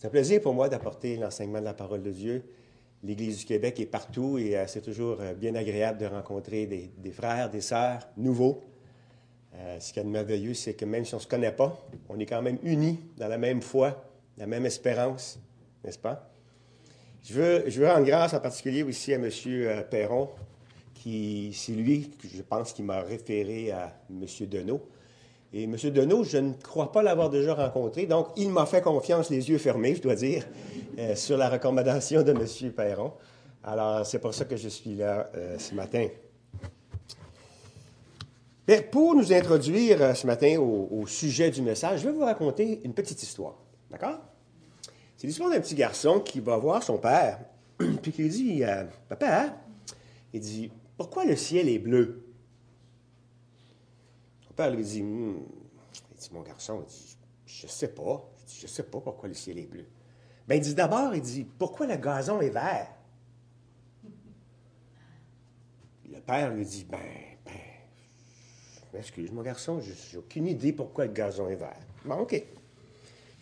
C'est 0.00 0.06
un 0.06 0.10
plaisir 0.10 0.40
pour 0.40 0.54
moi 0.54 0.70
d'apporter 0.70 1.18
l'enseignement 1.18 1.58
de 1.60 1.66
la 1.66 1.74
parole 1.74 2.02
de 2.02 2.10
Dieu. 2.10 2.42
L'Église 3.04 3.40
du 3.40 3.44
Québec 3.44 3.78
est 3.80 3.84
partout 3.84 4.38
et 4.38 4.56
euh, 4.56 4.66
c'est 4.66 4.80
toujours 4.80 5.18
euh, 5.20 5.34
bien 5.34 5.54
agréable 5.54 5.98
de 5.98 6.06
rencontrer 6.06 6.64
des, 6.64 7.12
frères, 7.12 7.50
des 7.50 7.60
sœurs 7.60 8.08
nouveaux. 8.16 8.62
Euh, 9.56 9.78
ce 9.78 9.92
qui 9.92 10.00
est 10.00 10.04
merveilleux, 10.04 10.54
c'est 10.54 10.72
que 10.72 10.86
même 10.86 11.04
si 11.04 11.12
on 11.12 11.18
ne 11.18 11.22
se 11.22 11.28
connaît 11.28 11.52
pas, 11.52 11.78
on 12.08 12.18
est 12.18 12.24
quand 12.24 12.40
même 12.40 12.56
unis 12.62 12.98
dans 13.18 13.28
la 13.28 13.36
même 13.36 13.60
foi, 13.60 14.02
la 14.38 14.46
même 14.46 14.64
espérance, 14.64 15.38
n'est-ce 15.84 15.98
pas? 15.98 16.30
Je 17.22 17.34
veux, 17.34 17.64
je 17.68 17.78
veux 17.78 17.86
rendre 17.86 18.06
grâce 18.06 18.32
en 18.32 18.40
particulier 18.40 18.82
aussi 18.82 19.12
à 19.12 19.16
M. 19.16 19.28
Perron, 19.90 20.30
qui, 20.94 21.52
c'est 21.52 21.72
lui 21.72 22.10
je 22.22 22.40
pense 22.40 22.72
qui 22.72 22.82
m'a 22.82 23.02
référé 23.02 23.70
à 23.70 23.92
M. 24.08 24.24
Deneau. 24.48 24.80
Et 25.52 25.64
M. 25.64 25.74
Deneau, 25.74 26.22
je 26.22 26.38
ne 26.38 26.52
crois 26.52 26.92
pas 26.92 27.02
l'avoir 27.02 27.28
déjà 27.28 27.54
rencontré, 27.54 28.06
donc 28.06 28.28
il 28.36 28.50
m'a 28.50 28.66
fait 28.66 28.82
confiance, 28.82 29.30
les 29.30 29.50
yeux 29.50 29.58
fermés, 29.58 29.96
je 29.96 30.02
dois 30.02 30.14
dire, 30.14 30.46
euh, 30.98 31.16
sur 31.16 31.36
la 31.36 31.48
recommandation 31.48 32.22
de 32.22 32.30
M. 32.30 32.72
Perron. 32.72 33.12
Alors, 33.64 34.06
c'est 34.06 34.20
pour 34.20 34.32
ça 34.32 34.44
que 34.44 34.56
je 34.56 34.68
suis 34.68 34.94
là 34.94 35.28
euh, 35.34 35.58
ce 35.58 35.74
matin. 35.74 36.06
pour 38.92 39.16
nous 39.16 39.32
introduire 39.32 40.00
euh, 40.00 40.14
ce 40.14 40.24
matin 40.24 40.56
au, 40.60 41.04
sujet 41.08 41.50
du 41.50 41.62
message, 41.62 42.00
je 42.00 42.06
vais 42.06 42.12
vous 42.12 42.24
raconter 42.24 42.80
une 42.84 42.94
petite 42.94 43.20
histoire. 43.20 43.56
D'accord? 43.90 44.20
C'est 45.16 45.26
l'histoire 45.26 45.50
d'un 45.50 45.60
petit 45.60 45.74
garçon 45.74 46.20
qui 46.20 46.38
va 46.38 46.56
voir 46.58 46.84
son 46.84 46.96
père, 46.96 47.40
puis 48.02 48.12
qui 48.12 48.22
lui 48.22 48.30
dit 48.30 48.62
Papa, 49.08 49.56
il 50.32 50.40
dit 50.40 50.70
Pourquoi 50.96 51.24
le 51.24 51.34
ciel 51.34 51.68
est 51.68 51.80
bleu 51.80 52.19
père 54.60 54.70
lui 54.70 54.84
dit, 54.84 54.98
il 54.98 56.18
dit, 56.18 56.28
mon 56.32 56.42
garçon, 56.42 56.84
il 56.86 56.92
dit, 56.92 57.16
je 57.46 57.66
sais 57.66 57.88
pas. 57.88 58.28
Je 58.46 58.66
sais 58.66 58.82
pas 58.82 59.00
pourquoi 59.00 59.26
le 59.28 59.34
ciel 59.34 59.58
est 59.58 59.66
bleu. 59.66 59.86
Ben, 60.46 60.56
il 60.56 60.60
dit 60.60 60.74
d'abord, 60.74 61.14
il 61.14 61.22
dit, 61.22 61.46
pourquoi 61.58 61.86
le 61.86 61.96
gazon 61.96 62.40
est 62.42 62.50
vert? 62.50 62.88
Le 66.10 66.20
père 66.20 66.52
lui 66.52 66.66
dit, 66.66 66.84
ben, 66.84 66.98
ben, 67.46 68.98
excuse, 68.98 69.32
mon 69.32 69.40
garçon, 69.40 69.80
je 69.80 69.92
n'ai 69.92 70.18
aucune 70.18 70.46
idée 70.46 70.74
pourquoi 70.74 71.06
le 71.06 71.12
gazon 71.12 71.48
est 71.48 71.56
vert. 71.56 71.80
Bon, 72.04 72.16
OK. 72.16 72.42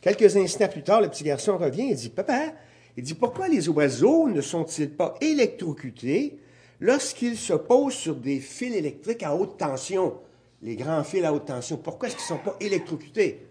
Quelques 0.01 0.37
instants 0.37 0.69
plus 0.69 0.85
tard, 0.85 1.01
le 1.01 1.09
petit 1.09 1.25
garçon 1.25 1.59
revient 1.59 1.91
et 1.91 1.95
dit, 1.95 2.11
papa, 2.11 2.53
il 2.97 3.03
dit, 3.03 3.15
pourquoi 3.15 3.49
les 3.49 3.69
oiseaux 3.69 4.29
ne 4.29 4.41
sont-ils 4.41 4.95
pas 4.95 5.17
électrocutés 5.21 6.39
lorsqu'ils 6.79 7.37
se 7.37 7.55
posent 7.55 7.95
sur 7.95 8.15
des 8.15 8.39
fils 8.39 8.77
électriques 8.77 9.25
à 9.25 9.35
haute 9.35 9.59
tension? 9.59 10.21
Les 10.63 10.77
grands 10.77 11.05
fils 11.05 11.25
à 11.25 11.33
haute 11.33 11.47
tension, 11.47 11.77
pourquoi 11.77 12.09
est-ce 12.09 12.17
qu'ils 12.17 12.35
ne 12.35 12.41
sont 12.41 12.45
pas 12.45 12.57
électrocutés? 12.61 13.47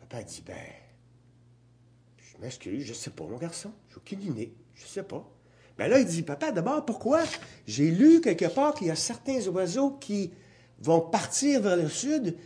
Papa 0.00 0.22
dit, 0.22 0.42
ben, 0.46 0.56
je 2.18 2.38
m'excuse, 2.40 2.84
je 2.84 2.90
ne 2.90 2.94
sais 2.94 3.10
pas, 3.10 3.24
mon 3.24 3.38
garçon, 3.38 3.72
j'ai 3.88 3.96
aucune 3.96 4.22
idée, 4.22 4.54
je 4.74 4.84
ne 4.84 4.88
sais 4.88 5.02
pas. 5.02 5.26
Ben 5.78 5.88
là, 5.88 5.98
il 5.98 6.06
dit, 6.06 6.22
papa, 6.22 6.52
d'abord, 6.52 6.84
pourquoi? 6.84 7.22
J'ai 7.66 7.90
lu 7.90 8.20
quelque 8.20 8.46
part 8.46 8.74
qu'il 8.74 8.88
y 8.88 8.90
a 8.90 8.96
certains 8.96 9.46
oiseaux 9.48 9.92
qui 9.92 10.30
vont 10.78 11.00
partir 11.00 11.62
vers 11.62 11.76
le 11.76 11.88
sud, 11.88 12.36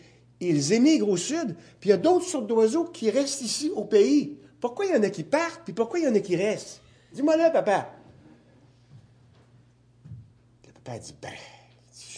ils 0.41 0.72
émigrent 0.72 1.08
au 1.08 1.16
sud, 1.16 1.56
puis 1.80 1.89
il 1.89 1.91
y 1.91 1.92
a 1.92 1.96
d'autres 1.96 2.27
sortes 2.27 2.46
d'oiseaux 2.46 2.84
qui 2.84 3.11
restent 3.11 3.42
ici 3.42 3.70
au 3.74 3.84
pays. 3.84 4.39
Pourquoi 4.61 4.86
il 4.86 4.94
y 4.94 4.96
en 4.96 5.02
a 5.02 5.11
qui 5.11 5.24
partent, 5.24 5.62
puis 5.64 5.72
pourquoi 5.72 5.98
il 5.98 6.05
y 6.05 6.08
en 6.08 6.14
a 6.14 6.20
qui 6.20 6.36
restent? 6.36 6.80
Dis-moi 7.12 7.36
là, 7.36 7.50
papa. 7.50 7.92
Le 10.66 10.72
papa 10.72 10.98
dit, 10.98 11.14
ben, 11.20 11.30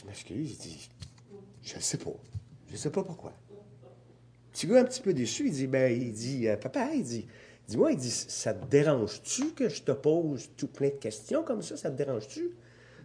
je 0.07 0.11
m'excuse, 0.11 0.53
il 0.53 0.59
dit, 0.59 0.89
je 1.62 1.77
ne 1.77 1.81
sais 1.81 1.99
pas. 1.99 2.11
Je 2.69 2.73
ne 2.73 2.79
sais 2.79 2.91
pas 2.91 3.03
pourquoi. 3.03 3.33
Petit 4.53 4.67
gars 4.67 4.81
un 4.81 4.85
petit 4.85 5.03
peu 5.03 5.12
déçu, 5.12 5.47
il 5.47 5.53
dit, 5.53 5.67
ben, 5.67 5.93
il 5.93 6.12
dit, 6.12 6.49
euh, 6.49 6.57
papa, 6.57 6.89
il 6.95 7.03
dit, 7.03 7.27
dis-moi, 7.69 7.93
il 7.93 7.99
dit, 7.99 8.11
ça 8.11 8.55
te 8.55 8.65
dérange-tu 8.67 9.51
que 9.53 9.69
je 9.69 9.83
te 9.83 9.93
pose 9.93 10.51
tout 10.57 10.69
plein 10.69 10.89
de 10.89 10.95
questions 10.95 11.43
comme 11.43 11.62
ça? 11.62 11.77
Ça 11.77 11.91
te 11.91 11.97
dérange-tu? 11.97 12.53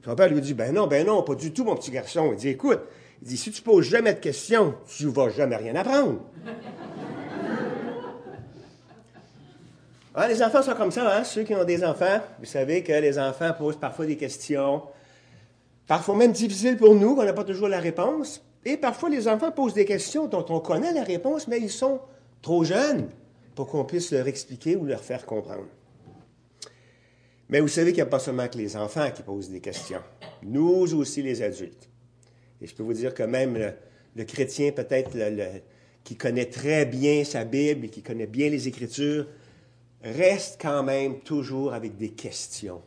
Son 0.05 0.15
père 0.15 0.29
lui 0.29 0.41
dit, 0.41 0.53
ben 0.53 0.73
non, 0.73 0.87
ben 0.87 1.05
non, 1.05 1.23
pas 1.23 1.35
du 1.35 1.51
tout, 1.51 1.63
mon 1.63 1.75
petit 1.75 1.91
garçon. 1.91 2.31
Il 2.33 2.37
dit, 2.37 2.49
écoute, 2.49 2.81
il 3.21 3.27
dit, 3.27 3.37
si 3.37 3.51
tu 3.51 3.61
poses 3.61 3.85
jamais 3.85 4.13
de 4.13 4.19
questions, 4.19 4.75
tu 4.87 5.07
vas 5.07 5.29
jamais 5.29 5.55
rien 5.55 5.75
apprendre. 5.75 6.21
Ah, 10.13 10.27
les 10.27 10.43
enfants 10.43 10.61
sont 10.61 10.73
comme 10.73 10.91
ça, 10.91 11.19
hein? 11.19 11.23
Ceux 11.23 11.43
qui 11.43 11.55
ont 11.55 11.63
des 11.63 11.85
enfants, 11.85 12.19
vous 12.37 12.45
savez 12.45 12.83
que 12.83 12.91
les 12.91 13.17
enfants 13.17 13.53
posent 13.57 13.77
parfois 13.77 14.05
des 14.05 14.17
questions 14.17 14.81
parfois 15.91 16.15
même 16.15 16.31
difficile 16.31 16.77
pour 16.77 16.95
nous, 16.95 17.15
qu'on 17.17 17.25
n'a 17.25 17.33
pas 17.33 17.43
toujours 17.43 17.67
la 17.67 17.81
réponse. 17.81 18.41
Et 18.63 18.77
parfois, 18.77 19.09
les 19.09 19.27
enfants 19.27 19.51
posent 19.51 19.73
des 19.73 19.83
questions 19.83 20.25
dont 20.25 20.45
on 20.47 20.61
connaît 20.61 20.93
la 20.93 21.03
réponse, 21.03 21.49
mais 21.49 21.59
ils 21.59 21.69
sont 21.69 21.99
trop 22.41 22.63
jeunes 22.63 23.09
pour 23.55 23.67
qu'on 23.67 23.83
puisse 23.83 24.09
leur 24.13 24.25
expliquer 24.25 24.77
ou 24.77 24.85
leur 24.85 25.03
faire 25.03 25.25
comprendre. 25.25 25.67
Mais 27.49 27.59
vous 27.59 27.67
savez 27.67 27.91
qu'il 27.91 27.97
n'y 27.97 28.03
a 28.03 28.05
pas 28.05 28.19
seulement 28.19 28.47
que 28.47 28.57
les 28.57 28.77
enfants 28.77 29.11
qui 29.13 29.21
posent 29.21 29.49
des 29.49 29.59
questions. 29.59 29.99
Nous 30.43 30.95
aussi, 30.95 31.23
les 31.23 31.41
adultes. 31.41 31.89
Et 32.61 32.67
je 32.67 32.73
peux 32.73 32.83
vous 32.83 32.93
dire 32.93 33.13
que 33.13 33.23
même 33.23 33.57
le, 34.15 34.23
chrétien, 34.23 34.71
peut-être, 34.71 35.11
qui 36.05 36.15
connaît 36.15 36.45
très 36.45 36.85
bien 36.85 37.25
sa 37.25 37.43
Bible 37.43 37.87
et 37.87 37.89
qui 37.89 38.01
connaît 38.01 38.27
bien 38.27 38.49
les 38.49 38.69
Écritures, 38.69 39.27
reste 40.01 40.57
quand 40.61 40.83
même 40.83 41.19
toujours 41.19 41.73
avec 41.73 41.97
des 41.97 42.11
questions 42.11 42.81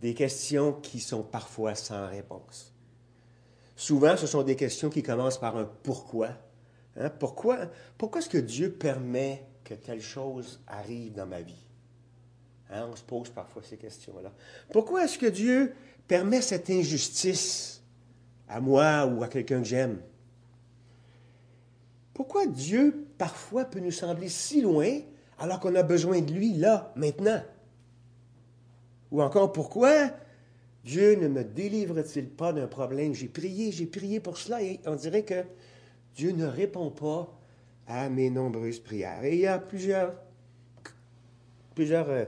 des 0.00 0.14
questions 0.14 0.72
qui 0.72 1.00
sont 1.00 1.22
parfois 1.22 1.74
sans 1.74 2.08
réponse. 2.08 2.72
Souvent, 3.76 4.16
ce 4.16 4.26
sont 4.26 4.42
des 4.42 4.56
questions 4.56 4.90
qui 4.90 5.02
commencent 5.02 5.38
par 5.38 5.56
un 5.56 5.64
pourquoi. 5.64 6.30
Hein? 6.96 7.10
Pourquoi, 7.10 7.58
pourquoi 7.96 8.20
est-ce 8.20 8.28
que 8.28 8.38
Dieu 8.38 8.72
permet 8.72 9.44
que 9.64 9.74
telle 9.74 10.00
chose 10.00 10.60
arrive 10.66 11.12
dans 11.12 11.26
ma 11.26 11.40
vie? 11.40 11.64
Hein? 12.70 12.88
On 12.90 12.96
se 12.96 13.02
pose 13.02 13.30
parfois 13.30 13.62
ces 13.62 13.76
questions-là. 13.76 14.32
Pourquoi 14.72 15.04
est-ce 15.04 15.18
que 15.18 15.26
Dieu 15.26 15.74
permet 16.06 16.42
cette 16.42 16.70
injustice 16.70 17.82
à 18.48 18.60
moi 18.60 19.06
ou 19.06 19.22
à 19.22 19.28
quelqu'un 19.28 19.58
que 19.58 19.68
j'aime? 19.68 20.00
Pourquoi 22.14 22.46
Dieu 22.46 23.06
parfois 23.16 23.64
peut 23.64 23.78
nous 23.78 23.92
sembler 23.92 24.28
si 24.28 24.60
loin 24.60 25.00
alors 25.38 25.60
qu'on 25.60 25.76
a 25.76 25.84
besoin 25.84 26.20
de 26.20 26.32
lui 26.32 26.54
là, 26.54 26.92
maintenant? 26.96 27.40
Ou 29.10 29.22
encore, 29.22 29.52
pourquoi 29.52 30.10
Dieu 30.84 31.16
ne 31.16 31.28
me 31.28 31.44
délivre-t-il 31.44 32.28
pas 32.28 32.52
d'un 32.52 32.66
problème? 32.66 33.14
J'ai 33.14 33.28
prié, 33.28 33.72
j'ai 33.72 33.86
prié 33.86 34.20
pour 34.20 34.38
cela 34.38 34.62
et 34.62 34.80
on 34.86 34.94
dirait 34.94 35.22
que 35.24 35.44
Dieu 36.14 36.32
ne 36.32 36.46
répond 36.46 36.90
pas 36.90 37.32
à 37.86 38.08
mes 38.08 38.30
nombreuses 38.30 38.80
prières. 38.80 39.24
Et 39.24 39.34
il 39.34 39.40
y 39.40 39.46
a 39.46 39.58
plusieurs, 39.58 40.14
plusieurs 41.74 42.08
euh, 42.10 42.24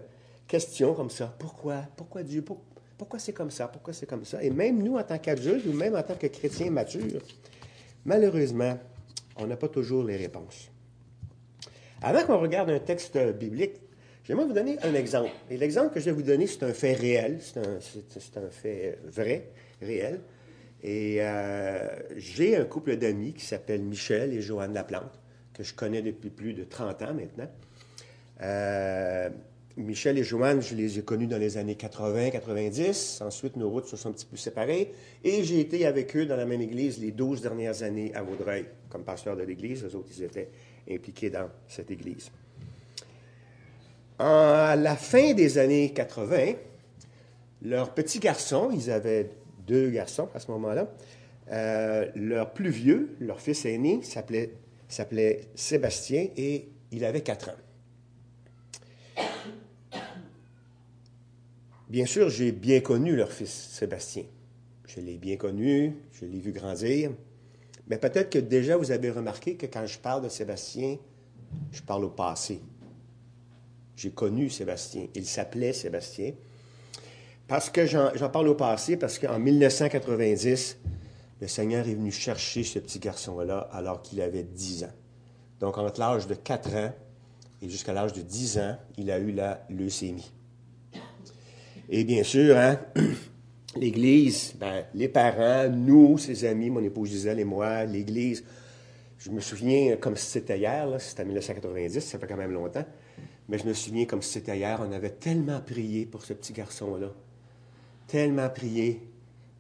questions 0.47 0.95
comme 0.95 1.11
ça. 1.11 1.35
Pourquoi? 1.39 1.85
Pourquoi 1.97 2.23
Dieu? 2.23 2.45
pourquoi 3.01 3.19
c'est 3.19 3.33
comme 3.33 3.51
ça? 3.51 3.67
Pourquoi 3.69 3.95
c'est 3.95 4.07
comme 4.07 4.25
ça? 4.25 4.43
Et 4.43 4.51
même 4.51 4.83
nous, 4.83 4.97
en 4.97 5.03
tant 5.03 5.19
qu'adultes 5.19 5.65
ou 5.67 5.73
même 5.73 5.97
en 5.97 6.03
tant 6.03 6.17
que 6.17 6.27
chrétiens 6.27 6.71
matures, 6.71 7.23
malheureusement, 8.05 8.79
on 9.37 9.47
n'a 9.47 9.57
pas 9.57 9.69
toujours 9.69 10.05
les 10.05 10.17
réponses. 10.17 10.71
Avant 12.03 12.25
qu'on 12.25 12.39
regarde 12.39 12.71
un 12.71 12.79
texte 12.79 13.19
biblique, 13.39 13.77
J'aimerais 14.25 14.47
vous 14.47 14.53
donner 14.53 14.77
un 14.83 14.95
exemple. 14.95 15.31
Et 15.51 15.57
l'exemple 15.57 15.93
que 15.95 16.01
je 16.01 16.07
vais 16.07 16.13
vous 16.13 16.23
donner, 16.23 16.47
c'est 16.47 16.63
un 16.63 16.73
fait 16.73 16.93
réel, 16.93 17.39
c'est 17.41 17.59
un, 17.59 18.51
fait 18.51 18.99
vrai, 19.05 19.51
réel. 19.81 20.21
Et 20.83 21.19
euh, 21.21 21.89
j'ai 22.17 22.57
un 22.57 22.65
couple 22.65 22.97
d'amis 22.97 23.33
qui 23.33 23.45
s'appelle 23.45 23.83
Michel 23.83 24.33
et 24.33 24.41
Joanne 24.41 24.75
Laplante, 24.75 25.21
que 25.53 25.63
je 25.63 25.75
connais 25.75 26.03
depuis 26.03 26.31
plus 26.31 26.55
de 26.55 26.65
30 26.65 27.03
ans 27.03 27.15
maintenant. 27.15 27.51
Euh, 28.43 29.29
Michel 29.77 30.19
et 30.19 30.25
Joanne, 30.25 30.63
je 30.63 30.75
les 30.75 30.99
ai 30.99 31.03
connus 31.03 31.27
dans 31.27 31.39
les 31.39 31.57
années 31.57 31.75
80-90. 31.75 33.23
Ensuite, 33.23 33.57
nos 33.57 33.71
routes 33.71 33.87
se 33.87 33.97
sont 33.97 34.11
un 34.11 34.13
petit 34.13 34.27
peu 34.27 34.37
séparées. 34.37 34.93
Et 35.25 35.43
j'ai 35.45 35.61
été 35.61 35.87
avec 35.87 36.15
eux 36.17 36.27
dans 36.27 36.37
la 36.37 36.45
même 36.45 36.61
église 36.61 36.99
les 36.99 37.13
12 37.13 37.41
dernières 37.41 37.83
années 37.83 38.13
à 38.15 38.23
Vaudreuil, 38.23 38.67
comme 38.89 39.05
pasteur 39.05 39.37
de 39.37 39.43
l'église. 39.43 39.85
Les 39.85 39.95
autres, 39.95 40.11
ils 40.17 40.25
étaient 40.25 40.49
impliqués 40.91 41.31
dans 41.31 41.49
cette 41.69 41.91
église. 41.91 42.31
À 44.23 44.77
la 44.77 44.97
fin 44.97 45.33
des 45.33 45.57
années 45.57 45.95
80, 45.95 46.53
leur 47.63 47.95
petit 47.95 48.19
garçon, 48.19 48.69
ils 48.71 48.91
avaient 48.91 49.31
deux 49.67 49.89
garçons 49.89 50.29
à 50.35 50.41
ce 50.41 50.51
moment-là, 50.51 50.93
euh, 51.51 52.07
leur 52.15 52.53
plus 52.53 52.69
vieux, 52.69 53.17
leur 53.19 53.41
fils 53.41 53.65
aîné, 53.65 54.03
s'appelait, 54.03 54.53
s'appelait 54.89 55.49
Sébastien 55.55 56.27
et 56.37 56.69
il 56.93 57.07
avait 57.07 57.23
quatre 57.23 57.49
ans. 57.49 59.25
Bien 61.89 62.05
sûr, 62.05 62.29
j'ai 62.29 62.53
bien 62.53 62.81
connu 62.81 63.17
leur 63.17 63.33
fils 63.33 63.71
Sébastien. 63.73 64.25
Je 64.87 65.01
l'ai 65.01 65.17
bien 65.17 65.39
connu, 65.39 65.97
je 66.13 66.27
l'ai 66.27 66.41
vu 66.41 66.53
grandir. 66.53 67.13
Mais 67.89 67.97
peut-être 67.97 68.29
que 68.29 68.39
déjà 68.39 68.77
vous 68.77 68.91
avez 68.91 69.11
remarqué 69.11 69.55
que 69.55 69.65
quand 69.65 69.87
je 69.87 69.99
parle 69.99 70.23
de 70.25 70.29
Sébastien, 70.29 70.99
je 71.73 71.81
parle 71.81 72.05
au 72.05 72.11
passé. 72.11 72.61
J'ai 74.01 74.13
connu 74.13 74.49
Sébastien. 74.49 75.09
Il 75.15 75.27
s'appelait 75.27 75.75
Sébastien. 75.75 76.33
Parce 77.47 77.69
que 77.69 77.85
j'en 77.85 78.31
parle 78.31 78.49
au 78.49 78.55
passé, 78.55 78.97
parce 78.97 79.19
qu'en 79.19 79.39
1990, 79.39 80.79
le 81.39 81.47
Seigneur 81.47 81.87
est 81.87 81.95
venu 81.95 82.11
chercher 82.11 82.65
ce 82.65 82.79
petit 82.79 82.99
garçon-là 82.99 83.69
alors 83.73 84.01
qu'il 84.01 84.23
avait 84.23 84.45
10 84.45 84.85
ans. 84.85 84.93
Donc, 85.59 85.77
entre 85.77 86.01
l'âge 86.01 86.27
de 86.27 86.33
4 86.33 86.75
ans 86.77 86.93
Et 87.61 87.69
jusqu'à 87.69 87.93
l'âge 87.93 88.15
de 88.15 88.23
10 88.23 88.59
ans, 88.61 88.79
il 88.97 89.11
a 89.11 89.19
eu 89.19 89.33
la 89.33 89.67
leucémie. 89.69 90.33
Et 91.91 92.05
bien 92.05 92.23
sûr, 92.23 92.57
hein, 92.57 92.81
l'Église, 93.77 94.55
ben, 94.59 94.87
les 94.95 95.09
parents, 95.09 95.69
nous, 95.69 96.17
ses 96.17 96.47
amis, 96.47 96.71
mon 96.71 96.83
épouse 96.83 97.11
Gisèle 97.11 97.39
et 97.39 97.45
moi, 97.45 97.85
l'Église, 97.85 98.45
je 99.19 99.29
me 99.29 99.41
souviens 99.41 99.97
comme 99.97 100.17
si 100.17 100.25
c'était 100.25 100.59
hier, 100.59 100.89
c'était 101.01 101.23
en 101.23 101.27
1990, 101.27 102.01
ça 102.01 102.19
fait 102.19 102.27
quand 102.27 102.39
même 102.39 102.53
longtemps, 102.53 102.87
mais 103.51 103.59
je 103.59 103.67
me 103.67 103.75
souviens 103.75 104.07
comme 104.07 104.23
si 104.23 104.35
c'était 104.35 104.57
hier, 104.57 104.81
on 104.81 104.93
avait 104.93 105.11
tellement 105.11 105.61
prié 105.61 106.07
pour 106.07 106.23
ce 106.23 106.33
petit 106.33 106.53
garçon-là, 106.53 107.09
tellement 108.07 108.49
prié 108.49 109.03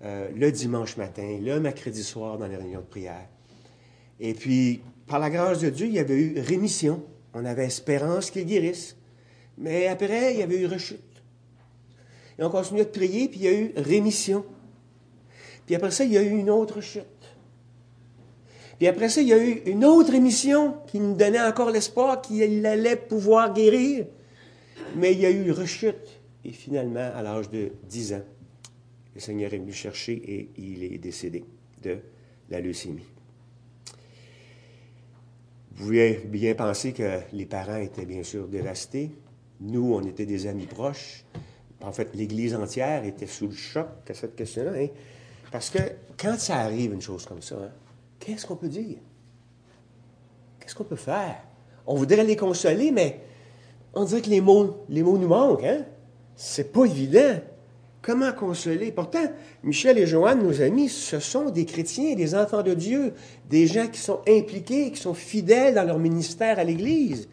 euh, 0.04 0.28
le 0.32 0.52
dimanche 0.52 0.96
matin, 0.96 1.38
le 1.42 1.58
mercredi 1.58 2.04
soir 2.04 2.38
dans 2.38 2.46
les 2.46 2.54
réunions 2.54 2.82
de 2.82 2.86
prière. 2.86 3.26
Et 4.20 4.32
puis, 4.34 4.80
par 5.08 5.18
la 5.18 5.28
grâce 5.28 5.58
de 5.58 5.70
Dieu, 5.70 5.86
il 5.86 5.94
y 5.94 5.98
avait 5.98 6.14
eu 6.14 6.38
rémission. 6.38 7.02
On 7.34 7.44
avait 7.44 7.64
espérance 7.64 8.30
qu'il 8.30 8.46
guérisse. 8.46 8.96
Mais 9.58 9.88
après, 9.88 10.34
il 10.34 10.38
y 10.38 10.42
avait 10.44 10.60
eu 10.60 10.66
rechute. 10.66 11.00
Et 12.38 12.44
on 12.44 12.50
continuait 12.50 12.84
de 12.84 12.90
prier, 12.90 13.28
puis 13.28 13.40
il 13.40 13.44
y 13.44 13.48
a 13.48 13.52
eu 13.52 13.72
rémission. 13.76 14.44
Puis 15.66 15.74
après 15.74 15.90
ça, 15.90 16.04
il 16.04 16.12
y 16.12 16.16
a 16.16 16.22
eu 16.22 16.30
une 16.30 16.50
autre 16.50 16.80
chute. 16.80 17.04
Puis 18.80 18.88
après 18.88 19.10
ça, 19.10 19.20
il 19.20 19.28
y 19.28 19.34
a 19.34 19.38
eu 19.38 19.60
une 19.66 19.84
autre 19.84 20.14
émission 20.14 20.74
qui 20.86 21.00
nous 21.00 21.14
donnait 21.14 21.42
encore 21.42 21.70
l'espoir 21.70 22.22
qu'il 22.22 22.64
allait 22.64 22.96
pouvoir 22.96 23.52
guérir. 23.52 24.06
Mais 24.96 25.12
il 25.12 25.20
y 25.20 25.26
a 25.26 25.30
eu 25.30 25.42
une 25.42 25.52
rechute. 25.52 26.18
Et 26.46 26.52
finalement, 26.52 27.10
à 27.14 27.20
l'âge 27.20 27.50
de 27.50 27.72
10 27.90 28.14
ans, 28.14 28.22
le 29.14 29.20
Seigneur 29.20 29.52
est 29.52 29.58
venu 29.58 29.74
chercher 29.74 30.14
et 30.14 30.48
il 30.56 30.82
est 30.82 30.96
décédé 30.96 31.44
de 31.82 31.98
la 32.48 32.62
leucémie. 32.62 33.04
Vous 35.72 35.84
pouvez 35.84 36.22
bien 36.24 36.54
penser 36.54 36.94
que 36.94 37.18
les 37.34 37.44
parents 37.44 37.76
étaient 37.76 38.06
bien 38.06 38.22
sûr 38.22 38.48
dévastés. 38.48 39.10
Nous, 39.60 39.92
on 39.92 40.00
était 40.06 40.24
des 40.24 40.46
amis 40.46 40.64
proches. 40.64 41.26
En 41.82 41.92
fait, 41.92 42.14
l'Église 42.14 42.54
entière 42.54 43.04
était 43.04 43.26
sous 43.26 43.48
le 43.48 43.54
choc 43.54 43.88
à 44.08 44.14
cette 44.14 44.36
question-là. 44.36 44.72
Hein. 44.74 44.88
Parce 45.52 45.68
que 45.68 45.80
quand 46.18 46.38
ça 46.38 46.60
arrive, 46.60 46.94
une 46.94 47.02
chose 47.02 47.26
comme 47.26 47.42
ça, 47.42 47.56
hein, 47.56 47.70
qu'est-ce 48.20 48.46
qu'on 48.46 48.56
peut 48.56 48.68
dire? 48.68 48.98
Qu'est-ce 50.60 50.74
qu'on 50.74 50.84
peut 50.84 50.96
faire? 50.96 51.42
On 51.86 51.96
voudrait 51.96 52.22
les 52.22 52.36
consoler, 52.36 52.92
mais 52.92 53.20
on 53.94 54.04
dirait 54.04 54.20
que 54.22 54.30
les 54.30 54.40
mots, 54.40 54.84
les 54.88 55.02
nous 55.02 55.26
manquent. 55.26 55.64
Hein? 55.64 55.84
C'est 56.36 56.72
pas 56.72 56.84
évident. 56.84 57.40
Comment 58.02 58.32
consoler? 58.32 58.92
Pourtant, 58.92 59.24
Michel 59.62 59.98
et 59.98 60.06
Joanne, 60.06 60.42
nos 60.42 60.62
amis, 60.62 60.88
ce 60.88 61.18
sont 61.18 61.50
des 61.50 61.66
chrétiens, 61.66 62.14
des 62.14 62.34
enfants 62.34 62.62
de 62.62 62.72
Dieu, 62.72 63.12
des 63.50 63.66
gens 63.66 63.88
qui 63.88 64.00
sont 64.00 64.20
impliqués, 64.26 64.90
qui 64.90 65.00
sont 65.00 65.12
fidèles 65.12 65.74
dans 65.74 65.84
leur 65.84 65.98
ministère 65.98 66.58
à 66.58 66.64
l'Église. 66.64 67.28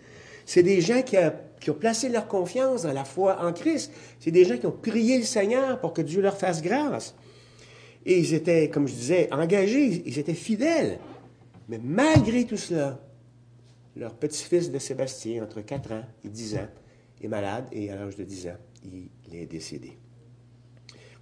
C'est 0.45 0.63
des 0.63 0.81
gens 0.81 1.01
qui, 1.03 1.17
ont 1.17 1.73
placé 1.73 2.09
leur 2.09 2.27
confiance 2.27 2.83
dans 2.83 2.91
la 2.91 3.05
foi 3.05 3.37
en 3.45 3.53
Christ. 3.53 3.91
C'est 4.19 4.31
des 4.31 4.43
gens 4.43 4.57
qui 4.57 4.65
ont 4.65 4.71
prié 4.71 5.17
le 5.17 5.23
Seigneur 5.23 5.79
pour 5.79 5.93
que 5.93 6.01
Dieu 6.01 6.21
leur 6.21 6.37
fasse 6.37 6.61
grâce. 6.61 7.15
Et 8.07 8.19
ils 8.19 8.33
étaient, 8.33 8.69
comme 8.69 8.87
je 8.87 8.93
disais, 8.93 9.27
engagés, 9.33 10.01
ils 10.05 10.17
étaient 10.17 10.33
fidèles. 10.33 10.97
Mais 11.67 11.77
malgré 11.77 12.45
tout 12.45 12.55
cela, 12.55 12.99
leur 13.97 14.15
petit-fils 14.15 14.71
de 14.71 14.79
Sébastien, 14.79 15.43
entre 15.43 15.59
4 15.59 15.91
ans 15.91 16.03
et 16.23 16.29
10 16.29 16.55
ans, 16.55 16.67
est 17.21 17.27
malade 17.27 17.67
et 17.73 17.91
à 17.91 17.97
l'âge 17.97 18.15
de 18.15 18.23
10 18.23 18.47
ans, 18.47 18.57
il 18.85 19.35
est 19.35 19.45
décédé. 19.45 19.97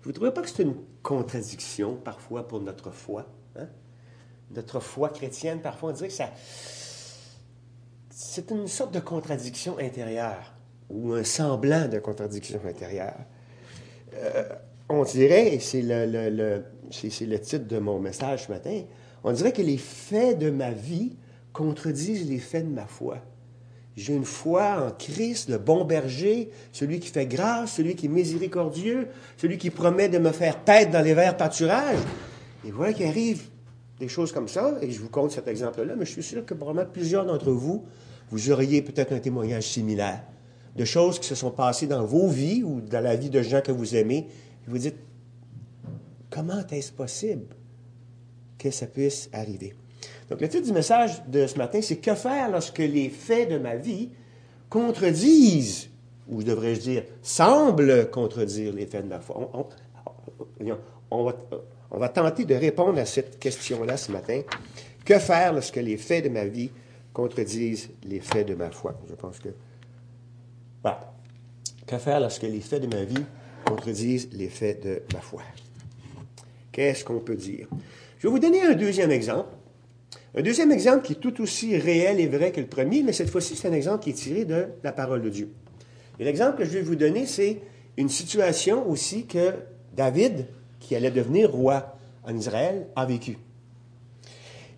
Vous 0.03 0.11
ne 0.11 0.13
trouvez 0.13 0.31
pas 0.31 0.43
que 0.43 0.49
c'est 0.49 0.61
une 0.61 0.75
contradiction 1.01 1.95
parfois 1.95 2.47
pour 2.47 2.61
notre 2.61 2.91
foi? 2.91 3.25
Hein? 3.55 3.67
Notre 4.51 4.79
foi 4.79 5.09
chrétienne, 5.09 5.61
parfois 5.61 5.89
on 5.89 5.93
dirait 5.93 6.09
que 6.09 6.13
ça... 6.13 6.29
C'est 8.11 8.51
une 8.51 8.67
sorte 8.67 8.93
de 8.93 8.99
contradiction 8.99 9.79
intérieure 9.79 10.53
ou 10.91 11.13
un 11.13 11.23
semblant 11.23 11.87
de 11.87 11.97
contradiction 11.97 12.61
intérieure. 12.63 13.17
Euh, 14.13 14.43
on 14.89 15.03
dirait, 15.03 15.55
et 15.55 15.59
c'est 15.59 15.81
le, 15.81 16.29
le, 16.29 16.63
c'est 16.91 17.25
le 17.25 17.39
titre 17.39 17.67
de 17.67 17.79
mon 17.79 17.99
message 17.99 18.45
ce 18.45 18.51
matin, 18.51 18.81
on 19.23 19.31
dirait 19.31 19.51
que 19.51 19.61
les 19.61 19.77
faits 19.77 20.39
de 20.39 20.49
ma 20.49 20.71
vie 20.71 21.15
contredisent 21.53 22.29
les 22.29 22.39
faits 22.39 22.67
de 22.67 22.73
ma 22.73 22.85
foi. 22.85 23.17
J'ai 23.95 24.13
une 24.13 24.25
foi 24.25 24.87
en 24.87 24.91
Christ, 24.91 25.49
le 25.49 25.57
bon 25.57 25.85
berger, 25.85 26.49
celui 26.71 26.99
qui 26.99 27.07
fait 27.07 27.25
grâce, 27.25 27.75
celui 27.75 27.95
qui 27.95 28.07
est 28.07 28.09
miséricordieux, 28.09 29.07
celui 29.37 29.57
qui 29.57 29.69
promet 29.69 30.09
de 30.09 30.17
me 30.17 30.31
faire 30.31 30.59
paître 30.59 30.91
dans 30.91 31.01
les 31.01 31.13
verts 31.13 31.37
pâturages. 31.37 31.99
Et 32.67 32.71
voilà 32.71 32.91
qu'il 32.91 33.05
arrive 33.05 33.43
des 33.99 34.09
choses 34.09 34.33
comme 34.33 34.49
ça, 34.49 34.75
et 34.81 34.91
je 34.91 34.99
vous 34.99 35.09
compte 35.09 35.31
cet 35.31 35.47
exemple-là, 35.47 35.95
mais 35.97 36.05
je 36.05 36.11
suis 36.11 36.23
sûr 36.23 36.45
que 36.45 36.53
probablement 36.53 36.89
plusieurs 36.91 37.25
d'entre 37.25 37.51
vous, 37.51 37.85
vous 38.29 38.51
auriez 38.51 38.81
peut-être 38.81 39.13
un 39.13 39.19
témoignage 39.19 39.63
similaire 39.63 40.23
de 40.75 40.83
choses 40.83 41.19
qui 41.19 41.27
se 41.27 41.35
sont 41.35 41.51
passées 41.51 41.87
dans 41.87 42.03
vos 42.03 42.27
vies 42.27 42.63
ou 42.63 42.81
dans 42.81 43.01
la 43.01 43.15
vie 43.15 43.29
de 43.29 43.41
gens 43.41 43.61
que 43.61 43.71
vous 43.71 43.95
aimez. 43.95 44.27
Vous 44.67 44.77
dites, 44.77 44.97
comment 46.29 46.65
est-ce 46.71 46.91
possible 46.91 47.47
que 48.57 48.71
ça 48.71 48.87
puisse 48.87 49.29
arriver? 49.33 49.73
Donc, 50.29 50.41
le 50.41 50.49
titre 50.49 50.65
du 50.65 50.73
message 50.73 51.23
de 51.27 51.45
ce 51.45 51.57
matin, 51.57 51.81
c'est 51.81 51.97
Que 51.97 52.15
faire 52.15 52.49
lorsque 52.49 52.79
les 52.79 53.09
faits 53.09 53.49
de 53.49 53.57
ma 53.57 53.75
vie 53.75 54.09
contredisent, 54.69 55.89
ou 56.27 56.43
devrais-je 56.43 56.79
dire, 56.81 57.03
semblent 57.21 58.09
contredire 58.09 58.73
les 58.73 58.87
faits 58.87 59.03
de 59.03 59.09
ma 59.09 59.19
foi? 59.19 59.49
On, 61.11 61.23
va, 61.23 61.35
va 61.91 62.09
tenter 62.09 62.45
de 62.45 62.55
répondre 62.55 62.99
à 62.99 63.05
cette 63.05 63.39
question-là 63.39 63.97
ce 63.97 64.11
matin. 64.11 64.41
Que 65.05 65.19
faire 65.19 65.53
lorsque 65.53 65.75
les 65.75 65.97
faits 65.97 66.23
de 66.23 66.29
ma 66.29 66.45
vie 66.45 66.71
contredisent 67.13 67.89
les 68.03 68.19
faits 68.19 68.47
de 68.47 68.55
ma 68.55 68.71
foi? 68.71 68.99
Je 69.07 69.13
pense 69.13 69.37
que. 69.37 69.49
Voilà. 70.81 71.13
Que 71.85 71.99
faire 71.99 72.19
lorsque 72.19 72.41
les 72.41 72.61
faits 72.61 72.81
de 72.81 72.87
ma 72.87 73.03
vie 73.03 73.23
contredisent 73.63 74.29
les 74.33 74.49
faits 74.49 74.83
de 74.83 75.03
ma 75.13 75.21
foi? 75.21 75.43
Qu'est-ce 76.75 77.05
qu'on 77.05 77.19
peut 77.19 77.37
dire? 77.37 77.69
Je 78.17 78.27
vais 78.27 78.31
vous 78.31 78.39
donner 78.39 78.61
un 78.61 78.73
deuxième 78.73 79.09
exemple 79.09 79.55
un 80.37 80.41
deuxième 80.41 80.73
exemple 80.73 81.05
qui 81.05 81.13
est 81.13 81.15
tout 81.21 81.41
aussi 81.41 81.77
réel 81.77 82.19
et 82.19 82.27
vrai 82.27 82.51
que 82.51 82.59
le 82.59 82.67
premier, 82.67 83.03
mais 83.03 83.13
cette 83.13 83.29
fois-ci, 83.29 83.55
c'est 83.55 83.69
un 83.69 83.73
exemple 83.73 84.03
qui 84.03 84.09
est 84.09 84.13
tiré 84.13 84.43
de 84.43 84.65
la 84.83 84.91
parole 84.91 85.21
de 85.21 85.29
Dieu. 85.29 85.49
Et 86.19 86.25
l'exemple 86.25 86.57
que 86.57 86.65
je 86.65 86.71
vais 86.71 86.81
vous 86.81 86.97
donner, 86.97 87.25
c'est 87.25 87.61
une 87.95 88.09
situation 88.09 88.85
aussi 88.89 89.25
que 89.27 89.53
David, 89.95 90.47
qui 90.81 90.93
allait 90.93 91.11
devenir 91.11 91.51
roi 91.51 91.97
en 92.25 92.35
Israël, 92.35 92.87
a 92.97 93.05
vécu. 93.05 93.37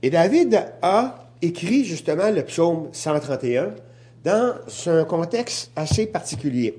Et 0.04 0.12
David 0.12 0.64
a 0.84 1.28
écrit 1.42 1.86
justement 1.86 2.30
le 2.30 2.44
psaume 2.44 2.90
131 2.92 3.74
dans 4.24 4.54
un 4.86 5.06
contexte 5.06 5.72
assez 5.76 6.06
particulier. 6.06 6.78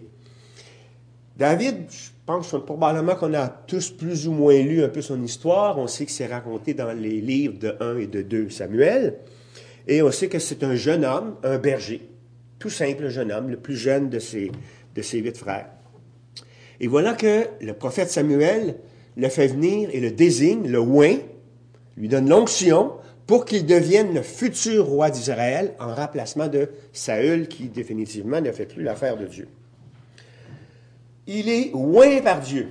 David, 1.36 1.86
pense 2.28 2.54
probablement 2.66 3.14
qu'on 3.14 3.32
a 3.32 3.48
tous 3.48 3.88
plus 3.88 4.28
ou 4.28 4.32
moins 4.32 4.60
lu 4.60 4.84
un 4.84 4.90
peu 4.90 5.00
son 5.00 5.22
histoire. 5.22 5.78
On 5.78 5.86
sait 5.86 6.04
que 6.04 6.12
c'est 6.12 6.26
raconté 6.26 6.74
dans 6.74 6.92
les 6.92 7.22
livres 7.22 7.58
de 7.58 7.74
1 7.80 7.96
et 7.96 8.06
de 8.06 8.20
2 8.20 8.50
Samuel. 8.50 9.14
Et 9.86 10.02
on 10.02 10.10
sait 10.10 10.28
que 10.28 10.38
c'est 10.38 10.62
un 10.62 10.74
jeune 10.74 11.06
homme, 11.06 11.36
un 11.42 11.56
berger, 11.56 12.06
tout 12.58 12.68
simple 12.68 13.08
jeune 13.08 13.32
homme, 13.32 13.48
le 13.48 13.56
plus 13.56 13.78
jeune 13.78 14.10
de 14.10 14.18
ses, 14.18 14.52
de 14.94 15.00
ses 15.00 15.20
huit 15.20 15.38
frères. 15.38 15.70
Et 16.80 16.86
voilà 16.86 17.14
que 17.14 17.46
le 17.62 17.72
prophète 17.72 18.10
Samuel 18.10 18.76
le 19.16 19.28
fait 19.30 19.46
venir 19.46 19.88
et 19.94 20.00
le 20.00 20.10
désigne, 20.10 20.68
le 20.68 20.80
oint, 20.80 21.16
lui 21.96 22.08
donne 22.08 22.28
l'onction 22.28 22.92
pour 23.26 23.46
qu'il 23.46 23.64
devienne 23.64 24.12
le 24.12 24.20
futur 24.20 24.84
roi 24.84 25.08
d'Israël 25.08 25.72
en 25.80 25.94
remplacement 25.94 26.48
de 26.48 26.68
Saül 26.92 27.48
qui 27.48 27.70
définitivement 27.70 28.42
ne 28.42 28.52
fait 28.52 28.66
plus 28.66 28.82
l'affaire 28.82 29.16
de 29.16 29.24
Dieu 29.24 29.48
il 31.28 31.48
est 31.48 31.70
loin 31.72 32.20
par 32.22 32.40
Dieu. 32.40 32.68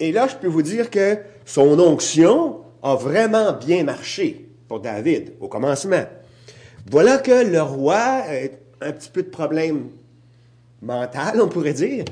Et 0.00 0.12
là, 0.12 0.26
je 0.26 0.34
peux 0.34 0.48
vous 0.48 0.62
dire 0.62 0.90
que 0.90 1.18
son 1.46 1.78
onction 1.78 2.58
a 2.82 2.96
vraiment 2.96 3.52
bien 3.52 3.84
marché 3.84 4.48
pour 4.68 4.80
David 4.80 5.32
au 5.40 5.48
commencement. 5.48 6.04
Voilà 6.90 7.18
que 7.18 7.44
le 7.44 7.62
roi 7.62 7.96
a 7.96 8.24
un 8.82 8.92
petit 8.92 9.10
peu 9.10 9.22
de 9.22 9.28
problème 9.28 9.90
mental, 10.82 11.40
on 11.40 11.48
pourrait 11.48 11.72
dire. 11.72 12.04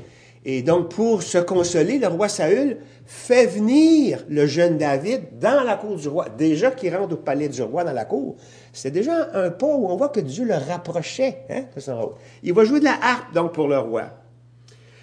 Et 0.45 0.61
donc, 0.61 0.89
pour 0.89 1.21
se 1.21 1.37
consoler, 1.37 1.99
le 1.99 2.07
roi 2.07 2.29
Saül 2.29 2.77
fait 3.05 3.47
venir 3.47 4.23
le 4.29 4.45
jeune 4.45 4.77
David 4.77 5.37
dans 5.37 5.63
la 5.63 5.75
cour 5.75 5.97
du 5.97 6.07
roi. 6.07 6.27
Déjà 6.37 6.71
qu'il 6.71 6.95
rentre 6.95 7.15
au 7.15 7.17
palais 7.17 7.49
du 7.49 7.61
roi 7.61 7.83
dans 7.83 7.91
la 7.91 8.05
cour, 8.05 8.37
c'est 8.71 8.91
déjà 8.91 9.29
un 9.33 9.49
pas 9.49 9.65
où 9.65 9.87
on 9.87 9.97
voit 9.97 10.09
que 10.09 10.21
Dieu 10.21 10.45
le 10.45 10.53
rapprochait 10.55 11.39
hein, 11.49 11.63
de 11.75 11.81
son. 11.81 12.13
Il 12.41 12.53
va 12.53 12.63
jouer 12.63 12.79
de 12.79 12.85
la 12.85 12.97
harpe, 13.01 13.33
donc, 13.33 13.53
pour 13.53 13.67
le 13.67 13.79
roi. 13.79 14.03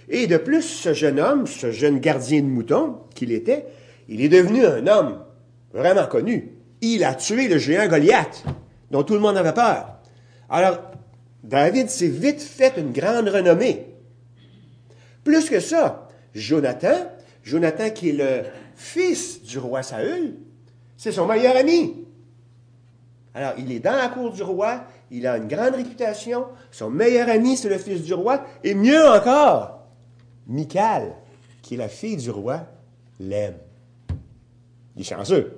Et 0.09 0.27
de 0.27 0.37
plus, 0.37 0.63
ce 0.63 0.93
jeune 0.93 1.19
homme, 1.19 1.47
ce 1.47 1.71
jeune 1.71 1.99
gardien 1.99 2.41
de 2.41 2.47
moutons 2.47 3.01
qu'il 3.15 3.33
était, 3.33 3.67
il 4.09 4.21
est 4.21 4.29
devenu 4.29 4.65
un 4.65 4.87
homme 4.87 5.21
vraiment 5.73 6.07
connu. 6.07 6.53
Il 6.81 7.05
a 7.05 7.15
tué 7.15 7.49
le 7.49 7.59
géant 7.59 7.89
Goliath, 7.89 8.45
dont 8.91 9.03
tout 9.03 9.15
le 9.15 9.21
monde 9.21 9.37
avait 9.37 9.53
peur. 9.53 9.99
Alors, 10.49 10.79
David 11.43 11.91
s'est 11.91 12.09
vite 12.09 12.41
fait 12.41 12.75
une 12.77 12.93
grande 12.93 13.29
renommée. 13.29 13.87
Plus 15.25 15.49
que 15.51 15.59
ça, 15.59 16.09
Jonathan, 16.35 17.11
Jonathan 17.43 17.91
qui 17.91 18.11
est 18.11 18.13
le 18.13 18.43
fils 18.77 19.43
du 19.43 19.59
roi 19.59 19.83
Saül, 19.83 20.35
c'est 20.97 21.13
son 21.13 21.27
meilleur 21.27 21.57
ami. 21.57 22.05
Alors, 23.35 23.53
il 23.59 23.71
est 23.73 23.81
dans 23.81 23.97
la 23.97 24.09
cour 24.09 24.33
du 24.33 24.43
roi, 24.43 24.85
il 25.11 25.27
a 25.27 25.37
une 25.37 25.47
grande 25.47 25.75
réputation, 25.75 26.47
son 26.71 26.91
meilleur 26.91 27.29
ami, 27.29 27.57
c'est 27.57 27.69
le 27.69 27.79
fils 27.79 28.03
du 28.03 28.15
roi, 28.15 28.45
et 28.65 28.75
mieux 28.75 29.07
encore, 29.07 29.76
Michal, 30.47 31.15
qui 31.63 31.75
est 31.75 31.79
la 31.79 31.89
fille 31.89 32.17
du 32.17 32.31
roi, 32.31 32.67
l'aime. 33.19 33.57
Il 34.95 35.03
est 35.03 35.05
chanceux. 35.05 35.53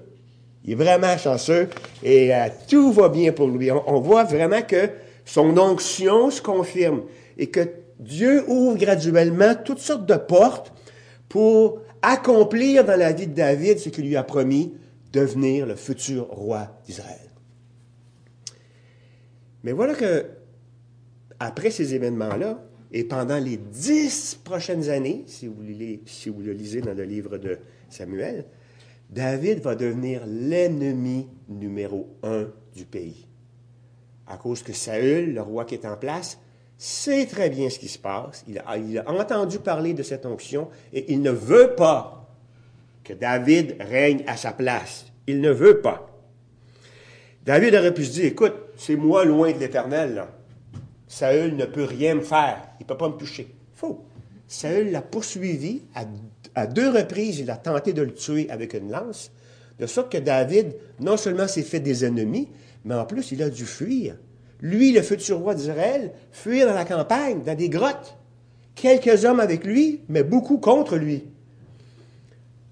Il 0.65 0.73
est 0.73 0.75
vraiment 0.75 1.17
chanceux 1.17 1.69
et 2.03 2.35
euh, 2.35 2.49
tout 2.69 2.93
va 2.93 3.09
bien 3.09 3.33
pour 3.33 3.49
lui. 3.49 3.71
On, 3.71 4.01
voit 4.01 4.25
vraiment 4.25 4.63
que 4.63 4.91
son 5.25 5.57
onction 5.57 6.31
se 6.31 6.43
confirme 6.43 7.03
et 7.37 7.49
que 7.49 7.69
Dieu 7.99 8.45
ouvre 8.49 8.77
graduellement 8.77 9.55
toutes 9.55 9.79
sortes 9.79 10.07
de 10.07 10.17
portes 10.17 10.73
pour 11.29 11.81
accomplir 12.03 12.85
dans 12.85 12.99
la 12.99 13.13
vie 13.13 13.27
de 13.27 13.35
David 13.35 13.79
ce 13.79 13.89
qu'il 13.89 14.07
lui 14.07 14.17
a 14.17 14.23
promis, 14.23 14.75
devenir 15.13 15.67
le 15.67 15.75
futur 15.75 16.27
roi 16.29 16.81
d'Israël. 16.87 17.31
Mais 19.65 19.73
voilà 19.73 19.95
que, 19.95 20.27
après 21.41 21.71
ces 21.71 21.95
événements-là, 21.95 22.59
et 22.93 23.05
pendant 23.05 23.39
les 23.39 23.57
dix 23.57 24.39
prochaines 24.43 24.89
années, 24.89 25.25
si 25.27 25.47
vous, 25.47 25.63
le 25.63 26.53
lisez 26.53 26.81
dans 26.81 26.97
le 26.97 27.05
livre 27.05 27.37
de 27.37 27.59
Samuel, 27.91 28.47
David 29.11 29.61
va 29.61 29.75
devenir 29.75 30.23
l'ennemi 30.27 31.29
numéro 31.49 32.09
un 32.23 32.49
du 32.75 32.85
pays. 32.85 33.27
À 34.27 34.37
cause 34.37 34.63
que 34.63 34.73
Saül, 34.73 35.35
le 35.35 35.43
roi 35.43 35.65
qui 35.65 35.75
est 35.75 35.87
en 35.87 35.97
place, 35.97 36.39
sait 36.77 37.27
très 37.27 37.51
bien 37.51 37.69
ce 37.71 37.79
qui 37.79 37.89
se 37.89 37.99
passe. 37.99 38.45
Il 38.47 38.59
a, 38.59 38.77
il 38.79 38.99
a 38.99 39.11
entendu 39.11 39.59
parler 39.59 39.95
de 39.95 40.03
cette 40.03 40.25
onction 40.27 40.69
et 40.93 41.13
il 41.13 41.23
ne 41.23 41.31
veut 41.31 41.75
pas 41.75 42.19
que 43.05 43.13
David 43.13 43.77
règne 43.81 44.23
à 44.27 44.37
sa 44.37 44.53
place. 44.53 45.07
Il 45.27 45.41
ne 45.41 45.51
veut 45.51 45.81
pas. 45.81 46.07
David 47.45 47.75
aurait 47.75 47.95
pu 47.95 48.05
se 48.05 48.13
dire, 48.13 48.27
écoute, 48.27 48.55
c'est 48.77 48.97
moi 48.97 49.25
loin 49.25 49.53
de 49.53 49.59
l'Éternel. 49.59 50.27
Saül 51.07 51.57
ne 51.57 51.65
peut 51.65 51.85
rien 51.85 52.17
me 52.17 52.21
faire. 52.21 52.69
Il 52.89 52.93
ne 52.93 52.97
peut 52.97 53.05
pas 53.05 53.11
me 53.11 53.19
toucher. 53.19 53.55
Faux. 53.75 54.03
Saül 54.47 54.93
l'a 54.93 55.03
poursuivi 55.03 55.83
à, 56.55 56.67
deux 56.67 56.89
reprises. 56.89 57.39
Il 57.39 57.51
a 57.51 57.57
tenté 57.59 57.93
de 57.93 58.01
le 58.01 58.15
tuer 58.15 58.49
avec 58.49 58.73
une 58.73 58.91
lance. 58.91 59.31
De 59.79 59.87
sorte 59.87 60.11
que 60.11 60.17
David, 60.17 60.75
non 60.99 61.19
seulement 61.19 61.47
s'est 61.47 61.63
fait 61.63 61.81
des 61.81 62.07
ennemis, 62.07 62.49
mais 62.87 62.95
en 62.95 63.05
plus, 63.05 63.31
il 63.31 63.43
a 63.43 63.51
dû 63.51 63.67
fuir. 63.67 64.17
Lui, 64.63 64.93
le 64.93 65.03
futur 65.03 65.39
roi 65.41 65.55
d'Israël, 65.55 66.13
fuir 66.33 66.67
dans 66.67 66.75
la 66.75 66.87
campagne, 66.87 67.43
dans 67.43 67.55
des 67.55 67.69
grottes. 67.69 68.17
Quelques 68.75 69.27
hommes 69.27 69.41
avec 69.41 69.65
lui, 69.65 70.01
mais 70.09 70.23
beaucoup 70.23 70.57
contre 70.57 70.97
lui. 70.97 71.27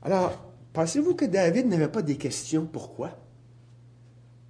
Alors, 0.03 0.43
pensez-vous 0.73 1.15
que 1.15 1.27
David 1.27 1.67
n'avait 1.67 1.89
pas 1.89 2.03
des 2.03 2.17
questions? 2.17 2.67
Pourquoi? 2.73 3.11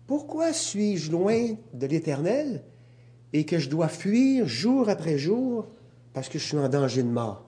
Pourquoi 0.06 0.52
suis-je 0.52 1.10
loin 1.10 1.56
de 1.74 1.86
l'Éternel? 1.88 2.62
Et 3.38 3.44
que 3.44 3.58
je 3.58 3.68
dois 3.68 3.88
fuir 3.88 4.48
jour 4.48 4.88
après 4.88 5.18
jour 5.18 5.66
parce 6.14 6.28
que 6.28 6.38
je 6.38 6.44
suis 6.44 6.56
en 6.56 6.68
danger 6.68 7.02
de 7.02 7.08
mort? 7.08 7.44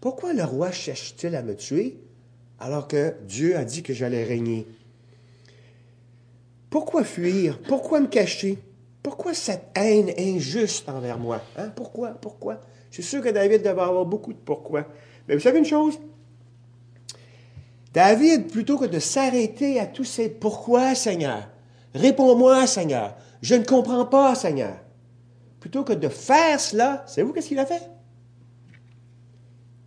Pourquoi 0.00 0.32
le 0.32 0.42
roi 0.42 0.72
cherche-t-il 0.72 1.36
à 1.36 1.42
me 1.42 1.54
tuer 1.54 1.98
alors 2.58 2.88
que 2.88 3.14
Dieu 3.26 3.56
a 3.56 3.64
dit 3.64 3.82
que 3.82 3.92
j'allais 3.92 4.24
régner? 4.24 4.66
Pourquoi 6.70 7.04
fuir? 7.04 7.60
Pourquoi 7.68 8.00
me 8.00 8.06
cacher? 8.06 8.58
Pourquoi 9.02 9.34
cette 9.34 9.66
haine 9.74 10.10
injuste 10.18 10.88
envers 10.88 11.18
moi? 11.18 11.42
Hein? 11.58 11.68
Pourquoi? 11.76 12.10
Pourquoi? 12.10 12.60
Je 12.90 13.02
suis 13.02 13.02
sûr 13.02 13.22
que 13.22 13.28
David 13.28 13.58
devait 13.58 13.82
avoir 13.82 14.06
beaucoup 14.06 14.32
de 14.32 14.38
pourquoi. 14.38 14.86
Mais 15.28 15.34
vous 15.34 15.40
savez 15.40 15.58
une 15.58 15.66
chose? 15.66 15.98
David, 17.92 18.46
plutôt 18.50 18.78
que 18.78 18.86
de 18.86 18.98
s'arrêter 18.98 19.78
à 19.78 19.86
tous 19.86 20.04
ces 20.04 20.30
pourquoi, 20.30 20.94
Seigneur, 20.94 21.48
Réponds-moi, 21.94 22.66
Seigneur. 22.66 23.14
Je 23.42 23.54
ne 23.54 23.64
comprends 23.64 24.06
pas, 24.06 24.34
Seigneur. 24.34 24.76
Plutôt 25.62 25.84
que 25.84 25.92
de 25.92 26.08
faire 26.08 26.58
cela, 26.58 27.04
savez-vous 27.06 27.32
qu'est-ce 27.32 27.46
qu'il 27.46 27.58
a 27.60 27.64
fait? 27.64 27.88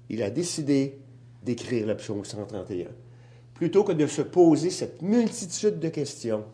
Il 0.08 0.24
a 0.24 0.30
décidé 0.30 0.98
d'écrire 1.44 1.86
le 1.86 1.98
psaume 1.98 2.24
131. 2.24 2.86
Plutôt 3.54 3.84
que 3.84 3.92
de 3.92 4.08
se 4.08 4.22
poser 4.22 4.70
cette 4.70 5.02
multitude 5.02 5.80
de 5.80 5.90
questions, 5.90 6.46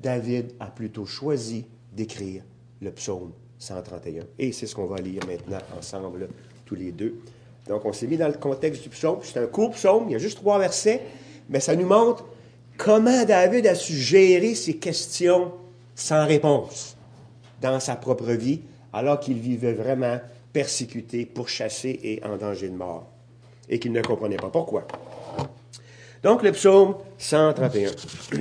David 0.00 0.52
a 0.60 0.66
plutôt 0.66 1.06
choisi 1.06 1.64
d'écrire 1.92 2.44
le 2.80 2.92
psaume 2.92 3.32
131. 3.58 4.22
Et 4.38 4.52
c'est 4.52 4.68
ce 4.68 4.76
qu'on 4.76 4.86
va 4.86 4.98
lire 4.98 5.26
maintenant 5.26 5.58
ensemble, 5.76 6.28
tous 6.64 6.76
les 6.76 6.92
deux. 6.92 7.18
Donc, 7.66 7.84
on 7.84 7.92
s'est 7.92 8.06
mis 8.06 8.16
dans 8.16 8.28
le 8.28 8.34
contexte 8.34 8.84
du 8.84 8.90
psaume. 8.90 9.18
C'est 9.24 9.40
un 9.40 9.48
court 9.48 9.72
psaume, 9.72 10.04
il 10.06 10.12
y 10.12 10.14
a 10.14 10.18
juste 10.18 10.38
trois 10.38 10.60
versets, 10.60 11.02
mais 11.48 11.58
ça 11.58 11.74
nous 11.74 11.86
montre 11.86 12.24
comment 12.76 13.24
David 13.24 13.66
a 13.66 13.74
su 13.74 13.94
gérer 13.94 14.54
ces 14.54 14.76
questions 14.76 15.50
sans 15.96 16.24
réponse 16.24 16.94
dans 17.60 17.80
sa 17.80 17.96
propre 17.96 18.32
vie, 18.32 18.60
alors 18.92 19.20
qu'il 19.20 19.38
vivait 19.38 19.72
vraiment 19.72 20.20
persécuté, 20.52 21.26
pourchassé 21.26 21.98
et 22.02 22.22
en 22.24 22.36
danger 22.36 22.68
de 22.68 22.76
mort, 22.76 23.06
et 23.68 23.78
qu'il 23.78 23.92
ne 23.92 24.02
comprenait 24.02 24.36
pas 24.36 24.50
pourquoi. 24.50 24.86
Donc 26.22 26.42
le 26.42 26.52
psaume 26.52 26.96
131. 27.18 27.90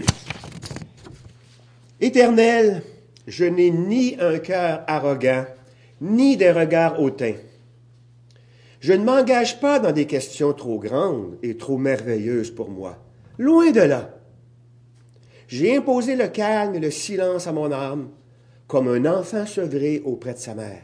Éternel, 2.00 2.84
je 3.28 3.46
n'ai 3.46 3.72
ni 3.72 4.16
un 4.20 4.40
cœur 4.40 4.84
arrogant, 4.88 5.46
ni 6.02 6.38
des 6.38 6.52
regards 6.52 7.02
hautains. 7.02 7.36
Je 8.80 8.94
ne 8.94 9.04
m'engage 9.04 9.60
pas 9.60 9.80
dans 9.80 9.92
des 9.92 10.06
questions 10.06 10.54
trop 10.54 10.80
grandes 10.80 11.38
et 11.42 11.58
trop 11.58 11.78
merveilleuses 11.78 12.52
pour 12.52 12.70
moi. 12.70 12.98
Loin 13.38 13.72
de 13.72 13.82
là. 13.82 14.12
J'ai 15.48 15.76
imposé 15.78 16.16
le 16.16 16.28
calme 16.28 16.76
et 16.76 16.80
le 16.80 16.92
silence 16.92 17.48
à 17.48 17.52
mon 17.52 17.72
âme, 17.72 18.10
comme 18.68 18.90
un 18.90 19.06
enfant 19.06 19.46
sevré 19.46 20.02
auprès 20.04 20.34
de 20.34 20.40
sa 20.40 20.54
mère. 20.54 20.84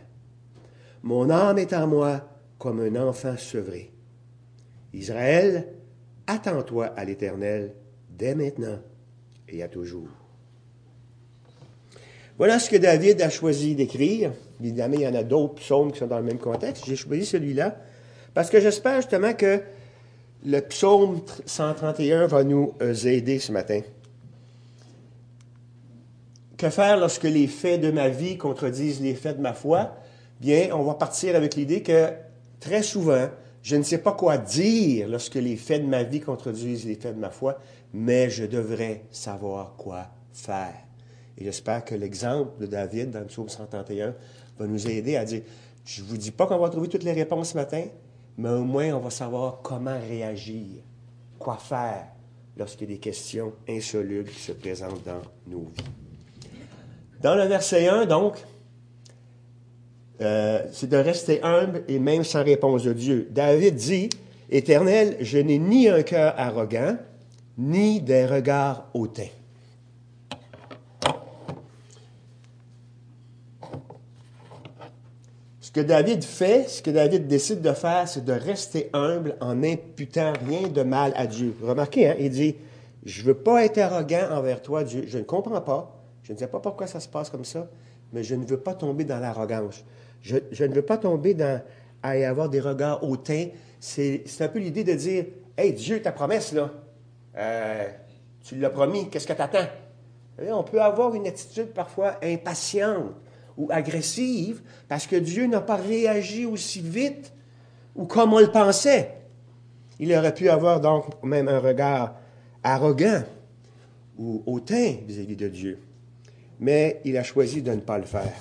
Mon 1.03 1.29
âme 1.29 1.57
est 1.57 1.73
en 1.73 1.87
moi 1.87 2.21
comme 2.57 2.79
un 2.79 2.95
enfant 2.95 3.35
sevré. 3.37 3.91
Israël, 4.93 5.67
attends-toi 6.27 6.85
à 6.95 7.03
l'Éternel 7.03 7.73
dès 8.09 8.35
maintenant 8.35 8.79
et 9.49 9.63
à 9.63 9.67
toujours. 9.67 10.07
Voilà 12.37 12.57
ce 12.57 12.69
que 12.69 12.77
David 12.77 13.21
a 13.21 13.29
choisi 13.29 13.75
d'écrire. 13.75 14.31
Évidemment, 14.61 14.95
il 14.95 15.01
y 15.01 15.07
en 15.07 15.13
a 15.13 15.23
d'autres 15.23 15.55
psaumes 15.55 15.91
qui 15.91 15.99
sont 15.99 16.07
dans 16.07 16.17
le 16.17 16.23
même 16.23 16.39
contexte. 16.39 16.85
J'ai 16.87 16.95
choisi 16.95 17.25
celui-là 17.25 17.77
parce 18.33 18.49
que 18.49 18.59
j'espère 18.59 19.01
justement 19.01 19.33
que 19.33 19.61
le 20.45 20.59
psaume 20.61 21.21
131 21.45 22.27
va 22.27 22.43
nous 22.43 22.73
euh, 22.81 22.93
aider 23.05 23.39
ce 23.39 23.51
matin. 23.51 23.81
Que 26.63 26.69
faire 26.69 26.95
lorsque 26.95 27.25
les 27.25 27.47
faits 27.47 27.81
de 27.81 27.91
ma 27.91 28.07
vie 28.07 28.37
contredisent 28.37 29.01
les 29.01 29.15
faits 29.15 29.35
de 29.35 29.41
ma 29.41 29.51
foi? 29.51 29.97
Bien, 30.39 30.69
on 30.71 30.83
va 30.83 30.93
partir 30.93 31.35
avec 31.35 31.55
l'idée 31.55 31.83
que 31.83 32.13
très 32.61 32.81
souvent, 32.81 33.27
je 33.61 33.75
ne 33.75 33.83
sais 33.83 33.97
pas 33.97 34.13
quoi 34.13 34.37
dire 34.37 35.09
lorsque 35.09 35.35
les 35.35 35.57
faits 35.57 35.83
de 35.83 35.89
ma 35.89 36.03
vie 36.03 36.21
contredisent 36.21 36.85
les 36.85 36.95
faits 36.95 37.15
de 37.15 37.19
ma 37.19 37.31
foi, 37.31 37.59
mais 37.93 38.29
je 38.29 38.45
devrais 38.45 39.03
savoir 39.11 39.75
quoi 39.75 40.07
faire. 40.31 40.73
Et 41.37 41.43
j'espère 41.43 41.83
que 41.83 41.95
l'exemple 41.95 42.57
de 42.61 42.65
David 42.65 43.11
dans 43.11 43.19
le 43.19 43.25
psaume 43.25 43.49
131 43.49 44.15
va 44.57 44.65
nous 44.65 44.87
aider 44.87 45.17
à 45.17 45.25
dire, 45.25 45.41
je 45.83 46.01
ne 46.01 46.07
vous 46.07 46.15
dis 46.15 46.31
pas 46.31 46.47
qu'on 46.47 46.59
va 46.59 46.69
trouver 46.69 46.87
toutes 46.87 47.03
les 47.03 47.11
réponses 47.11 47.49
ce 47.49 47.57
matin, 47.57 47.83
mais 48.37 48.51
au 48.51 48.63
moins 48.63 48.93
on 48.93 48.99
va 48.99 49.09
savoir 49.09 49.59
comment 49.61 49.99
réagir, 49.99 50.81
quoi 51.37 51.57
faire 51.57 52.07
a 52.57 52.85
des 52.85 52.99
questions 52.99 53.51
insolubles 53.67 54.29
se 54.29 54.53
présentent 54.53 55.03
dans 55.03 55.21
nos 55.45 55.69
vies. 55.75 56.02
Dans 57.23 57.35
le 57.35 57.43
verset 57.43 57.87
1, 57.87 58.05
donc, 58.05 58.35
euh, 60.19 60.61
c'est 60.73 60.89
de 60.89 60.97
rester 60.97 61.41
humble 61.41 61.85
et 61.87 61.97
même 61.97 62.25
sans 62.25 62.43
réponse 62.43 62.83
de 62.83 62.91
Dieu. 62.91 63.29
David 63.31 63.75
dit, 63.75 64.09
Éternel, 64.49 65.15
je 65.21 65.37
n'ai 65.37 65.57
ni 65.57 65.87
un 65.87 66.03
cœur 66.03 66.33
arrogant, 66.37 66.97
ni 67.57 68.01
des 68.01 68.25
regards 68.25 68.89
hautains. 68.93 69.29
Ce 75.61 75.71
que 75.71 75.79
David 75.79 76.25
fait, 76.25 76.67
ce 76.67 76.81
que 76.81 76.91
David 76.91 77.27
décide 77.27 77.61
de 77.61 77.71
faire, 77.71 78.05
c'est 78.05 78.25
de 78.25 78.33
rester 78.33 78.89
humble 78.91 79.37
en 79.39 79.55
n'imputant 79.55 80.33
rien 80.45 80.67
de 80.67 80.83
mal 80.83 81.13
à 81.15 81.25
Dieu. 81.25 81.55
Remarquez, 81.63 82.09
hein, 82.09 82.15
il 82.19 82.31
dit, 82.31 82.55
je 83.05 83.21
ne 83.21 83.27
veux 83.27 83.33
pas 83.33 83.63
être 83.63 83.77
arrogant 83.77 84.27
envers 84.29 84.61
toi, 84.61 84.83
Dieu. 84.83 85.05
Je 85.07 85.19
ne 85.19 85.23
comprends 85.23 85.61
pas. 85.61 86.02
Je 86.23 86.33
ne 86.33 86.37
sais 86.37 86.47
pas 86.47 86.59
pourquoi 86.59 86.87
ça 86.87 86.99
se 86.99 87.07
passe 87.07 87.29
comme 87.29 87.45
ça, 87.45 87.67
mais 88.11 88.23
je 88.23 88.35
ne 88.35 88.45
veux 88.45 88.59
pas 88.59 88.73
tomber 88.73 89.03
dans 89.03 89.19
l'arrogance. 89.19 89.83
Je, 90.21 90.37
ne 90.63 90.73
veux 90.73 90.81
pas 90.81 90.97
tomber 90.97 91.33
dans 91.33 91.61
à 92.01 92.17
y 92.17 92.23
avoir 92.23 92.49
des 92.49 92.59
regards 92.59 93.03
hautains. 93.03 93.47
C'est, 93.79 94.23
un 94.39 94.47
peu 94.47 94.59
l'idée 94.59 94.83
de 94.83 94.93
dire 94.93 95.25
Hey, 95.57 95.73
Dieu, 95.73 96.01
ta 96.01 96.11
promesse, 96.11 96.53
là, 96.53 96.71
euh, 97.37 97.87
tu 98.43 98.55
l'as 98.57 98.69
promis, 98.69 99.09
qu'est-ce 99.09 99.27
que 99.27 99.33
tu 99.33 99.41
attends? 99.41 99.67
On 100.39 100.63
peut 100.63 100.81
avoir 100.81 101.13
une 101.13 101.27
attitude 101.27 101.67
parfois 101.67 102.15
impatiente 102.23 103.13
ou 103.57 103.67
agressive 103.71 104.61
parce 104.87 105.05
que 105.05 105.15
Dieu 105.15 105.45
n'a 105.45 105.61
pas 105.61 105.75
réagi 105.75 106.45
aussi 106.45 106.81
vite 106.81 107.33
ou 107.95 108.05
comme 108.05 108.33
on 108.33 108.39
le 108.39 108.51
pensait. 108.51 109.17
Il 109.99 110.13
aurait 110.15 110.33
pu 110.33 110.49
avoir 110.49 110.81
donc 110.81 111.23
même 111.23 111.47
un 111.47 111.59
regard 111.59 112.15
arrogant 112.63 113.21
ou 114.17 114.41
hautain 114.47 114.95
vis-à-vis 115.05 115.35
de 115.35 115.47
Dieu. 115.49 115.79
Mais 116.59 117.01
il 117.05 117.17
a 117.17 117.23
choisi 117.23 117.61
de 117.61 117.71
ne 117.71 117.81
pas 117.81 117.97
le 117.97 118.05
faire. 118.05 118.33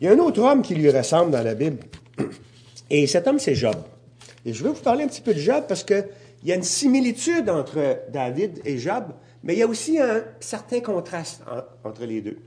Il 0.00 0.06
y 0.06 0.08
a 0.08 0.12
un 0.12 0.18
autre 0.18 0.40
homme 0.40 0.62
qui 0.62 0.74
lui 0.74 0.90
ressemble 0.90 1.30
dans 1.30 1.42
la 1.42 1.54
Bible, 1.54 1.78
et 2.90 3.06
cet 3.06 3.26
homme, 3.26 3.38
c'est 3.38 3.54
Job. 3.54 3.76
Et 4.44 4.52
je 4.52 4.62
vais 4.62 4.70
vous 4.70 4.80
parler 4.80 5.04
un 5.04 5.08
petit 5.08 5.20
peu 5.20 5.34
de 5.34 5.38
Job 5.38 5.64
parce 5.68 5.84
qu'il 5.84 6.06
y 6.44 6.52
a 6.52 6.54
une 6.54 6.62
similitude 6.62 7.50
entre 7.50 8.00
David 8.10 8.60
et 8.64 8.78
Job, 8.78 9.04
mais 9.42 9.54
il 9.54 9.58
y 9.58 9.62
a 9.62 9.66
aussi 9.66 9.98
un 9.98 10.22
certain 10.40 10.80
contraste 10.80 11.42
entre 11.84 12.04
les 12.04 12.22
deux. 12.22 12.38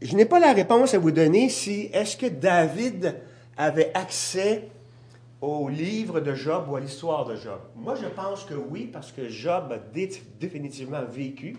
Je 0.00 0.16
n'ai 0.16 0.24
pas 0.24 0.40
la 0.40 0.52
réponse 0.52 0.94
à 0.94 0.98
vous 0.98 1.12
donner 1.12 1.48
si 1.48 1.88
est-ce 1.92 2.16
que 2.16 2.26
David 2.26 3.14
avait 3.56 3.92
accès 3.94 4.68
au 5.40 5.68
livre 5.68 6.20
de 6.20 6.34
Job 6.34 6.66
ou 6.68 6.76
à 6.76 6.80
l'histoire 6.80 7.24
de 7.26 7.36
Job. 7.36 7.58
Moi, 7.76 7.94
je 7.96 8.06
pense 8.06 8.44
que 8.44 8.54
oui, 8.54 8.88
parce 8.92 9.12
que 9.12 9.28
Job 9.28 9.72
a 9.72 9.78
définitivement 10.40 11.04
vécu 11.04 11.56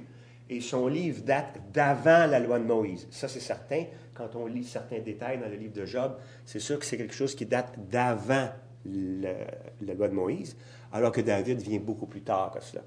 et 0.53 0.61
son 0.61 0.87
livre 0.87 1.21
date 1.23 1.59
d'avant 1.73 2.27
la 2.27 2.39
loi 2.39 2.59
de 2.59 2.65
Moïse. 2.65 3.07
Ça, 3.09 3.27
c'est 3.27 3.39
certain. 3.39 3.85
Quand 4.13 4.35
on 4.35 4.45
lit 4.45 4.63
certains 4.63 4.99
détails 4.99 5.39
dans 5.39 5.49
le 5.49 5.55
livre 5.55 5.73
de 5.73 5.85
Job, 5.85 6.13
c'est 6.45 6.59
sûr 6.59 6.77
que 6.77 6.85
c'est 6.85 6.97
quelque 6.97 7.13
chose 7.13 7.35
qui 7.35 7.45
date 7.45 7.73
d'avant 7.89 8.49
la 8.85 9.93
loi 9.93 10.07
de 10.07 10.13
Moïse, 10.13 10.55
alors 10.91 11.11
que 11.11 11.21
David 11.21 11.61
vient 11.61 11.79
beaucoup 11.79 12.05
plus 12.05 12.21
tard 12.21 12.51
que 12.53 12.63
cela. 12.63 12.83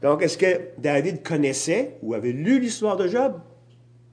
Donc, 0.00 0.22
est-ce 0.22 0.38
que 0.38 0.68
David 0.78 1.22
connaissait 1.22 1.96
ou 2.02 2.14
avait 2.14 2.32
lu 2.32 2.60
l'histoire 2.60 2.96
de 2.96 3.08
Job? 3.08 3.40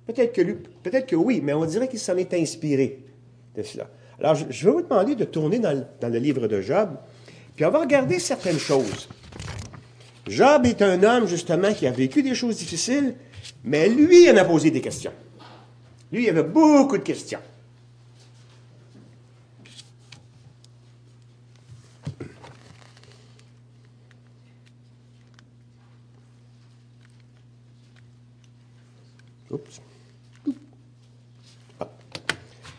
Peut-être 0.07 0.33
que, 0.33 0.41
peut 0.41 1.01
que 1.01 1.15
oui, 1.15 1.41
mais 1.43 1.53
on 1.53 1.65
dirait 1.65 1.87
qu'il 1.87 1.99
s'en 1.99 2.17
est 2.17 2.33
inspiré 2.33 3.03
de 3.55 3.61
cela. 3.61 3.87
Alors, 4.19 4.33
je, 4.35 4.65
vais 4.65 4.71
vous 4.71 4.81
demander 4.81 5.15
de 5.15 5.25
tourner 5.25 5.59
dans 5.59 5.73
le, 5.73 5.83
dans 5.99 6.09
le 6.09 6.17
livre 6.17 6.47
de 6.47 6.61
Job, 6.61 6.97
puis 7.55 7.65
on 7.65 7.69
va 7.69 7.81
regarder 7.81 8.17
certaines 8.17 8.57
choses. 8.57 9.07
Job 10.27 10.65
est 10.65 10.81
un 10.81 11.03
homme, 11.03 11.27
justement, 11.27 11.73
qui 11.73 11.85
a 11.85 11.91
vécu 11.91 12.23
des 12.23 12.33
choses 12.33 12.57
difficiles, 12.57 13.15
mais 13.63 13.89
lui 13.89 14.29
en 14.29 14.37
a 14.37 14.45
posé 14.45 14.71
des 14.71 14.81
questions. 14.81 15.13
Lui, 16.11 16.23
il 16.23 16.29
avait 16.29 16.43
beaucoup 16.43 16.97
de 16.97 17.03
questions. 17.03 17.39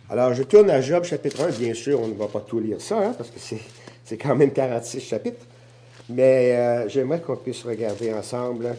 Alors, 0.08 0.34
je 0.34 0.42
tourne 0.44 0.70
à 0.70 0.80
Job 0.80 1.04
chapitre 1.04 1.42
1. 1.42 1.50
Bien 1.50 1.74
sûr, 1.74 2.00
on 2.00 2.08
ne 2.08 2.14
va 2.14 2.26
pas 2.26 2.40
tout 2.40 2.58
lire 2.58 2.80
ça, 2.80 2.98
hein, 2.98 3.14
parce 3.16 3.30
que 3.30 3.38
c'est 4.04 4.16
quand 4.16 4.34
même 4.34 4.52
46 4.52 5.00
chapitres. 5.00 5.44
Mais 6.08 6.52
euh, 6.52 6.88
j'aimerais 6.88 7.20
qu'on 7.20 7.36
puisse 7.36 7.64
regarder 7.64 8.12
ensemble. 8.12 8.76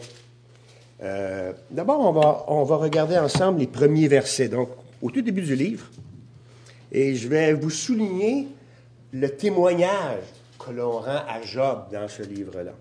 Euh, 1.02 1.52
d'abord, 1.70 2.00
on 2.00 2.12
va, 2.12 2.44
on 2.48 2.64
va 2.64 2.76
regarder 2.76 3.18
ensemble 3.18 3.60
les 3.60 3.66
premiers 3.66 4.08
versets, 4.08 4.48
donc 4.48 4.70
au 5.02 5.10
tout 5.10 5.20
début 5.20 5.42
du 5.42 5.54
livre. 5.54 5.86
Et 6.90 7.14
je 7.14 7.28
vais 7.28 7.52
vous 7.52 7.70
souligner 7.70 8.48
le 9.12 9.28
témoignage 9.28 10.22
que 10.58 10.72
l'on 10.72 10.98
rend 10.98 11.22
à 11.28 11.42
Job 11.42 11.84
dans 11.92 12.08
ce 12.08 12.22
livre-là. 12.22 12.72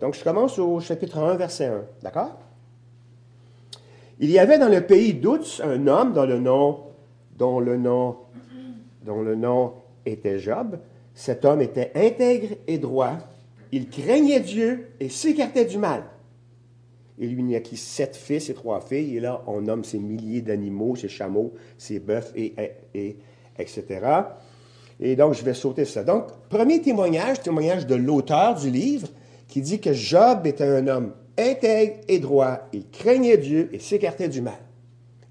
Donc, 0.00 0.14
je 0.14 0.24
commence 0.24 0.58
au 0.58 0.80
chapitre 0.80 1.18
1, 1.18 1.36
verset 1.36 1.66
1. 1.66 1.82
D'accord? 2.02 2.38
Il 4.18 4.30
y 4.30 4.38
avait 4.38 4.58
dans 4.58 4.68
le 4.68 4.84
pays 4.84 5.14
d'Outs 5.14 5.60
un 5.62 5.86
homme 5.86 6.12
dont 6.12 6.26
le 6.26 6.38
nom, 6.38 6.80
dont 7.38 7.60
le 7.60 7.76
nom, 7.76 8.16
dont 9.04 9.22
le 9.22 9.36
nom 9.36 9.74
était 10.04 10.38
Job. 10.38 10.78
Cet 11.14 11.44
homme 11.44 11.60
était 11.60 11.92
intègre 11.94 12.56
et 12.66 12.78
droit 12.78 13.18
il 13.72 13.88
craignait 13.88 14.40
Dieu 14.40 14.90
et 15.00 15.08
s'écartait 15.08 15.64
du 15.64 15.78
mal. 15.78 16.04
Et 17.18 17.26
lui 17.26 17.42
n'y 17.42 17.60
qui 17.62 17.76
sept 17.76 18.16
fils 18.16 18.50
et 18.50 18.54
trois 18.54 18.80
filles, 18.80 19.16
et 19.16 19.20
là, 19.20 19.42
on 19.46 19.62
nomme 19.62 19.84
ses 19.84 19.98
milliers 19.98 20.42
d'animaux, 20.42 20.96
ses 20.96 21.08
chameaux, 21.08 21.52
ses 21.78 21.98
bœufs, 21.98 22.32
et, 22.36 22.54
et, 22.94 23.16
etc. 23.58 23.84
Et 25.00 25.16
donc, 25.16 25.34
je 25.34 25.42
vais 25.42 25.54
sauter 25.54 25.84
ça. 25.84 26.04
Donc, 26.04 26.26
premier 26.48 26.80
témoignage, 26.80 27.40
témoignage 27.40 27.86
de 27.86 27.94
l'auteur 27.94 28.54
du 28.54 28.70
livre, 28.70 29.08
qui 29.48 29.60
dit 29.60 29.80
que 29.80 29.92
Job 29.92 30.46
était 30.46 30.64
un 30.64 30.86
homme 30.86 31.12
intègre 31.38 31.96
et 32.08 32.18
droit, 32.18 32.68
il 32.72 32.88
craignait 32.88 33.38
Dieu 33.38 33.68
et 33.72 33.78
s'écartait 33.78 34.28
du 34.28 34.40
mal. 34.40 34.58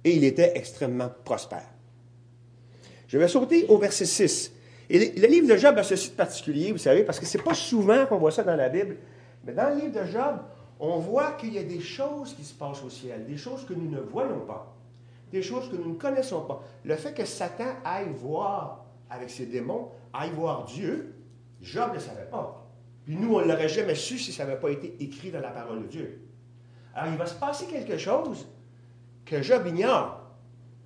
Et 0.04 0.16
il 0.16 0.24
était 0.24 0.54
extrêmement 0.56 1.10
prospère. 1.24 1.70
Je 3.08 3.18
vais 3.18 3.28
sauter 3.28 3.66
au 3.68 3.78
verset 3.78 4.06
6. 4.06 4.52
Et 4.94 5.14
le 5.18 5.28
livre 5.28 5.48
de 5.48 5.56
Job 5.56 5.78
a 5.78 5.84
ceci 5.84 6.10
de 6.10 6.16
particulier, 6.16 6.74
vous 6.74 6.78
savez, 6.78 7.06
parce 7.06 7.18
que 7.18 7.26
ce 7.26 7.38
n'est 7.38 7.44
pas 7.46 7.54
souvent 7.54 8.06
qu'on 8.08 8.18
voit 8.18 8.32
ça 8.32 8.44
dans 8.44 8.58
la 8.58 8.68
Bible, 8.68 8.98
mais 9.46 9.54
dans 9.54 9.70
le 9.70 9.76
livre 9.76 10.02
de 10.02 10.06
Job, 10.06 10.42
on 10.82 10.98
voit 11.00 11.32
qu'il 11.32 11.54
y 11.54 11.60
a 11.60 11.64
des 11.64 11.80
choses 11.80 12.34
qui 12.34 12.44
se 12.44 12.54
passent 12.54 12.84
au 12.84 12.90
ciel, 12.90 13.26
des 13.26 13.38
choses 13.38 13.66
que 13.66 13.74
nous 13.74 13.90
ne 13.90 14.02
voyons 14.02 14.42
pas, 14.42 14.76
des 15.32 15.42
choses 15.42 15.70
que 15.72 15.78
nous 15.78 15.92
ne 15.92 15.96
connaissons 15.96 16.42
pas. 16.42 16.62
Le 16.84 16.94
fait 16.98 17.14
que 17.14 17.24
Satan 17.24 17.74
aille 17.86 18.12
voir 18.14 18.84
avec 19.10 19.30
ses 19.30 19.46
démons, 19.46 19.92
aille 20.12 20.32
voir 20.32 20.66
Dieu, 20.66 21.16
Job 21.62 21.92
ne 21.94 22.00
savait 22.00 22.30
pas. 22.30 22.68
Puis 23.06 23.16
nous, 23.16 23.36
on 23.36 23.40
ne 23.40 23.46
l'aurait 23.46 23.70
jamais 23.70 23.96
su 23.96 24.20
si 24.20 24.34
ça 24.34 24.44
n'avait 24.44 24.60
pas 24.60 24.72
été 24.72 24.98
écrit 25.00 25.32
dans 25.32 25.40
la 25.40 25.52
parole 25.52 25.84
de 25.84 25.88
Dieu. 25.88 26.22
Alors 26.94 27.14
il 27.14 27.18
va 27.18 27.28
se 27.28 27.36
passer 27.36 27.66
quelque 27.66 27.98
chose 27.98 28.46
que 29.24 29.42
Job 29.42 29.66
ignore. 29.68 30.18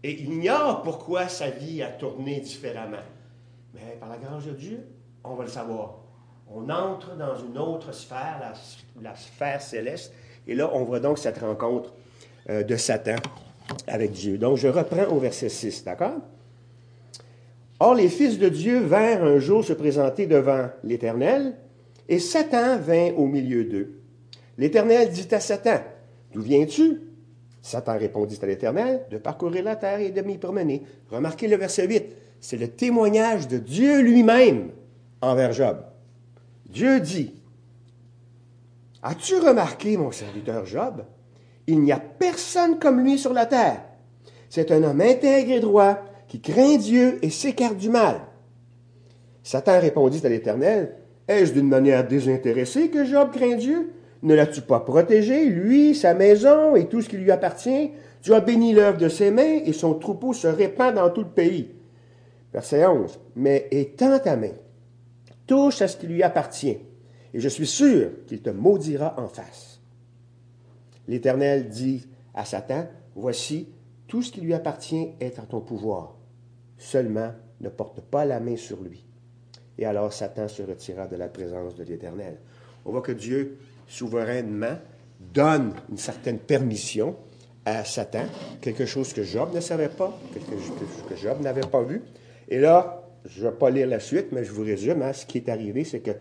Et 0.04 0.22
il 0.22 0.32
ignore 0.32 0.84
pourquoi 0.84 1.28
sa 1.28 1.50
vie 1.50 1.82
a 1.82 1.88
tourné 1.88 2.40
différemment. 2.40 2.98
Mais 3.96 4.00
par 4.00 4.10
la 4.10 4.18
grâce 4.18 4.46
de 4.46 4.52
Dieu, 4.52 4.80
on 5.24 5.36
va 5.36 5.44
le 5.44 5.50
savoir. 5.50 6.00
On 6.54 6.70
entre 6.70 7.16
dans 7.16 7.38
une 7.38 7.58
autre 7.58 7.94
sphère, 7.94 8.54
la, 9.02 9.16
sphère 9.16 9.62
céleste, 9.62 10.14
et 10.48 10.54
là, 10.54 10.70
on 10.74 10.84
voit 10.84 11.00
donc 11.00 11.18
cette 11.18 11.38
rencontre 11.38 11.94
euh, 12.50 12.64
de 12.64 12.76
Satan 12.76 13.16
avec 13.88 14.12
Dieu. 14.12 14.38
Donc, 14.38 14.58
je 14.58 14.68
reprends 14.68 15.06
au 15.06 15.20
verset 15.20 15.50
6, 15.50 15.86
d'accord? 15.86 16.20
Or, 17.80 17.96
les 17.96 18.10
fils 18.10 18.38
de 18.38 18.50
Dieu 18.50 18.80
vinrent 18.80 19.24
un 19.24 19.40
jour 19.40 19.64
se 19.64 19.74
présenter 19.74 20.28
devant 20.28 20.70
l'Éternel, 20.84 21.56
et 22.10 22.20
Satan 22.20 22.78
vint 22.78 23.14
au 23.14 23.28
milieu 23.28 23.64
d'eux. 23.64 24.00
L'Éternel 24.58 25.10
dit 25.10 25.28
à 25.34 25.40
Satan, 25.40 25.80
D'où 26.34 26.42
viens-tu? 26.42 27.02
Satan 27.62 27.98
répondit 27.98 28.38
à 28.42 28.46
l'Éternel, 28.46 29.06
De 29.10 29.18
parcourir 29.18 29.64
la 29.64 29.78
terre 29.78 30.00
et 30.00 30.12
de 30.12 30.22
m'y 30.22 30.38
promener. 30.38 30.84
Remarquez 31.10 31.48
le 31.48 31.56
verset 31.56 31.88
8 31.88 32.25
c'est 32.46 32.58
le 32.58 32.68
témoignage 32.68 33.48
de 33.48 33.58
Dieu 33.58 34.02
lui-même 34.02 34.70
envers 35.20 35.52
Job. 35.52 35.78
Dieu 36.70 37.00
dit, 37.00 37.34
As-tu 39.02 39.40
remarqué, 39.40 39.98
mon 39.98 40.12
serviteur 40.12 40.64
Job, 40.68 41.06
il 41.66 41.82
n'y 41.82 41.92
a 41.92 42.00
personne 42.00 42.78
comme 42.78 43.00
lui 43.00 43.18
sur 43.18 43.34
la 43.34 43.48
terre? 43.48 43.82
C'est 44.48 44.72
un 44.72 44.84
homme 44.84 45.02
intègre 45.02 45.54
et 45.54 45.60
droit, 45.60 45.98
qui 46.28 46.40
craint 46.40 46.78
Dieu 46.78 47.18
et 47.24 47.32
s'écarte 47.32 47.78
du 47.78 47.90
mal. 47.90 48.22
Satan 49.42 49.80
répondit 49.80 50.22
à 50.24 50.30
l'Éternel, 50.30 50.98
Est-ce 51.28 51.52
d'une 51.52 51.68
manière 51.68 52.08
désintéressée 52.08 52.90
que 52.90 53.06
Job 53.06 53.32
craint 53.32 53.56
Dieu? 53.56 53.92
Ne 54.22 54.36
l'as-tu 54.36 54.62
pas 54.62 54.82
protégé, 54.82 55.46
lui, 55.46 55.96
sa 55.96 56.14
maison 56.14 56.76
et 56.76 56.86
tout 56.86 57.02
ce 57.02 57.10
qui 57.10 57.18
lui 57.18 57.32
appartient? 57.32 57.90
Tu 58.22 58.36
as 58.36 58.40
béni 58.40 58.74
l'œuvre 58.74 59.00
de 59.00 59.10
ses 59.10 59.32
mains 59.32 59.62
et 59.66 59.74
son 59.74 59.96
troupeau 59.96 60.34
se 60.34 60.46
répand 60.48 60.94
dans 60.94 61.10
tout 61.10 61.22
le 61.22 61.30
pays. 61.30 61.72
Verset 62.56 62.86
11. 62.86 63.20
Mais 63.36 63.68
étends 63.72 64.18
ta 64.18 64.38
main, 64.38 64.54
touche 65.46 65.82
à 65.82 65.90
ce 65.90 65.98
qui 65.98 66.08
lui 66.08 66.24
appartient, 66.24 66.78
et 67.34 67.40
je 67.42 67.50
suis 67.50 67.68
sûr 67.68 68.12
qu'il 68.26 68.42
te 68.42 68.50
maudira 68.50 69.14
en 69.20 69.28
face. 69.28 69.82
L'Éternel 71.10 71.68
dit 71.68 72.08
à 72.34 72.46
Satan, 72.46 72.88
Voici, 73.14 73.68
tout 74.08 74.22
ce 74.22 74.32
qui 74.32 74.40
lui 74.40 74.54
appartient 74.54 75.10
est 75.20 75.38
en 75.38 75.44
ton 75.44 75.60
pouvoir. 75.60 76.16
Seulement, 76.78 77.34
ne 77.60 77.68
porte 77.68 78.00
pas 78.00 78.24
la 78.24 78.40
main 78.40 78.56
sur 78.56 78.82
lui. 78.82 79.06
Et 79.78 79.86
alors 79.86 80.14
Satan 80.14 80.48
se 80.48 80.64
retira 80.64 81.08
de 81.08 81.18
la 81.18 81.28
présence 81.28 81.76
de 81.76 81.84
l'Éternel. 81.84 82.38
On 82.86 82.92
voit 82.92 83.02
que 83.02 83.12
Dieu, 83.12 83.58
souverainement, 83.86 84.78
donne 85.20 85.74
une 85.90 85.98
certaine 85.98 86.40
permission 86.40 87.18
à 87.66 87.84
Satan, 87.84 88.28
quelque 88.62 88.86
chose 88.86 89.12
que 89.12 89.24
Job 89.24 89.54
ne 89.54 89.60
savait 89.60 89.90
pas, 89.90 90.18
quelque 90.34 90.52
chose 90.52 91.04
que 91.10 91.16
Job 91.18 91.42
n'avait 91.42 91.60
pas 91.60 91.84
vu, 91.84 92.02
et 92.50 92.60
là, 92.60 93.04
je 93.26 93.44
ne 93.44 93.50
vais 93.50 93.56
pas 93.56 93.70
lire 93.70 93.88
la 93.88 94.00
suite, 94.00 94.28
mais 94.32 94.44
je 94.44 94.52
vous 94.52 94.64
résume. 94.64 95.02
Hein, 95.02 95.14
ce 95.14 95.26
qui 95.26 95.40
est 95.40 95.50
arrivé, 95.50 95.84
c'est 95.84 96.00
que 96.00 96.12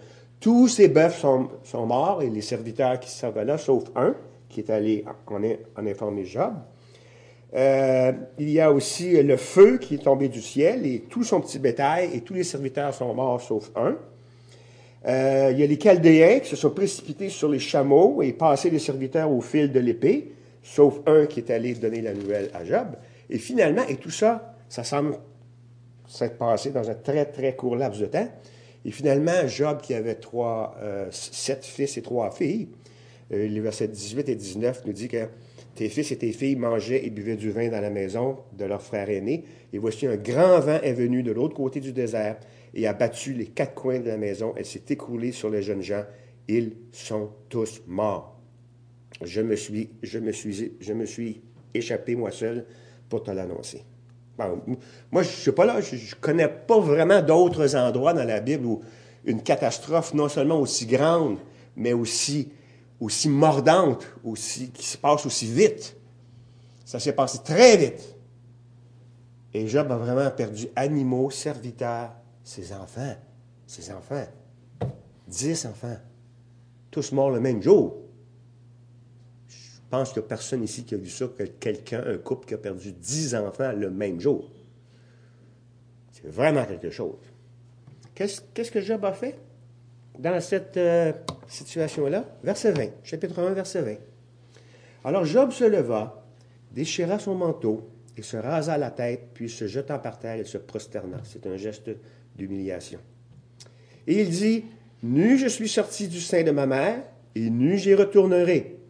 tous 0.41 0.69
ces 0.69 0.89
bœufs 0.89 1.11
sont, 1.11 1.87
morts 1.87 2.23
et 2.23 2.31
les 2.31 2.41
serviteurs 2.41 2.99
qui 3.01 3.11
servaient 3.11 3.45
là, 3.45 3.59
sauf 3.59 3.85
un, 3.95 4.15
qui 4.49 4.61
est 4.61 4.71
allé 4.71 5.05
en, 5.27 5.37
en 5.37 5.87
informer 5.87 6.25
Job. 6.25 6.55
Euh, 7.55 8.13
il 8.39 8.51
y 8.51 8.61
a 8.61 8.73
aussi 8.73 9.23
le 9.23 9.37
feu 9.37 9.79
qui 9.79 9.95
est 9.95 10.05
tombé 10.05 10.29
du 10.29 10.43
ciel 10.43 10.85
et 10.87 11.05
tout 11.09 11.23
son 11.23 11.41
petit 11.41 11.61
bétail 11.61 12.11
et 12.13 12.21
tous 12.21 12.35
les 12.35 12.43
serviteurs 12.43 12.93
sont 12.93 13.15
morts 13.15 13.41
sauf 13.41 13.71
un. 13.77 13.97
Euh, 15.07 15.51
il 15.53 15.61
y 15.61 15.63
a 15.63 15.67
les 15.67 15.79
Chaldéens 15.79 16.41
qui 16.41 16.49
se 16.49 16.57
sont 16.57 16.71
précipités 16.71 17.29
sur 17.29 17.49
les 17.49 17.61
chameaux 17.61 18.23
et 18.23 18.33
passé 18.33 18.71
les 18.71 18.79
serviteurs 18.81 19.31
au 19.31 19.41
fil 19.41 19.71
de 19.71 19.79
l'épée, 19.79 20.33
sauf 20.63 21.01
un 21.07 21.27
qui 21.27 21.41
est 21.41 21.51
allé 21.51 21.75
donner 21.75 22.01
la 22.01 22.15
nouvelle 22.15 22.51
à 22.55 22.65
Job. 22.65 22.89
Et 23.31 23.39
finalement, 23.39 23.83
et 23.89 23.97
tout 23.97 24.11
ça, 24.11 24.57
ça 24.69 24.83
semble 24.83 25.17
s'être 26.07 26.38
passé 26.38 26.71
dans 26.71 26.88
un 26.90 26.95
très, 26.95 27.27
très 27.27 27.57
court 27.57 27.77
laps 27.77 28.01
de 28.01 28.07
temps. 28.07 28.29
Et 28.85 28.90
finalement, 28.90 29.47
Job, 29.47 29.81
qui 29.81 29.95
avait 29.95 30.17
trois, 30.17 30.77
euh, 30.83 31.09
sept 31.11 31.64
fils 31.64 31.97
et 31.97 32.03
trois 32.03 32.31
filles, 32.31 32.69
euh, 33.33 33.47
les 33.49 33.61
versets 33.61 33.88
18 33.88 34.29
et 34.29 34.35
19 34.35 34.83
nous 34.87 34.93
dit 34.93 35.09
que 35.09 35.27
tes 35.75 35.88
fils 35.88 36.12
et 36.12 36.19
tes 36.19 36.33
filles 36.33 36.57
mangeaient 36.57 37.05
et 37.05 37.11
buvaient 37.11 37.37
du 37.37 37.51
vin 37.51 37.69
dans 37.69 37.81
la 37.81 37.90
maison 37.90 38.38
de 38.57 38.64
leur 38.64 38.83
frère 38.83 39.09
aîné, 39.11 39.45
et 39.73 39.79
voici 39.79 40.07
un 40.07 40.17
grand 40.17 40.61
vent 40.61 40.79
est 40.83 40.93
venu 40.93 41.23
de 41.23 41.33
l'autre 41.33 41.55
côté 41.55 41.81
du 41.81 41.93
désert 41.93 42.37
et 42.75 42.87
a 42.87 42.93
battu 42.93 43.33
les 43.33 43.47
quatre 43.47 43.75
coins 43.75 44.01
de 44.01 44.09
la 44.09 44.17
maison. 44.17 44.53
Elle 44.57 44.67
s'est 44.67 44.85
écroulée 44.90 45.33
sur 45.33 45.51
les 45.51 45.62
jeunes 45.62 45.83
gens. 45.83 46.05
Ils 46.47 46.73
sont 46.93 47.31
tous 47.49 47.83
morts. 47.87 48.38
Je 49.23 49.40
me 49.40 49.57
suis, 49.57 49.90
je 50.03 50.19
me 50.19 50.33
suis, 50.33 50.73
je 50.81 50.93
me 50.93 51.07
suis 51.07 51.40
échappé 51.73 52.14
moi 52.14 52.31
seul 52.31 52.67
pour 53.09 53.23
te 53.23 53.31
l'annoncer. 53.31 53.83
Moi, 54.38 55.23
je 55.23 55.29
ne 55.29 55.35
suis 55.35 55.53
pas 55.53 55.64
là, 55.64 55.81
je 55.81 55.94
ne 55.94 56.20
connais 56.20 56.49
pas 56.49 56.81
vraiment 56.81 57.23
d'autres 57.23 57.77
endroits 57.77 58.12
dans 58.12 58.25
la 58.25 58.40
Bible 58.40 58.66
où 58.66 58.83
une 59.25 59.42
catastrophe 59.42 60.12
non 60.14 60.29
seulement 60.29 60.59
aussi 60.59 60.87
grande, 60.87 61.38
mais 61.77 61.92
aussi, 61.92 62.51
aussi 63.01 63.29
mordante, 63.29 64.07
aussi, 64.25 64.70
qui 64.70 64.87
se 64.87 64.99
passe 64.99 65.25
aussi 65.25 65.47
vite. 65.47 65.97
Ça 66.85 66.99
s'est 66.99 67.12
passé 67.12 67.38
très 67.44 67.77
vite. 67.77 68.16
Et 69.53 69.68
Job 69.68 69.90
a 69.92 69.97
vraiment 69.97 70.31
perdu 70.31 70.66
animaux, 70.75 71.31
serviteurs, 71.31 72.11
ses 72.42 72.73
enfants. 72.73 73.14
Ses 73.66 73.90
enfants. 73.92 74.27
Dix 75.27 75.64
enfants. 75.64 75.97
Tous 76.90 77.12
morts 77.12 77.31
le 77.31 77.40
même 77.40 77.62
jour. 77.62 78.04
Je 79.95 79.99
pense 80.01 80.13
qu'il 80.13 80.23
n'y 80.23 80.27
a 80.27 80.29
personne 80.29 80.65
ici 80.65 80.83
qui 80.83 80.97
a 80.97 80.99
vu 80.99 81.09
ça, 81.09 81.29
que 81.29 81.45
quelqu'un, 81.45 82.03
un 82.05 82.19
couple 82.19 82.49
qui 82.49 82.55
a 82.55 82.59
perdu 82.59 82.91
dix 82.91 83.33
enfants 83.37 83.71
le 83.71 83.93
même 83.93 84.21
jour. 84.21 84.51
C'est 86.11 86.27
vraiment 86.27 86.65
quelque 86.65 86.91
chose. 86.91 87.21
Qu'est-ce 88.13 88.73
que 88.73 88.81
Job 88.81 89.05
a 89.05 89.13
fait 89.13 89.37
dans 90.19 90.41
cette 90.41 90.77
euh, 90.79 91.13
situation-là? 91.47 92.25
Verset 92.43 92.73
20, 92.73 92.89
chapitre 93.05 93.39
1, 93.39 93.53
verset 93.53 93.83
20. 93.83 93.95
Alors 95.05 95.25
Job 95.25 95.53
se 95.53 95.63
leva, 95.63 96.25
déchira 96.73 97.21
son 97.21 97.37
manteau 97.37 97.89
et 98.17 98.23
se 98.23 98.37
rasa 98.37 98.77
la 98.77 98.91
tête, 98.91 99.29
puis 99.33 99.49
se 99.49 99.69
jeta 99.69 100.01
par 100.01 100.19
terre 100.19 100.41
et 100.41 100.45
se 100.45 100.59
prosterna. 100.59 101.19
C'est 101.23 101.47
un 101.47 101.57
geste 101.57 101.91
d'humiliation. 102.35 102.99
Et 104.09 104.23
il 104.23 104.31
dit, 104.31 104.65
Nu 105.05 105.39
je 105.39 105.47
suis 105.47 105.69
sorti 105.69 106.09
du 106.09 106.21
sein 106.21 106.43
de 106.43 106.51
ma 106.51 106.67
mère, 106.67 107.01
et 107.37 107.49
nu 107.49 107.79
j'y 107.79 107.95
retournerai. 107.95 108.81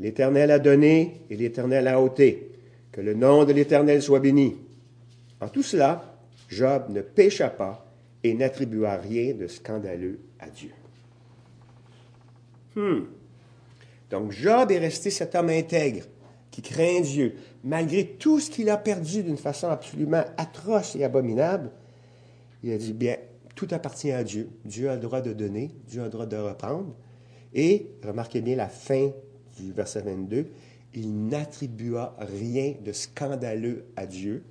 L'Éternel 0.00 0.50
a 0.50 0.58
donné, 0.58 1.20
et 1.28 1.36
l'Éternel 1.36 1.86
a 1.86 2.00
ôté. 2.00 2.50
Que 2.90 3.02
le 3.02 3.14
nom 3.14 3.44
de 3.44 3.52
l'Éternel 3.52 4.02
soit 4.02 4.18
béni. 4.18 4.56
En 5.40 5.48
tout 5.48 5.62
cela, 5.62 6.18
Job 6.48 6.86
ne 6.88 7.02
pécha 7.02 7.50
pas 7.50 7.86
et 8.24 8.34
n'attribua 8.34 8.96
rien 8.96 9.34
de 9.34 9.46
scandaleux 9.46 10.18
à 10.40 10.48
Dieu. 10.48 10.70
Hmm. 12.74 13.04
Donc 14.10 14.32
Job 14.32 14.72
est 14.72 14.78
resté 14.78 15.10
cet 15.10 15.34
homme 15.34 15.50
intègre 15.50 16.04
qui 16.50 16.62
craint 16.62 17.00
Dieu, 17.00 17.34
malgré 17.62 18.04
tout 18.06 18.40
ce 18.40 18.50
qu'il 18.50 18.70
a 18.70 18.76
perdu 18.76 19.22
d'une 19.22 19.36
façon 19.36 19.68
absolument 19.68 20.24
atroce 20.36 20.96
et 20.96 21.04
abominable. 21.04 21.70
Il 22.64 22.72
a 22.72 22.78
dit, 22.78 22.92
bien, 22.92 23.16
tout 23.54 23.68
appartient 23.70 24.10
à 24.10 24.24
Dieu. 24.24 24.48
Dieu 24.64 24.90
a 24.90 24.94
le 24.94 25.00
droit 25.00 25.20
de 25.20 25.32
donner, 25.32 25.70
Dieu 25.86 26.00
a 26.00 26.04
le 26.04 26.10
droit 26.10 26.26
de 26.26 26.36
reprendre. 26.36 26.94
Et, 27.54 27.86
remarquez 28.02 28.40
bien 28.40 28.56
la 28.56 28.68
fin 28.68 29.10
verset 29.74 30.02
22, 30.02 30.46
il 30.94 31.26
n'attribua 31.28 32.16
rien 32.18 32.74
de 32.84 32.92
scandaleux 32.92 33.86
à 33.96 34.06
Dieu, 34.06 34.42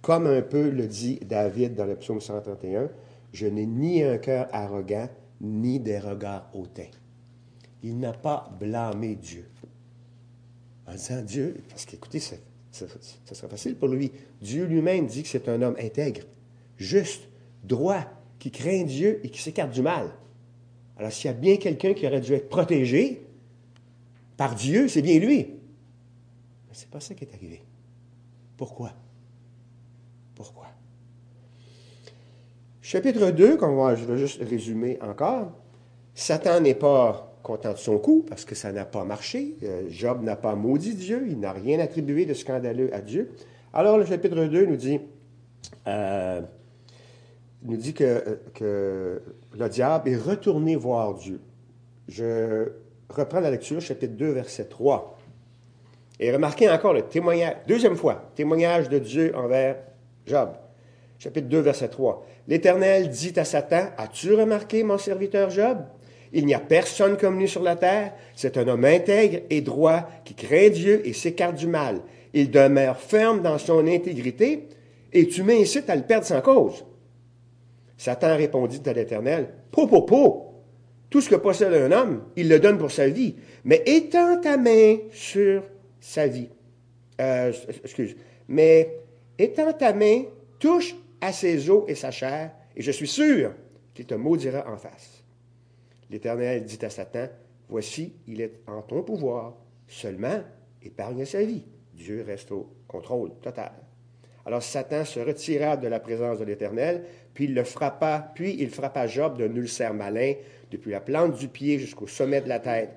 comme 0.00 0.26
un 0.26 0.42
peu 0.42 0.70
le 0.70 0.86
dit 0.86 1.18
David 1.24 1.74
dans 1.74 1.86
le 1.86 1.96
psaume 1.96 2.20
131, 2.20 2.88
je 3.32 3.46
n'ai 3.46 3.66
ni 3.66 4.02
un 4.02 4.18
cœur 4.18 4.48
arrogant, 4.52 5.08
ni 5.40 5.80
des 5.80 5.98
regards 5.98 6.48
hautains. 6.54 6.90
Il 7.82 7.98
n'a 7.98 8.12
pas 8.12 8.50
blâmé 8.58 9.16
Dieu. 9.16 9.48
En 10.86 10.92
disant 10.92 11.22
Dieu, 11.22 11.56
parce 11.68 11.84
qu'écoutez, 11.84 12.20
ça, 12.20 12.36
ça, 12.70 12.86
sera 13.34 13.48
facile 13.48 13.76
pour 13.76 13.88
lui. 13.88 14.12
Dieu 14.40 14.64
lui-même 14.64 15.06
dit 15.06 15.22
que 15.22 15.28
c'est 15.28 15.48
un 15.48 15.60
homme 15.62 15.76
intègre, 15.78 16.22
juste, 16.76 17.28
droit, 17.64 18.04
qui 18.38 18.50
craint 18.50 18.84
Dieu 18.84 19.20
et 19.24 19.30
qui 19.30 19.42
s'écarte 19.42 19.72
du 19.72 19.82
mal. 19.82 20.10
Alors 20.96 21.12
s'il 21.12 21.26
y 21.26 21.34
a 21.34 21.36
bien 21.36 21.56
quelqu'un 21.56 21.92
qui 21.92 22.06
aurait 22.06 22.20
dû 22.20 22.32
être 22.34 22.48
protégé 22.48 23.22
par 24.38 24.54
Dieu, 24.54 24.88
c'est 24.88 25.02
bien 25.02 25.18
lui. 25.18 25.46
Mais 26.68 26.74
ce 26.74 26.84
n'est 26.84 26.90
pas 26.90 27.00
ça 27.00 27.14
qui 27.14 27.24
est 27.24 27.34
arrivé. 27.34 27.60
Pourquoi? 28.56 28.92
Pourquoi? 30.34 30.68
Chapitre 32.80 33.32
2, 33.32 33.56
comme 33.56 33.96
je 33.96 34.04
vais 34.04 34.16
juste 34.16 34.40
résumer 34.40 34.96
encore. 35.02 35.52
Satan 36.14 36.60
n'est 36.60 36.76
pas 36.76 37.36
content 37.42 37.72
de 37.72 37.78
son 37.78 37.98
coup 37.98 38.24
parce 38.28 38.44
que 38.44 38.54
ça 38.54 38.72
n'a 38.72 38.84
pas 38.84 39.04
marché. 39.04 39.56
Euh, 39.64 39.86
Job 39.90 40.22
n'a 40.22 40.36
pas 40.36 40.54
maudit 40.54 40.94
Dieu, 40.94 41.26
il 41.28 41.40
n'a 41.40 41.52
rien 41.52 41.80
attribué 41.80 42.24
de 42.24 42.34
scandaleux 42.34 42.94
à 42.94 43.00
Dieu. 43.00 43.32
Alors 43.72 43.98
le 43.98 44.06
chapitre 44.06 44.44
2 44.44 44.66
nous 44.66 44.76
dit, 44.76 45.00
euh, 45.86 46.40
nous 47.62 47.76
dit 47.76 47.92
que, 47.92 48.38
que, 48.54 49.20
le 49.58 49.68
diable 49.68 50.08
est 50.10 50.16
retourné 50.16 50.76
voir 50.76 51.14
Dieu. 51.14 51.40
Je 52.06 52.68
reprends 53.10 53.40
la 53.40 53.50
lecture, 53.50 53.80
chapitre 53.80 54.14
2, 54.14 54.30
verset 54.30 54.64
3. 54.64 55.18
Et 56.20 56.32
remarquez 56.32 56.68
encore 56.68 56.92
le 56.92 57.02
témoignage, 57.02 57.56
deuxième 57.66 57.96
fois, 57.96 58.30
témoignage 58.34 58.88
de 58.88 58.98
Dieu 58.98 59.32
envers 59.36 59.76
Job. 60.26 60.50
Chapitre 61.18 61.48
2, 61.48 61.60
verset 61.60 61.88
3. 61.88 62.26
L'Éternel 62.46 63.08
dit 63.08 63.32
à 63.36 63.44
Satan, 63.44 63.88
As-tu 63.96 64.34
remarqué 64.34 64.82
mon 64.82 64.98
serviteur 64.98 65.50
Job? 65.50 65.78
Il 66.32 66.46
n'y 66.46 66.54
a 66.54 66.60
personne 66.60 67.16
comme 67.16 67.38
lui 67.38 67.48
sur 67.48 67.62
la 67.62 67.76
terre. 67.76 68.12
C'est 68.34 68.56
un 68.58 68.68
homme 68.68 68.84
intègre 68.84 69.40
et 69.48 69.60
droit 69.60 70.08
qui 70.24 70.34
craint 70.34 70.68
Dieu 70.68 71.06
et 71.06 71.12
s'écarte 71.12 71.56
du 71.56 71.66
mal. 71.66 72.00
Il 72.34 72.50
demeure 72.50 72.98
ferme 72.98 73.40
dans 73.40 73.58
son 73.58 73.86
intégrité 73.86 74.68
et 75.12 75.26
tu 75.26 75.42
m'incites 75.42 75.88
à 75.88 75.96
le 75.96 76.02
perdre 76.02 76.26
sans 76.26 76.40
cause. 76.40 76.84
Satan 77.96 78.36
répondit 78.36 78.82
à 78.86 78.92
l'Éternel, 78.92 79.48
Po, 79.70 79.86
po, 79.86 80.02
po, 80.02 80.47
tout 81.10 81.20
ce 81.20 81.30
que 81.30 81.36
possède 81.36 81.72
un 81.72 81.92
homme, 81.92 82.24
il 82.36 82.48
le 82.48 82.60
donne 82.60 82.78
pour 82.78 82.90
sa 82.90 83.08
vie, 83.08 83.36
mais 83.64 83.82
étends 83.86 84.40
ta 84.40 84.56
main 84.56 84.98
sur 85.10 85.62
sa 86.00 86.26
vie. 86.26 86.48
Euh, 87.20 87.52
excuse, 87.82 88.14
mais 88.46 89.00
étends 89.38 89.72
ta 89.72 89.92
main, 89.92 90.24
touche 90.58 90.94
à 91.20 91.32
ses 91.32 91.70
os 91.70 91.84
et 91.88 91.94
sa 91.94 92.10
chair, 92.10 92.52
et 92.76 92.82
je 92.82 92.90
suis 92.90 93.08
sûr 93.08 93.52
qu'il 93.94 94.06
te 94.06 94.14
maudira 94.14 94.70
en 94.70 94.76
face. 94.76 95.24
L'Éternel 96.10 96.64
dit 96.64 96.78
à 96.82 96.90
Satan, 96.90 97.28
Voici, 97.68 98.14
il 98.26 98.40
est 98.40 98.60
en 98.66 98.80
ton 98.80 99.02
pouvoir, 99.02 99.54
seulement 99.86 100.42
épargne 100.82 101.24
sa 101.24 101.42
vie. 101.42 101.64
Dieu 101.92 102.24
reste 102.26 102.52
au 102.52 102.70
contrôle 102.86 103.32
total. 103.42 103.72
Alors 104.46 104.62
Satan 104.62 105.04
se 105.04 105.20
retira 105.20 105.76
de 105.76 105.88
la 105.88 106.00
présence 106.00 106.38
de 106.38 106.44
l'Éternel, 106.44 107.04
puis 107.38 107.44
il 107.44 107.54
le 107.54 107.62
frappa, 107.62 108.32
puis 108.34 108.56
il 108.58 108.68
frappa 108.68 109.06
Job 109.06 109.38
d'un 109.38 109.54
ulcère 109.54 109.94
malin, 109.94 110.32
depuis 110.72 110.90
la 110.90 110.98
plante 110.98 111.38
du 111.38 111.46
pied 111.46 111.78
jusqu'au 111.78 112.08
sommet 112.08 112.40
de 112.40 112.48
la 112.48 112.58
tête. 112.58 112.90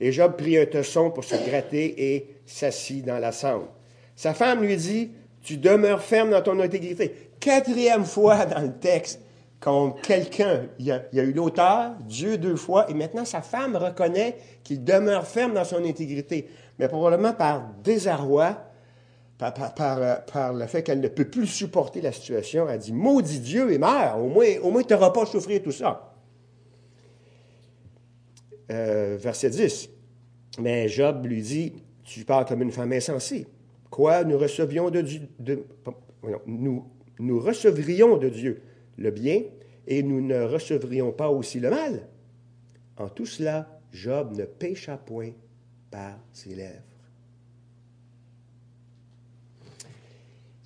Et 0.00 0.10
Job 0.10 0.34
prit 0.36 0.58
un 0.58 0.66
tesson 0.66 1.12
pour 1.12 1.22
se 1.22 1.36
gratter 1.48 2.16
et 2.16 2.34
s'assit 2.44 3.04
dans 3.04 3.20
la 3.20 3.30
cendre. 3.30 3.68
Sa 4.16 4.34
femme 4.34 4.64
lui 4.64 4.76
dit, 4.76 5.12
Tu 5.40 5.56
demeures 5.56 6.02
ferme 6.02 6.30
dans 6.30 6.42
ton 6.42 6.58
intégrité 6.58 7.14
quatrième 7.38 8.04
fois 8.04 8.44
dans 8.44 8.60
le 8.60 8.72
texte 8.72 9.20
quand 9.60 9.92
quelqu'un, 10.02 10.62
il 10.80 10.86
y, 10.86 10.90
a, 10.90 11.22
eu 11.22 11.32
l'auteur, 11.32 11.92
Dieu 12.00 12.38
deux 12.38 12.56
fois, 12.56 12.90
et 12.90 12.94
maintenant 12.94 13.24
sa 13.24 13.40
femme 13.40 13.76
reconnaît 13.76 14.36
qu'il 14.64 14.82
demeure 14.82 15.28
ferme 15.28 15.54
dans 15.54 15.62
son 15.62 15.84
intégrité. 15.84 16.48
Mais 16.80 16.88
probablement 16.88 17.34
par 17.34 17.68
désarroi, 17.84 18.56
par, 19.38 19.74
par, 19.74 20.52
le 20.52 20.66
fait 20.66 20.82
qu'elle 20.82 21.00
ne 21.00 21.08
peut 21.08 21.28
plus 21.28 21.46
supporter 21.46 22.00
la 22.00 22.12
situation, 22.12 22.68
elle 22.68 22.78
dit 22.78 22.92
Maudit 22.92 23.40
Dieu 23.40 23.70
et 23.72 23.78
meurs, 23.78 24.18
au 24.18 24.28
moins, 24.28 24.46
au 24.62 24.70
moins 24.70 24.82
tu 24.82 24.94
n'auras 24.94 25.10
pas 25.10 25.22
à 25.22 25.26
souffrir 25.26 25.62
tout 25.62 25.72
ça. 25.72 26.14
Euh, 28.72 29.16
verset 29.20 29.50
10. 29.50 29.90
Mais 30.60 30.88
Job 30.88 31.26
lui 31.26 31.42
dit 31.42 31.72
Tu 32.02 32.24
parles 32.24 32.46
comme 32.46 32.62
une 32.62 32.72
femme 32.72 32.92
insensée. 32.92 33.46
Quoi 33.90 34.24
Nous 34.24 34.38
recevions 34.38 34.90
de, 34.90 35.04
de 35.38 35.64
nous 36.46 36.84
nous 37.18 37.40
recevrions 37.40 38.16
de 38.16 38.28
Dieu 38.28 38.62
le 38.98 39.10
bien 39.10 39.42
et 39.86 40.02
nous 40.02 40.20
ne 40.20 40.40
recevrions 40.42 41.12
pas 41.12 41.30
aussi 41.30 41.60
le 41.60 41.70
mal. 41.70 42.08
En 42.96 43.08
tout 43.08 43.26
cela, 43.26 43.80
Job 43.92 44.36
ne 44.36 44.44
pécha 44.44 44.96
point 44.96 45.32
par 45.90 46.18
ses 46.32 46.54
lèvres. 46.54 46.82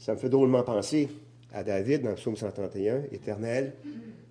Ça 0.00 0.14
me 0.14 0.18
fait 0.18 0.30
drôlement 0.30 0.62
penser 0.62 1.10
à 1.52 1.62
David 1.62 2.02
dans 2.02 2.08
le 2.08 2.14
psaume 2.14 2.34
131, 2.34 3.02
Éternel, 3.12 3.74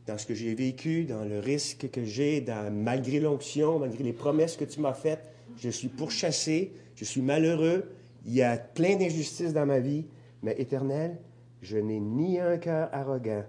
dans 0.08 0.18
ce 0.18 0.26
que 0.26 0.34
j'ai 0.34 0.56
vécu, 0.56 1.04
dans 1.04 1.24
le 1.24 1.38
risque 1.38 1.92
que 1.92 2.04
j'ai, 2.04 2.44
malgré 2.72 3.20
l'onction, 3.20 3.78
malgré 3.78 4.04
les 4.04 4.14
promesses 4.14 4.58
que 4.58 4.66
tu 4.66 4.80
m'as 4.80 4.96
faites, 4.96 5.30
je 5.58 5.70
suis 5.70 5.90
pourchassé, 5.90 6.72
je 6.96 7.06
suis 7.06 7.22
malheureux, 7.22 7.84
il 8.26 8.34
y 8.34 8.42
a 8.42 8.58
plein 8.58 8.96
d'injustices 8.96 9.54
dans 9.54 9.68
ma 9.68 9.80
vie, 9.80 10.06
mais 10.42 10.60
Éternel, 10.60 11.20
je 11.62 11.78
n'ai 11.78 12.00
ni 12.00 12.40
un 12.40 12.58
cœur 12.58 12.90
arrogant, 12.92 13.44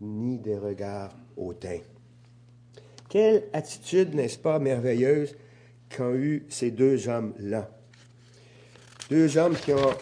ni 0.00 0.38
des 0.38 0.56
regards 0.56 1.16
hautains. 1.36 1.80
Quelle 3.08 3.48
attitude, 3.52 4.14
n'est-ce 4.14 4.38
pas, 4.38 4.60
merveilleuse 4.60 5.34
qu'ont 5.94 6.14
eu 6.14 6.44
ces 6.48 6.70
deux 6.70 7.08
hommes-là? 7.08 7.68
Deux 9.10 9.36
hommes 9.36 9.56
qui 9.56 9.72
ont, 9.72 9.94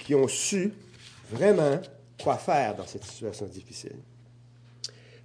qui 0.00 0.14
ont 0.14 0.26
su 0.26 0.72
vraiment 1.30 1.78
quoi 2.20 2.36
faire 2.36 2.74
dans 2.74 2.86
cette 2.86 3.04
situation 3.04 3.46
difficile. 3.46 3.96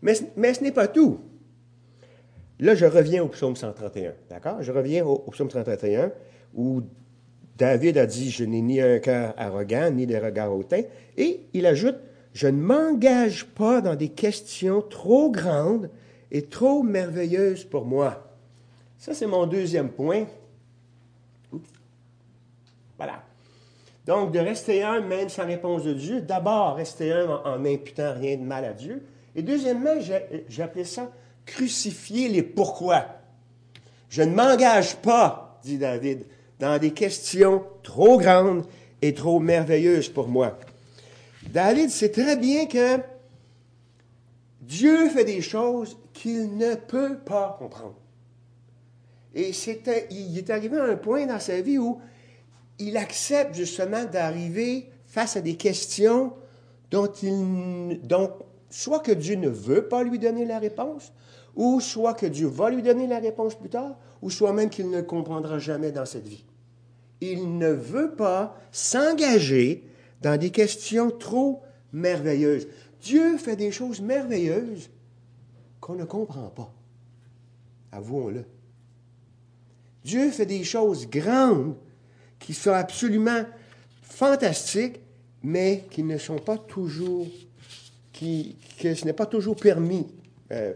Mais, 0.01 0.13
mais 0.35 0.53
ce 0.53 0.63
n'est 0.63 0.71
pas 0.71 0.88
tout. 0.88 1.19
Là, 2.59 2.75
je 2.75 2.85
reviens 2.85 3.23
au 3.23 3.27
psaume 3.27 3.55
131, 3.55 4.13
d'accord? 4.29 4.61
Je 4.61 4.71
reviens 4.71 5.03
au, 5.03 5.23
au, 5.25 5.31
psaume 5.31 5.49
131 5.49 6.11
où 6.53 6.83
David 7.57 7.97
a 7.97 8.05
dit, 8.05 8.29
je 8.29 8.43
n'ai 8.43 8.61
ni 8.61 8.79
un 8.79 8.99
cœur 8.99 9.33
arrogant, 9.38 9.89
ni 9.91 10.05
des 10.05 10.19
regards 10.19 10.53
hautains. 10.55 10.83
Et 11.17 11.41
il 11.53 11.65
ajoute, 11.65 11.97
je 12.33 12.47
ne 12.47 12.61
m'engage 12.61 13.45
pas 13.45 13.81
dans 13.81 13.95
des 13.95 14.09
questions 14.09 14.81
trop 14.81 15.31
grandes 15.31 15.89
et 16.31 16.43
trop 16.43 16.83
merveilleuses 16.83 17.63
pour 17.63 17.85
moi. 17.85 18.38
Ça, 18.97 19.13
c'est 19.13 19.27
mon 19.27 19.47
deuxième 19.47 19.89
point. 19.89 20.25
Voilà. 22.97 23.23
Donc, 24.06 24.32
de 24.32 24.39
rester 24.39 24.84
un 24.84 25.02
même 25.02 25.30
sans 25.30 25.46
réponse 25.46 25.84
de 25.84 25.94
Dieu, 25.94 26.22
d'abord, 26.22 26.76
rester 26.76 27.12
un 27.12 27.41
en 27.44 27.60
n'imputant 27.60 28.13
rien 28.13 28.38
de 28.38 28.44
mal 28.44 28.63
à 28.65 28.74
Dieu. 28.74 29.04
Et 29.36 29.41
deuxièmement, 29.41 29.96
appelé 30.60 30.84
ça 30.84 31.12
crucifier 31.46 32.28
les 32.28 32.44
pourquoi. 32.44 33.06
Je 34.10 34.22
ne 34.22 34.34
m'engage 34.34 34.96
pas, 34.98 35.60
dit 35.63 35.78
David, 35.78 36.26
dans 36.60 36.80
des 36.80 36.91
questions 36.91 37.63
trop 37.84 38.18
grandes 38.18 38.65
et 39.02 39.13
trop 39.13 39.39
merveilleuses 39.39 40.10
pour 40.10 40.28
moi. 40.28 40.58
David 41.50 41.89
sait 41.89 42.12
très 42.12 42.38
bien 42.38 42.65
que 42.65 43.00
Dieu 44.62 45.10
fait 45.10 45.26
des 45.26 45.41
choses 45.41 45.98
qu'il 46.13 46.58
ne 46.58 46.76
peut 46.76 47.18
pas 47.18 47.56
comprendre. 47.60 47.96
Et 49.36 49.52
il 50.12 50.38
est 50.38 50.50
arrivé 50.50 50.78
à 50.78 50.86
un 50.86 50.96
point 50.96 51.26
dans 51.26 51.39
sa 51.39 51.62
vie 51.62 51.78
où 51.78 52.00
il 52.79 52.97
accepte 52.97 53.55
justement 53.55 54.05
d'arriver 54.05 54.89
face 55.05 55.38
à 55.38 55.41
des 55.41 55.55
questions 55.55 56.33
dont 56.91 57.11
il, 57.23 58.01
dont 58.03 58.31
soit 58.69 58.99
que 58.99 59.11
Dieu 59.11 59.35
ne 59.35 59.49
veut 59.49 59.88
pas 59.88 60.03
lui 60.03 60.19
donner 60.19 60.45
la 60.45 60.59
réponse, 60.59 61.13
ou 61.55 61.79
soit 61.79 62.13
que 62.13 62.25
Dieu 62.25 62.47
va 62.47 62.69
lui 62.69 62.81
donner 62.81 63.07
la 63.07 63.19
réponse 63.19 63.55
plus 63.55 63.69
tard, 63.69 63.97
ou 64.21 64.29
soit 64.29 64.53
même 64.53 64.69
qu'il 64.69 64.89
ne 64.89 65.01
comprendra 65.01 65.59
jamais 65.59 65.91
dans 65.91 66.05
cette 66.05 66.27
vie. 66.27 66.43
Il 67.21 67.57
ne 67.57 67.71
veut 67.71 68.11
pas 68.11 68.57
s'engager 68.71 69.88
dans 70.21 70.38
des 70.38 70.49
questions 70.49 71.11
trop 71.11 71.61
merveilleuses. 71.93 72.67
Dieu 73.01 73.38
fait 73.38 73.55
des 73.55 73.71
choses 73.71 74.01
merveilleuses 74.01 74.89
qu'on 75.79 75.95
ne 75.95 76.03
comprend 76.03 76.49
pas. 76.49 76.73
Avouons-le. 77.91 78.43
Dieu 80.03 80.29
fait 80.31 80.45
des 80.45 80.63
choses 80.63 81.07
grandes 81.07 81.75
qui 82.45 82.53
sont 82.53 82.73
absolument 82.73 83.43
fantastiques, 84.03 84.99
mais 85.41 85.86
qui 85.89 86.03
ne 86.03 86.19
sont 86.19 86.38
pas 86.38 86.60
toujours, 86.60 87.25
qui, 88.13 88.55
que 88.79 88.93
ce 88.93 89.03
n'est 89.03 89.13
pas 89.13 89.25
toujours 89.25 89.55
permis, 89.55 90.05
euh, 90.51 90.75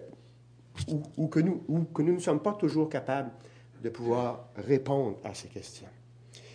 ou, 1.17 1.27
que 1.27 1.39
nous, 1.39 1.62
ou 1.67 1.84
que 1.84 2.01
nous 2.01 2.15
ne 2.15 2.19
sommes 2.19 2.39
pas 2.39 2.53
toujours 2.53 2.89
capables 2.89 3.29
de 3.84 3.89
pouvoir 3.89 4.49
répondre 4.55 5.17
à 5.23 5.36
ces 5.36 5.47
questions. 5.47 5.86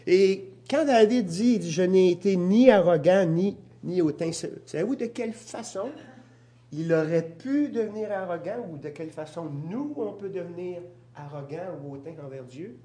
Et 0.05 0.51
quand 0.69 0.85
David 0.85 1.27
dit, 1.27 1.71
Je 1.71 1.83
n'ai 1.83 2.11
été 2.11 2.35
ni 2.35 2.69
arrogant 2.69 3.25
ni, 3.25 3.57
ni 3.85 4.03
hautain, 4.03 4.33
savez-vous 4.33 4.97
de 4.97 5.07
quelle 5.07 5.33
façon 5.33 5.91
il 6.73 6.93
aurait 6.93 7.29
pu 7.39 7.69
devenir 7.69 8.11
arrogant 8.11 8.67
ou 8.69 8.79
de 8.79 8.89
quelle 8.89 9.11
façon 9.11 9.49
nous, 9.71 9.95
on 9.97 10.15
peut 10.15 10.29
devenir 10.29 10.81
arrogant 11.15 11.79
ou 11.85 11.95
hautain 11.95 12.15
envers 12.21 12.43
Dieu? 12.43 12.77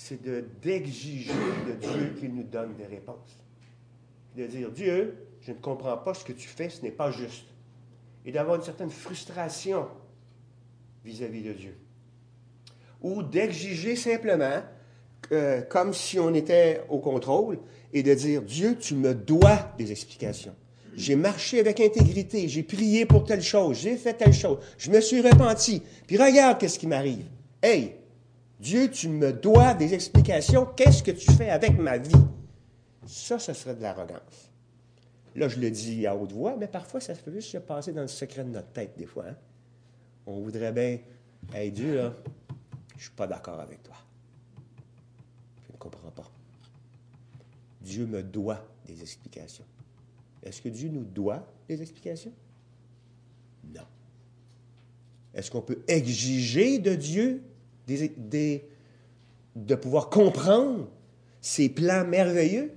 C'est 0.00 0.22
d'exiger 0.62 1.32
de, 1.66 1.72
Dieu 1.72 2.14
qu'il 2.20 2.32
nous 2.32 2.44
donne 2.44 2.76
des 2.76 2.86
réponses. 2.86 3.42
De 4.36 4.46
dire, 4.46 4.70
Dieu, 4.70 5.16
je 5.40 5.50
ne 5.50 5.56
comprends 5.56 5.96
pas 5.96 6.14
ce 6.14 6.24
que 6.24 6.32
tu 6.32 6.46
fais, 6.46 6.70
ce 6.70 6.82
n'est 6.82 6.92
pas 6.92 7.10
juste. 7.10 7.46
Et 8.24 8.30
d'avoir 8.30 8.56
une 8.56 8.62
certaine 8.62 8.90
frustration 8.90 9.88
vis-à-vis 11.04 11.42
de 11.42 11.52
Dieu. 11.52 11.76
Ou 13.02 13.24
d'exiger 13.24 13.96
simplement, 13.96 14.62
euh, 15.32 15.62
comme 15.62 15.92
si 15.92 16.20
on 16.20 16.32
était 16.32 16.80
au 16.88 17.00
contrôle, 17.00 17.58
et 17.92 18.04
de 18.04 18.14
dire, 18.14 18.42
Dieu, 18.42 18.78
tu 18.78 18.94
me 18.94 19.16
dois 19.16 19.74
des 19.78 19.90
explications. 19.90 20.54
J'ai 20.94 21.16
marché 21.16 21.58
avec 21.58 21.80
intégrité, 21.80 22.46
j'ai 22.46 22.62
prié 22.62 23.04
pour 23.04 23.24
telle 23.24 23.42
chose, 23.42 23.80
j'ai 23.80 23.96
fait 23.96 24.14
telle 24.14 24.32
chose, 24.32 24.58
je 24.78 24.92
me 24.92 25.00
suis 25.00 25.20
repenti. 25.20 25.82
Puis 26.06 26.16
regarde 26.16 26.58
qu'est-ce 26.58 26.78
qui 26.78 26.86
m'arrive. 26.86 27.26
Hey, 27.60 27.97
Dieu, 28.60 28.90
tu 28.90 29.08
me 29.08 29.32
dois 29.32 29.74
des 29.74 29.94
explications, 29.94 30.66
qu'est-ce 30.66 31.02
que 31.02 31.12
tu 31.12 31.30
fais 31.32 31.50
avec 31.50 31.78
ma 31.78 31.98
vie? 31.98 32.10
Ça, 33.06 33.38
ce 33.38 33.52
serait 33.52 33.74
de 33.74 33.82
l'arrogance. 33.82 34.50
Là, 35.36 35.48
je 35.48 35.60
le 35.60 35.70
dis 35.70 36.06
à 36.06 36.16
haute 36.16 36.32
voix, 36.32 36.56
mais 36.56 36.66
parfois, 36.66 37.00
ça 37.00 37.14
peut 37.14 37.32
juste 37.32 37.50
se 37.50 37.58
passer 37.58 37.92
dans 37.92 38.02
le 38.02 38.08
secret 38.08 38.42
de 38.42 38.50
notre 38.50 38.68
tête, 38.68 38.98
des 38.98 39.06
fois. 39.06 39.26
Hein? 39.28 39.36
On 40.26 40.40
voudrait 40.40 40.72
bien, 40.72 40.98
hey 41.54 41.70
Dieu, 41.70 41.96
là, 41.96 42.14
je 42.90 42.96
ne 42.96 43.00
suis 43.00 43.10
pas 43.12 43.28
d'accord 43.28 43.60
avec 43.60 43.82
toi. 43.82 43.94
Je 45.68 45.72
ne 45.72 45.78
comprends 45.78 46.10
pas. 46.10 46.28
Dieu 47.80 48.06
me 48.06 48.22
doit 48.22 48.66
des 48.84 49.00
explications. 49.00 49.64
Est-ce 50.42 50.60
que 50.60 50.68
Dieu 50.68 50.88
nous 50.88 51.04
doit 51.04 51.46
des 51.68 51.80
explications? 51.80 52.32
Non. 53.72 53.86
Est-ce 55.32 55.50
qu'on 55.50 55.62
peut 55.62 55.82
exiger 55.86 56.78
de 56.78 56.94
Dieu 56.94 57.42
de 57.96 59.74
pouvoir 59.74 60.10
comprendre 60.10 60.88
ses 61.40 61.68
plans 61.68 62.06
merveilleux? 62.06 62.72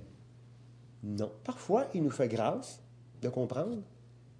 Non. 1.02 1.30
Parfois, 1.44 1.86
il 1.94 2.02
nous 2.02 2.10
fait 2.10 2.28
grâce 2.28 2.80
de 3.20 3.28
comprendre 3.28 3.78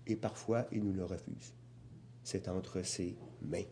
et 0.07 0.17
parfois, 0.17 0.67
il 0.73 0.83
nous 0.85 0.93
le 0.93 1.05
refuse 1.05 1.53
c'est 2.23 2.49
entre 2.49 2.83
ses 2.83 3.17
mains. 3.43 3.65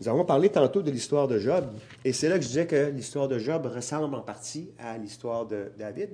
Nous 0.00 0.08
avons 0.08 0.24
parlé 0.24 0.50
tantôt 0.50 0.82
de 0.82 0.90
l'histoire 0.90 1.26
de 1.26 1.38
Job, 1.38 1.66
et 2.04 2.12
c'est 2.12 2.28
là 2.28 2.36
que 2.36 2.42
je 2.42 2.48
disais 2.48 2.66
que 2.66 2.90
l'histoire 2.90 3.28
de 3.28 3.38
Job 3.38 3.66
ressemble 3.66 4.14
en 4.14 4.20
partie 4.20 4.70
à 4.78 4.98
l'histoire 4.98 5.46
de 5.46 5.72
David, 5.78 6.10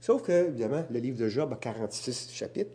sauf 0.00 0.22
que, 0.22 0.48
évidemment, 0.48 0.84
le 0.90 0.98
livre 0.98 1.18
de 1.18 1.28
Job 1.28 1.52
a 1.52 1.56
46 1.56 2.30
chapitres, 2.32 2.72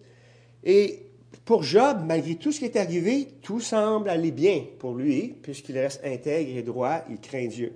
et 0.64 1.08
pour 1.44 1.64
Job, 1.64 2.04
malgré 2.06 2.36
tout 2.36 2.52
ce 2.52 2.60
qui 2.60 2.66
est 2.66 2.78
arrivé, 2.78 3.28
tout 3.42 3.60
semble 3.60 4.10
aller 4.10 4.32
bien 4.32 4.64
pour 4.80 4.94
lui, 4.94 5.36
puisqu'il 5.42 5.78
reste 5.78 6.02
intègre 6.04 6.58
et 6.58 6.64
droit, 6.64 7.02
il 7.10 7.20
craint 7.20 7.48
Dieu. 7.48 7.74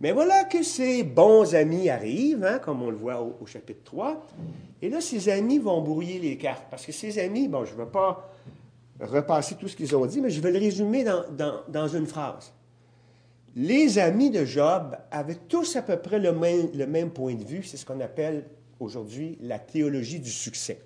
Mais 0.00 0.12
voilà 0.12 0.44
que 0.44 0.62
ses 0.62 1.02
bons 1.02 1.54
amis 1.54 1.88
arrivent, 1.88 2.44
hein, 2.44 2.58
comme 2.58 2.82
on 2.82 2.90
le 2.90 2.96
voit 2.96 3.22
au, 3.22 3.46
chapitre 3.46 3.82
3. 3.84 4.26
Et 4.82 4.90
là, 4.90 5.00
ses 5.00 5.30
amis 5.30 5.58
vont 5.58 5.80
brouiller 5.80 6.18
les 6.18 6.36
cartes. 6.36 6.64
Parce 6.70 6.84
que 6.84 6.92
ses 6.92 7.18
amis, 7.18 7.48
bon, 7.48 7.64
je 7.64 7.72
ne 7.72 7.78
vais 7.78 7.90
pas 7.90 8.30
repasser 9.00 9.54
tout 9.54 9.68
ce 9.68 9.76
qu'ils 9.76 9.96
ont 9.96 10.04
dit, 10.04 10.20
mais 10.20 10.28
je 10.28 10.40
vais 10.40 10.50
le 10.50 10.58
résumer 10.58 11.04
dans, 11.68 11.88
une 11.88 12.06
phrase. 12.06 12.52
Les 13.54 13.98
amis 13.98 14.28
de 14.28 14.44
Job 14.44 14.96
avaient 15.10 15.38
tous 15.48 15.76
à 15.76 15.82
peu 15.82 15.96
près 15.96 16.18
le 16.18 16.86
même 16.86 17.10
point 17.10 17.34
de 17.34 17.44
vue. 17.44 17.62
C'est 17.62 17.78
ce 17.78 17.86
qu'on 17.86 18.00
appelle 18.00 18.44
aujourd'hui 18.80 19.38
la 19.40 19.58
théologie 19.58 20.20
du 20.20 20.30
succès. 20.30 20.78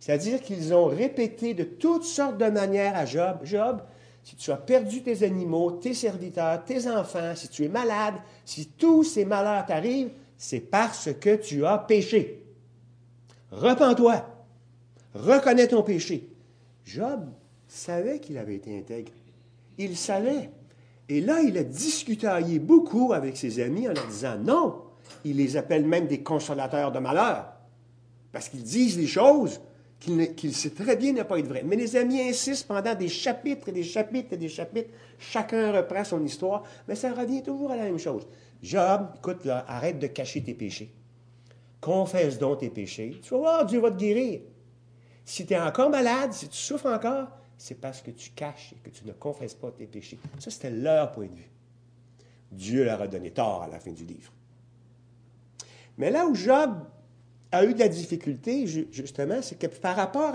C'est-à-dire 0.00 0.40
qu'ils 0.40 0.72
ont 0.72 0.86
répété 0.86 1.52
de 1.52 1.62
toutes 1.62 2.04
sortes 2.04 2.38
de 2.38 2.46
manières 2.46 2.96
à 2.96 3.04
Job, 3.04 3.40
Job, 3.44 3.82
si 4.22 4.34
tu 4.34 4.50
as 4.50 4.56
perdu 4.56 5.02
tes 5.02 5.22
animaux, 5.22 5.72
tes 5.72 5.94
serviteurs, 5.94 6.64
tes 6.64 6.90
enfants, 6.90 7.34
si 7.34 7.48
tu 7.48 7.64
es 7.64 7.68
malade, 7.68 8.14
si 8.44 8.66
tous 8.66 9.04
ces 9.04 9.26
malheurs 9.26 9.66
t'arrivent, 9.66 10.10
c'est 10.38 10.60
parce 10.60 11.10
que 11.20 11.36
tu 11.36 11.66
as 11.66 11.78
péché. 11.78 12.42
Repends-toi. 13.50 14.26
Reconnais 15.14 15.68
ton 15.68 15.82
péché. 15.82 16.28
Job 16.84 17.26
savait 17.68 18.20
qu'il 18.20 18.38
avait 18.38 18.56
été 18.56 18.78
intègre. 18.78 19.12
Il 19.76 19.96
savait. 19.96 20.50
Et 21.08 21.20
là, 21.20 21.40
il 21.40 21.58
a 21.58 21.64
discutaillé 21.64 22.58
beaucoup 22.58 23.12
avec 23.12 23.36
ses 23.36 23.60
amis 23.60 23.88
en 23.88 23.92
leur 23.92 24.06
disant 24.06 24.38
non. 24.38 24.82
Il 25.24 25.36
les 25.36 25.56
appelle 25.56 25.84
même 25.84 26.06
des 26.06 26.22
consolateurs 26.22 26.92
de 26.92 27.00
malheur. 27.00 27.52
Parce 28.32 28.48
qu'ils 28.48 28.62
disent 28.62 28.96
les 28.96 29.06
choses 29.06 29.60
qu'il 30.00 30.54
sait 30.54 30.70
très 30.70 30.96
bien 30.96 31.12
ne 31.12 31.22
pas 31.22 31.38
être 31.38 31.46
vrai. 31.46 31.62
Mais 31.64 31.76
les 31.76 31.94
amis 31.96 32.20
insistent 32.20 32.66
pendant 32.66 32.94
des 32.94 33.08
chapitres 33.08 33.68
et 33.68 33.72
des 33.72 33.82
chapitres 33.82 34.32
et 34.32 34.36
des 34.36 34.48
chapitres. 34.48 34.90
Chacun 35.18 35.72
reprend 35.72 36.02
son 36.04 36.24
histoire, 36.24 36.64
mais 36.88 36.94
ça 36.94 37.12
revient 37.12 37.42
toujours 37.42 37.70
à 37.70 37.76
la 37.76 37.84
même 37.84 37.98
chose. 37.98 38.26
Job, 38.62 39.08
écoute, 39.16 39.44
là, 39.44 39.64
arrête 39.68 39.98
de 39.98 40.06
cacher 40.06 40.42
tes 40.42 40.54
péchés. 40.54 40.92
Confesse 41.80 42.38
donc 42.38 42.60
tes 42.60 42.70
péchés. 42.70 43.20
Tu 43.22 43.30
vas 43.30 43.38
voir, 43.38 43.66
Dieu 43.66 43.80
va 43.80 43.90
te 43.90 43.98
guérir. 43.98 44.40
Si 45.24 45.46
tu 45.46 45.54
es 45.54 45.60
encore 45.60 45.90
malade, 45.90 46.32
si 46.32 46.48
tu 46.48 46.56
souffres 46.56 46.86
encore, 46.86 47.28
c'est 47.56 47.78
parce 47.78 48.00
que 48.00 48.10
tu 48.10 48.30
caches 48.30 48.72
et 48.72 48.88
que 48.88 48.94
tu 48.94 49.06
ne 49.06 49.12
confesses 49.12 49.54
pas 49.54 49.70
tes 49.70 49.86
péchés. 49.86 50.18
Ça, 50.38 50.50
c'était 50.50 50.70
leur 50.70 51.12
point 51.12 51.26
de 51.26 51.34
vue. 51.34 51.50
Dieu 52.50 52.84
leur 52.84 53.02
a 53.02 53.06
donné 53.06 53.30
tort 53.30 53.62
à 53.62 53.68
la 53.68 53.78
fin 53.78 53.92
du 53.92 54.04
livre. 54.04 54.32
Mais 55.98 56.10
là 56.10 56.26
où 56.26 56.34
Job 56.34 56.74
a 57.52 57.64
eu 57.64 57.74
de 57.74 57.78
la 57.78 57.88
difficulté, 57.88 58.66
justement, 58.90 59.42
c'est 59.42 59.58
que 59.58 59.66
par 59.66 59.96
rapport 59.96 60.34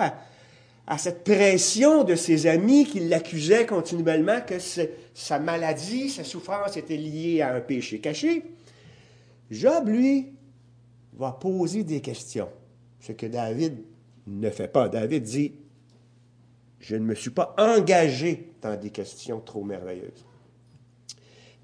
à 0.87 0.97
cette 0.97 1.23
pression 1.23 2.03
de 2.03 2.15
ses 2.15 2.47
amis 2.47 2.85
qui 2.85 2.99
l'accusaient 2.99 3.65
continuellement 3.65 4.41
que 4.41 4.55
sa 5.13 5.39
maladie, 5.39 6.09
sa 6.09 6.23
souffrance 6.23 6.77
était 6.77 6.97
liée 6.97 7.41
à 7.41 7.55
un 7.55 7.61
péché 7.61 7.99
caché, 7.99 8.43
Job, 9.49 9.87
lui, 9.87 10.33
va 11.13 11.31
poser 11.31 11.83
des 11.83 12.01
questions. 12.01 12.49
Ce 12.99 13.11
que 13.11 13.27
David 13.27 13.83
ne 14.27 14.49
fait 14.49 14.67
pas. 14.67 14.89
David 14.89 15.23
dit, 15.23 15.53
je 16.79 16.95
ne 16.95 17.05
me 17.05 17.15
suis 17.15 17.29
pas 17.29 17.55
engagé 17.57 18.51
dans 18.61 18.75
des 18.75 18.89
questions 18.89 19.39
trop 19.39 19.63
merveilleuses. 19.63 20.25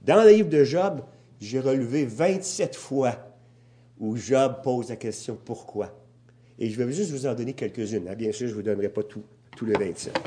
Dans 0.03 0.23
le 0.23 0.31
livre 0.31 0.49
de 0.49 0.63
Job, 0.63 1.01
j'ai 1.39 1.59
relevé 1.59 2.05
27 2.05 2.75
fois 2.75 3.31
où 4.01 4.17
Job 4.17 4.55
pose 4.63 4.89
la 4.89 4.95
question 4.97 5.37
pourquoi? 5.45 5.95
Et 6.59 6.69
je 6.69 6.81
vais 6.81 6.91
juste 6.91 7.11
vous 7.11 7.27
en 7.27 7.35
donner 7.35 7.53
quelques-unes. 7.53 8.07
Hein. 8.09 8.15
Bien 8.15 8.31
sûr, 8.31 8.47
je 8.47 8.51
ne 8.51 8.57
vous 8.57 8.63
donnerai 8.63 8.89
pas 8.89 9.03
tout, 9.03 9.23
les 9.65 9.73
27. 9.73 10.19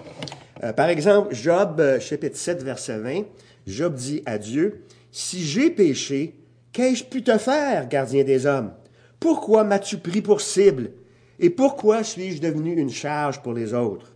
Euh, 0.63 0.73
par 0.73 0.89
exemple, 0.89 1.35
Job, 1.35 1.81
euh, 1.81 1.99
chapitre 1.99 2.37
7, 2.37 2.63
verset 2.63 2.99
20, 2.99 3.25
Job 3.67 3.95
dit 3.95 4.23
à 4.27 4.39
Dieu, 4.39 4.85
Si 5.11 5.43
j'ai 5.43 5.71
péché, 5.71 6.37
qu'ai-je 6.73 7.05
pu 7.05 7.25
te 7.25 7.37
faire, 7.37 7.89
gardien 7.89 8.23
des 8.23 8.47
hommes? 8.47 8.73
Pourquoi 9.19 9.65
m'as-tu 9.65 9.99
pris 9.99 10.23
pour 10.23 10.41
cible? 10.41 10.93
Et 11.41 11.51
pourquoi 11.51 12.05
suis-je 12.05 12.41
devenu 12.41 12.75
une 12.75 12.91
charge 12.91 13.43
pour 13.43 13.55
les 13.55 13.75
autres? 13.75 14.15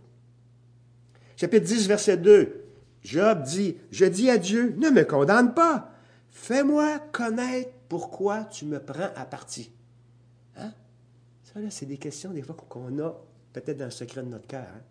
Chapitre 1.35 1.65
10, 1.65 1.87
verset 1.87 2.17
2. 2.17 2.63
Job 3.03 3.43
dit, 3.43 3.75
Je 3.91 4.05
dis 4.05 4.29
à 4.29 4.37
Dieu, 4.37 4.73
ne 4.77 4.89
me 4.89 5.03
condamne 5.03 5.53
pas. 5.53 5.91
Fais-moi 6.29 6.99
connaître 7.11 7.71
pourquoi 7.89 8.45
tu 8.45 8.65
me 8.65 8.79
prends 8.79 9.09
à 9.15 9.25
partie? 9.25 9.71
Hein? 10.55 10.71
Ça, 11.43 11.59
là, 11.59 11.69
c'est 11.71 11.87
des 11.87 11.97
questions 11.97 12.31
des 12.31 12.43
fois 12.43 12.55
qu'on 12.55 12.99
a 12.99 13.19
peut-être 13.51 13.77
dans 13.77 13.85
le 13.85 13.91
secret 13.91 14.21
de 14.21 14.29
notre 14.29 14.47
cœur. 14.47 14.67
Hein? 14.67 14.81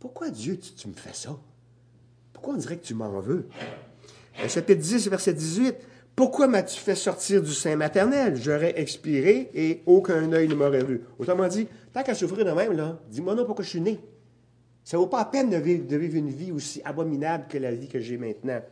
Pourquoi 0.00 0.30
Dieu, 0.30 0.58
tu, 0.58 0.88
me 0.88 0.94
fais 0.94 1.12
ça? 1.12 1.36
Pourquoi 2.32 2.54
on 2.54 2.56
dirait 2.56 2.78
que 2.78 2.84
tu 2.84 2.94
m'en 2.94 3.20
veux? 3.20 3.48
Chapitre 4.48 4.80
10, 4.80 5.08
verset 5.08 5.34
18. 5.34 5.76
Pourquoi 6.16 6.48
m'as-tu 6.48 6.80
fait 6.80 6.94
sortir 6.94 7.42
du 7.42 7.52
sein 7.52 7.76
maternel? 7.76 8.36
J'aurais 8.36 8.80
expiré 8.80 9.50
et 9.54 9.82
aucun 9.86 10.32
œil 10.32 10.48
ne 10.48 10.54
m'aurait 10.54 10.84
vu. 10.84 11.02
Autrement 11.18 11.46
dit, 11.46 11.68
tant 11.92 12.02
qu'à 12.02 12.14
souffrir 12.14 12.44
de 12.44 12.50
même, 12.52 12.72
là, 12.72 12.98
dis-moi 13.08 13.34
non 13.34 13.44
pourquoi 13.44 13.64
je 13.64 13.70
suis 13.70 13.80
né? 13.80 14.00
Ça 14.82 14.96
ne 14.96 15.02
vaut 15.02 15.08
pas 15.08 15.18
la 15.18 15.24
peine 15.26 15.50
de 15.50 15.56
vivre, 15.56 15.86
de 15.86 15.96
vivre, 15.96 16.16
une 16.16 16.30
vie 16.30 16.50
aussi 16.50 16.80
abominable 16.84 17.46
que 17.48 17.58
la 17.58 17.72
vie 17.72 17.88
que 17.88 18.00
j'ai 18.00 18.16
maintenant. 18.16 18.62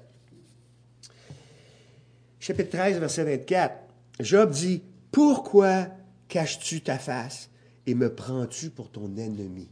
Chapitre 2.47 2.79
13, 2.79 3.01
verset 3.01 3.25
24. 3.25 3.75
Job 4.21 4.51
dit, 4.51 4.81
Pourquoi 5.11 5.89
caches-tu 6.29 6.81
ta 6.81 6.97
face 6.97 7.51
et 7.89 7.95
me 7.97 8.15
prends-tu 8.15 8.71
pour 8.71 8.89
ton 8.89 9.17
ennemi? 9.17 9.69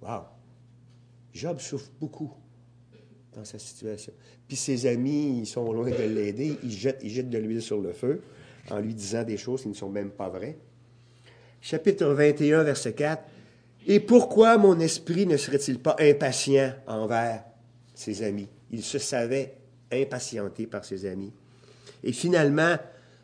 Wow! 0.00 0.22
Job 1.34 1.60
souffre 1.60 1.90
beaucoup 2.00 2.32
dans 3.34 3.44
sa 3.44 3.58
situation. 3.58 4.14
Puis 4.48 4.56
ses 4.56 4.86
amis, 4.86 5.40
ils 5.40 5.46
sont 5.46 5.70
loin 5.70 5.90
de 5.90 6.02
l'aider, 6.02 6.58
ils 6.62 6.72
jettent, 6.72 7.00
ils 7.02 7.10
jettent 7.10 7.28
de 7.28 7.36
l'huile 7.36 7.60
sur 7.60 7.82
le 7.82 7.92
feu 7.92 8.22
en 8.70 8.78
lui 8.78 8.94
disant 8.94 9.24
des 9.24 9.36
choses 9.36 9.60
qui 9.60 9.68
ne 9.68 9.74
sont 9.74 9.90
même 9.90 10.12
pas 10.12 10.30
vraies. 10.30 10.56
Chapitre 11.60 12.06
21, 12.06 12.62
verset 12.62 12.94
4. 12.94 13.22
Et 13.86 14.00
pourquoi 14.00 14.56
mon 14.56 14.80
esprit 14.80 15.26
ne 15.26 15.36
serait-il 15.36 15.78
pas 15.78 15.96
impatient 15.98 16.72
envers 16.86 17.44
ses 17.94 18.22
amis? 18.22 18.48
Il 18.70 18.82
se 18.82 18.96
savait 18.98 19.58
impatienté 19.92 20.66
par 20.66 20.82
ses 20.82 21.04
amis. 21.04 21.34
Et 22.06 22.12
finalement, 22.12 22.76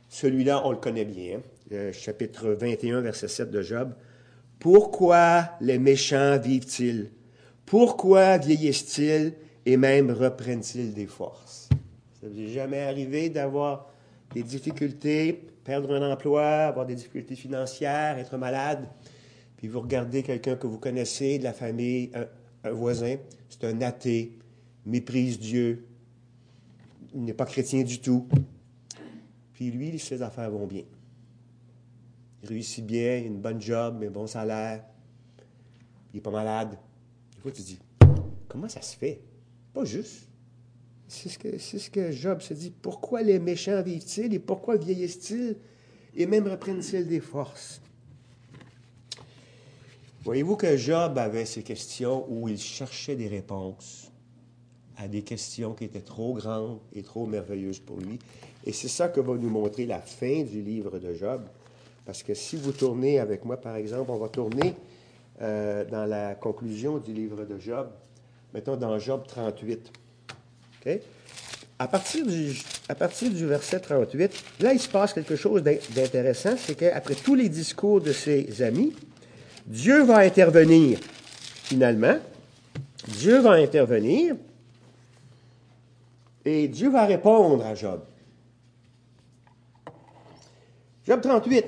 celui-là, 0.09 0.67
on 0.67 0.73
le 0.73 0.77
connaît 0.77 1.05
bien, 1.05 1.41
hein. 1.73 1.93
chapitre 1.93 2.49
21, 2.49 3.01
verset 3.01 3.29
7 3.29 3.49
de 3.49 3.63
Job. 3.63 3.95
Pourquoi 4.59 5.51
les 5.61 5.79
méchants 5.79 6.37
vivent-ils? 6.37 7.13
Pourquoi 7.65 8.39
vieillissent-ils 8.39 9.35
et 9.65 9.77
même 9.77 10.11
reprennent-ils 10.11 10.93
des 10.93 11.07
forces? 11.07 11.69
Ça 12.21 12.27
vous 12.29 12.41
est 12.41 12.49
jamais 12.49 12.81
arrivé 12.81 13.29
d'avoir 13.31 13.89
des 14.35 14.43
difficultés, 14.43 15.45
perdre 15.63 15.95
un 15.95 16.13
emploi, 16.13 16.45
avoir 16.45 16.85
des 16.85 16.97
difficultés 16.97 17.37
financières, 17.37 18.19
être 18.19 18.37
malade, 18.37 18.89
puis 19.59 19.69
vous 19.69 19.81
regardez 19.81 20.25
quelqu'un 20.25 20.57
que 20.57 20.67
vous 20.67 20.79
connaissez, 20.79 21.39
de 21.39 21.45
la 21.45 21.53
famille, 21.53 22.11
un, 22.65 22.71
voisin, 22.73 23.15
c'est 23.49 23.63
un 23.63 23.81
athée, 23.81 24.33
méprise 24.87 25.39
Dieu, 25.39 25.87
il 27.15 27.23
n'est 27.23 27.33
pas 27.33 27.47
chrétien 27.47 27.85
du 27.85 28.01
tout. 28.01 28.27
Puis 29.63 29.71
lui, 29.71 29.97
ses 29.97 30.21
affaires 30.23 30.51
vont 30.51 30.67
bien. 30.67 30.83
Il 32.43 32.49
réussit 32.49 32.85
bien, 32.85 33.19
il 33.19 33.23
a 33.23 33.27
une 33.29 33.41
bonne 33.41 33.63
job, 33.63 34.03
un 34.03 34.11
bon 34.11 34.27
salaire, 34.27 34.83
il 36.13 36.17
n'est 36.17 36.21
pas 36.21 36.33
malade. 36.33 36.77
Des 37.37 37.41
fois, 37.41 37.53
tu 37.53 37.63
dis, 37.63 37.79
comment 38.49 38.69
ça 38.69 38.83
se 38.83 38.97
fait? 38.97 39.21
Pas 39.73 39.85
juste. 39.85 40.27
C'est 41.07 41.29
ce, 41.29 41.39
que, 41.39 41.59
c'est 41.59 41.79
ce 41.79 41.91
que 41.91 42.11
Job 42.11 42.41
se 42.41 42.55
dit. 42.55 42.73
Pourquoi 42.73 43.23
les 43.23 43.39
méchants 43.39 43.81
vivent-ils 43.83 44.35
et 44.35 44.41
pourquoi 44.41 44.77
vieillissent-ils 44.77 45.57
et 46.17 46.27
même 46.27 46.49
reprennent-ils 46.49 47.07
des 47.07 47.21
forces? 47.21 47.81
Voyez-vous 50.25 50.57
que 50.57 50.77
Job 50.77 51.19
avait 51.19 51.45
ces 51.45 51.63
questions 51.63 52.27
où 52.29 52.49
il 52.49 52.59
cherchait 52.59 53.15
des 53.15 53.29
réponses 53.29 54.11
à 54.97 55.07
des 55.07 55.23
questions 55.23 55.73
qui 55.73 55.85
étaient 55.85 56.01
trop 56.01 56.35
grandes 56.35 56.81
et 56.93 57.03
trop 57.03 57.27
merveilleuses 57.27 57.79
pour 57.79 58.01
lui. 58.01 58.19
Et 58.65 58.73
c'est 58.73 58.89
ça 58.89 59.09
que 59.09 59.21
va 59.21 59.35
nous 59.35 59.51
montrer 59.51 59.87
la 59.87 60.01
fin 60.01 60.43
du 60.43 60.63
livre 60.63 60.99
de 60.99 61.15
Job. 61.15 61.43
Parce 62.05 62.23
que 62.23 62.35
si 62.35 62.57
vous 62.57 62.73
tournez 62.73 63.19
avec 63.19 63.45
moi, 63.45 63.57
par 63.57 63.77
exemple, 63.77 64.11
on 64.11 64.19
va 64.19 64.29
tourner 64.29 64.75
euh, 65.41 65.85
dans 65.85 66.05
la 66.05 66.35
conclusion 66.35 66.99
du 66.99 67.13
livre 67.13 67.45
de 67.45 67.59
Job, 67.59 67.89
mettons 68.55 68.77
dans 68.77 68.99
Job 68.99 69.23
38. 69.27 69.93
À, 71.79 71.89
partir 71.89 72.27
du, 72.27 72.57
à 72.89 72.95
partir 72.95 73.31
du 73.31 73.47
verset 73.47 73.81
38, 73.81 74.33
là, 74.61 74.73
il 74.73 74.81
se 74.81 74.89
passe 74.89 75.13
quelque 75.13 75.37
chose 75.37 75.63
d'intéressant, 75.63 76.55
c'est 76.57 76.75
qu'après 76.75 77.15
tous 77.15 77.37
les 77.37 77.49
discours 77.49 78.01
de 78.01 78.13
ses 78.13 78.63
amis, 78.63 78.93
Dieu 79.67 80.03
va 80.03 80.19
intervenir. 80.19 80.99
Finalement, 81.63 82.19
Dieu 83.09 83.41
va 83.41 83.53
intervenir 83.53 84.35
et 86.45 86.67
Dieu 86.69 86.91
va 86.91 87.07
répondre 87.07 87.65
à 87.65 87.75
Job. 87.75 88.01
Job 91.05 91.21
38. 91.21 91.65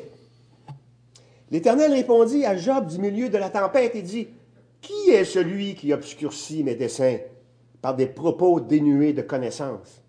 L'Éternel 1.50 1.92
répondit 1.92 2.44
à 2.44 2.56
Job 2.56 2.86
du 2.86 2.98
milieu 2.98 3.28
de 3.28 3.36
la 3.36 3.50
tempête 3.50 3.96
et 3.96 4.02
dit, 4.02 4.28
Qui 4.80 5.10
est 5.10 5.24
celui 5.24 5.74
qui 5.74 5.92
obscurcit 5.92 6.62
mes 6.62 6.76
desseins 6.76 7.18
par 7.82 7.96
des 7.96 8.06
propos 8.06 8.60
dénués 8.60 9.12
de 9.12 9.22
connaissance? 9.22 10.02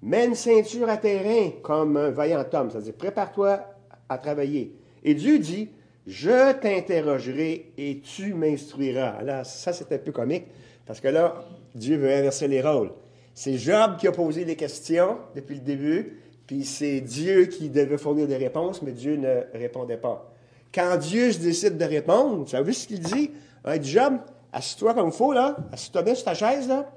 Mets 0.00 0.26
une 0.26 0.34
ceinture 0.34 0.88
à 0.88 0.96
terrain 0.96 1.50
comme 1.62 1.96
un 1.98 2.10
vaillant 2.10 2.44
homme, 2.52 2.70
c'est-à-dire 2.70 2.94
prépare-toi 2.94 3.60
à 4.08 4.18
travailler. 4.18 4.74
Et 5.02 5.14
Dieu 5.14 5.38
dit, 5.38 5.68
je 6.06 6.52
t'interrogerai 6.52 7.72
et 7.76 8.00
tu 8.00 8.32
m'instruiras. 8.32 9.22
Là, 9.22 9.44
ça 9.44 9.74
c'est 9.74 9.92
un 9.92 9.98
peu 9.98 10.12
comique, 10.12 10.46
parce 10.86 11.00
que 11.00 11.08
là, 11.08 11.44
Dieu 11.74 11.96
veut 11.96 12.12
inverser 12.12 12.48
les 12.48 12.62
rôles. 12.62 12.92
C'est 13.34 13.58
Job 13.58 13.96
qui 13.98 14.06
a 14.06 14.12
posé 14.12 14.44
les 14.44 14.56
questions 14.56 15.18
depuis 15.34 15.56
le 15.56 15.60
début, 15.62 16.20
puis 16.46 16.64
c'est 16.64 17.00
Dieu 17.00 17.46
qui 17.46 17.70
devait 17.70 17.98
fournir 17.98 18.26
des 18.26 18.36
réponses, 18.36 18.82
mais 18.82 18.92
Dieu 18.92 19.16
ne 19.16 19.42
répondait 19.58 19.96
pas. 19.96 20.30
Quand 20.72 20.96
Dieu 20.98 21.32
décide 21.32 21.78
de 21.78 21.84
répondre, 21.84 22.44
vous 22.44 22.46
savez 22.46 22.72
ce 22.72 22.86
qu'il 22.86 23.00
dit? 23.00 23.30
Hey, 23.64 23.82
Job, 23.82 24.18
assis-toi 24.52 24.92
comme 24.92 25.08
il 25.08 25.12
faut, 25.12 25.32
là. 25.32 25.56
Assis-toi 25.72 26.02
bien 26.02 26.14
sur 26.14 26.24
ta 26.24 26.34
chaise, 26.34 26.68
là. 26.68 26.92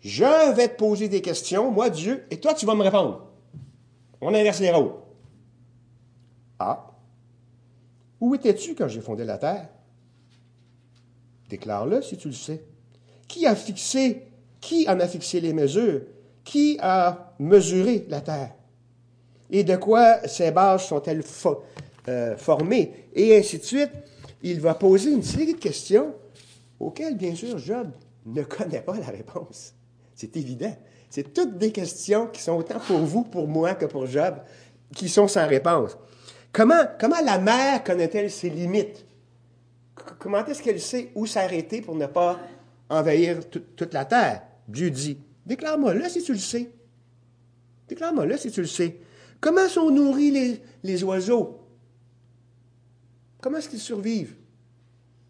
Je 0.00 0.54
vais 0.54 0.68
te 0.68 0.76
poser 0.76 1.08
des 1.08 1.20
questions, 1.20 1.70
moi, 1.70 1.90
Dieu, 1.90 2.24
et 2.30 2.40
toi, 2.40 2.54
tu 2.54 2.64
vas 2.66 2.74
me 2.74 2.82
répondre. 2.82 3.26
On 4.20 4.34
inverse 4.34 4.60
les 4.60 4.70
rôles. 4.70 4.92
Ah. 6.58 6.90
Où 8.20 8.34
étais-tu 8.34 8.74
quand 8.74 8.88
j'ai 8.88 9.00
fondé 9.00 9.24
la 9.24 9.38
terre? 9.38 9.68
Déclare-le 11.48 12.02
si 12.02 12.16
tu 12.16 12.28
le 12.28 12.34
sais. 12.34 12.64
Qui 13.28 13.46
a 13.46 13.54
fixé, 13.54 14.26
qui 14.60 14.88
en 14.88 14.98
a 15.00 15.06
fixé 15.06 15.40
les 15.40 15.52
mesures? 15.52 16.02
Qui 16.44 16.78
a 16.80 17.34
mesuré 17.38 18.06
la 18.08 18.20
terre? 18.20 18.54
Et 19.50 19.64
de 19.64 19.76
quoi 19.76 20.26
ces 20.28 20.50
bases 20.50 20.84
sont-elles 20.84 21.22
euh, 22.08 22.36
formées, 22.36 23.08
et 23.14 23.36
ainsi 23.36 23.58
de 23.58 23.64
suite. 23.64 23.90
Il 24.42 24.60
va 24.60 24.74
poser 24.74 25.10
une 25.10 25.22
série 25.22 25.52
de 25.52 25.58
questions 25.58 26.14
auxquelles, 26.78 27.16
bien 27.16 27.34
sûr, 27.34 27.58
Job 27.58 27.90
ne 28.24 28.42
connaît 28.42 28.80
pas 28.80 28.96
la 28.98 29.06
réponse. 29.06 29.74
C'est 30.14 30.34
évident. 30.36 30.74
C'est 31.10 31.34
toutes 31.34 31.58
des 31.58 31.72
questions 31.72 32.28
qui 32.28 32.40
sont 32.40 32.52
autant 32.52 32.78
pour 32.78 33.00
vous, 33.00 33.24
pour 33.24 33.48
moi, 33.48 33.74
que 33.74 33.84
pour 33.84 34.06
Job, 34.06 34.36
qui 34.94 35.08
sont 35.08 35.28
sans 35.28 35.46
réponse. 35.46 35.96
Comment, 36.52 36.84
comment 36.98 37.20
la 37.22 37.38
mer 37.38 37.84
connaît-elle 37.84 38.30
ses 38.30 38.48
limites? 38.48 39.04
Comment 40.18 40.44
est-ce 40.46 40.62
qu'elle 40.62 40.80
sait 40.80 41.10
où 41.14 41.26
s'arrêter 41.26 41.82
pour 41.82 41.94
ne 41.94 42.06
pas 42.06 42.38
envahir 42.88 43.40
toute 43.50 43.92
la 43.92 44.04
terre? 44.04 44.42
Dieu 44.66 44.90
dit, 44.90 45.18
déclare-moi 45.44 45.94
là 45.94 46.08
si 46.08 46.22
tu 46.22 46.32
le 46.32 46.38
sais. 46.38 46.70
Déclare-moi 47.88 48.24
là 48.24 48.36
si 48.38 48.50
tu 48.50 48.60
le 48.60 48.66
sais. 48.66 49.00
Comment 49.40 49.68
sont 49.68 49.90
nourris 49.90 50.60
les, 50.82 51.04
oiseaux? 51.04 51.60
Comment 53.40 53.58
est-ce 53.58 53.68
qu'ils 53.68 53.80
survivent? 53.80 54.36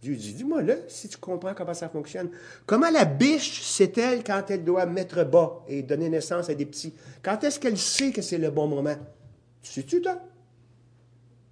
Dieu 0.03 0.17
dit, 0.17 0.33
dis-moi 0.33 0.63
là, 0.63 0.77
si 0.89 1.09
tu 1.09 1.19
comprends 1.19 1.55
comment 1.55 1.75
ça 1.75 1.89
fonctionne. 1.89 2.31
Comment 2.67 2.91
la 2.91 3.05
biche 3.05 3.63
sait-elle 3.63 4.25
quand 4.25 4.45
elle 4.49 4.65
doit 4.65 4.87
mettre 4.87 5.25
bas 5.25 5.63
et 5.69 5.83
donner 5.83 6.09
naissance 6.09 6.49
à 6.49 6.55
des 6.55 6.65
petits? 6.65 6.95
Quand 7.23 7.45
est-ce 7.45 7.61
qu'elle 7.61 7.79
sait 7.79 8.11
que 8.11 8.23
c'est 8.23 8.39
le 8.39 8.51
bon 8.51 8.67
moment? 8.67 8.97
Sais-tu, 9.63 10.01
toi? 10.01 10.19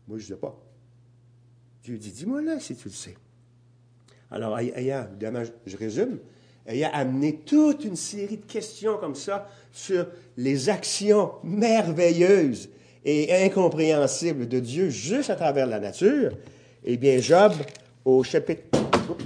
Moi, 0.08 0.18
je 0.18 0.24
ne 0.24 0.28
sais 0.28 0.40
pas. 0.40 0.58
Dieu 1.82 1.98
dit, 1.98 2.10
dis-moi 2.10 2.40
là 2.40 2.58
si 2.58 2.74
tu 2.74 2.88
le 2.88 2.94
sais. 2.94 3.16
Alors, 4.30 4.58
ayant, 4.58 5.06
évidemment, 5.10 5.42
je 5.66 5.76
résume, 5.76 6.18
ayant 6.68 6.90
amené 6.92 7.36
toute 7.44 7.84
une 7.84 7.96
série 7.96 8.36
de 8.36 8.44
questions 8.44 8.98
comme 8.98 9.14
ça 9.14 9.48
sur 9.72 10.06
les 10.36 10.68
actions 10.68 11.32
merveilleuses 11.42 12.68
et 13.04 13.44
incompréhensibles 13.46 14.46
de 14.46 14.60
Dieu 14.60 14.90
juste 14.90 15.30
à 15.30 15.36
travers 15.36 15.66
la 15.66 15.80
nature, 15.80 16.32
eh 16.84 16.96
bien, 16.96 17.18
Job 17.20 17.52
au 18.04 18.22
chapitre, 18.22 18.62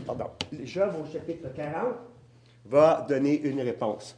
pardon, 0.06 0.26
Job 0.64 0.92
au 1.02 1.12
chapitre 1.12 1.48
40 1.54 1.94
va 2.66 3.04
donner 3.08 3.40
une 3.40 3.60
réponse. 3.60 4.16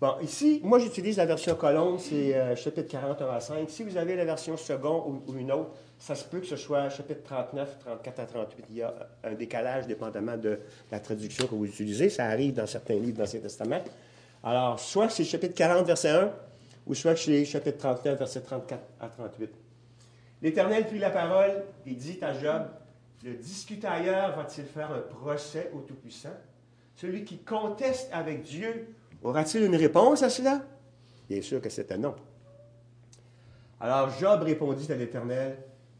Bon, 0.00 0.14
ici, 0.22 0.60
moi 0.64 0.78
j'utilise 0.78 1.16
la 1.16 1.26
version 1.26 1.54
colonne, 1.54 1.98
c'est 1.98 2.34
euh, 2.34 2.56
chapitre 2.56 2.88
40 2.88 3.22
à 3.22 3.40
5. 3.40 3.70
Si 3.70 3.84
vous 3.84 3.96
avez 3.96 4.16
la 4.16 4.24
version 4.24 4.56
second 4.56 5.22
ou, 5.26 5.34
une 5.38 5.52
autre, 5.52 5.70
ça 6.04 6.14
se 6.14 6.24
peut 6.26 6.40
que 6.40 6.46
ce 6.46 6.56
soit 6.56 6.90
chapitre 6.90 7.22
39, 7.22 7.78
34 7.78 8.20
à 8.20 8.26
38. 8.26 8.64
Il 8.68 8.76
y 8.76 8.82
a 8.82 8.92
un 9.24 9.32
décalage 9.32 9.86
dépendamment 9.86 10.36
de 10.36 10.58
la 10.92 11.00
traduction 11.00 11.46
que 11.46 11.54
vous 11.54 11.64
utilisez. 11.64 12.10
Ça 12.10 12.26
arrive 12.26 12.52
dans 12.52 12.66
certains 12.66 12.96
livres 12.96 13.14
de 13.14 13.20
l'Ancien 13.20 13.40
Testament. 13.40 13.80
Alors, 14.42 14.78
soit 14.78 15.08
c'est 15.08 15.24
chapitre 15.24 15.54
40, 15.54 15.86
verset 15.86 16.10
1, 16.10 16.30
ou 16.86 16.94
soit 16.94 17.16
c'est 17.16 17.46
chapitre 17.46 17.78
39, 17.78 18.18
verset 18.18 18.42
34 18.42 18.82
à 19.00 19.08
38. 19.08 19.50
L'Éternel 20.42 20.86
prit 20.86 20.98
la 20.98 21.08
parole 21.08 21.64
et 21.86 21.94
dit 21.94 22.18
à 22.20 22.38
Job, 22.38 22.64
le 23.24 23.32
discutailleur 23.36 24.36
va-t-il 24.36 24.66
faire 24.66 24.92
un 24.92 25.00
procès 25.00 25.70
au 25.74 25.80
Tout-Puissant? 25.80 26.36
Celui 26.96 27.24
qui 27.24 27.38
conteste 27.38 28.10
avec 28.12 28.42
Dieu 28.42 28.94
aura-t-il 29.22 29.64
une 29.64 29.76
réponse 29.76 30.22
à 30.22 30.28
cela? 30.28 30.60
Bien 31.30 31.40
sûr 31.40 31.62
que 31.62 31.70
c'est 31.70 31.90
un 31.92 31.96
non. 31.96 32.14
Alors 33.80 34.10
Job 34.10 34.42
répondit 34.42 34.92
à 34.92 34.96
l'Éternel, 34.96 35.56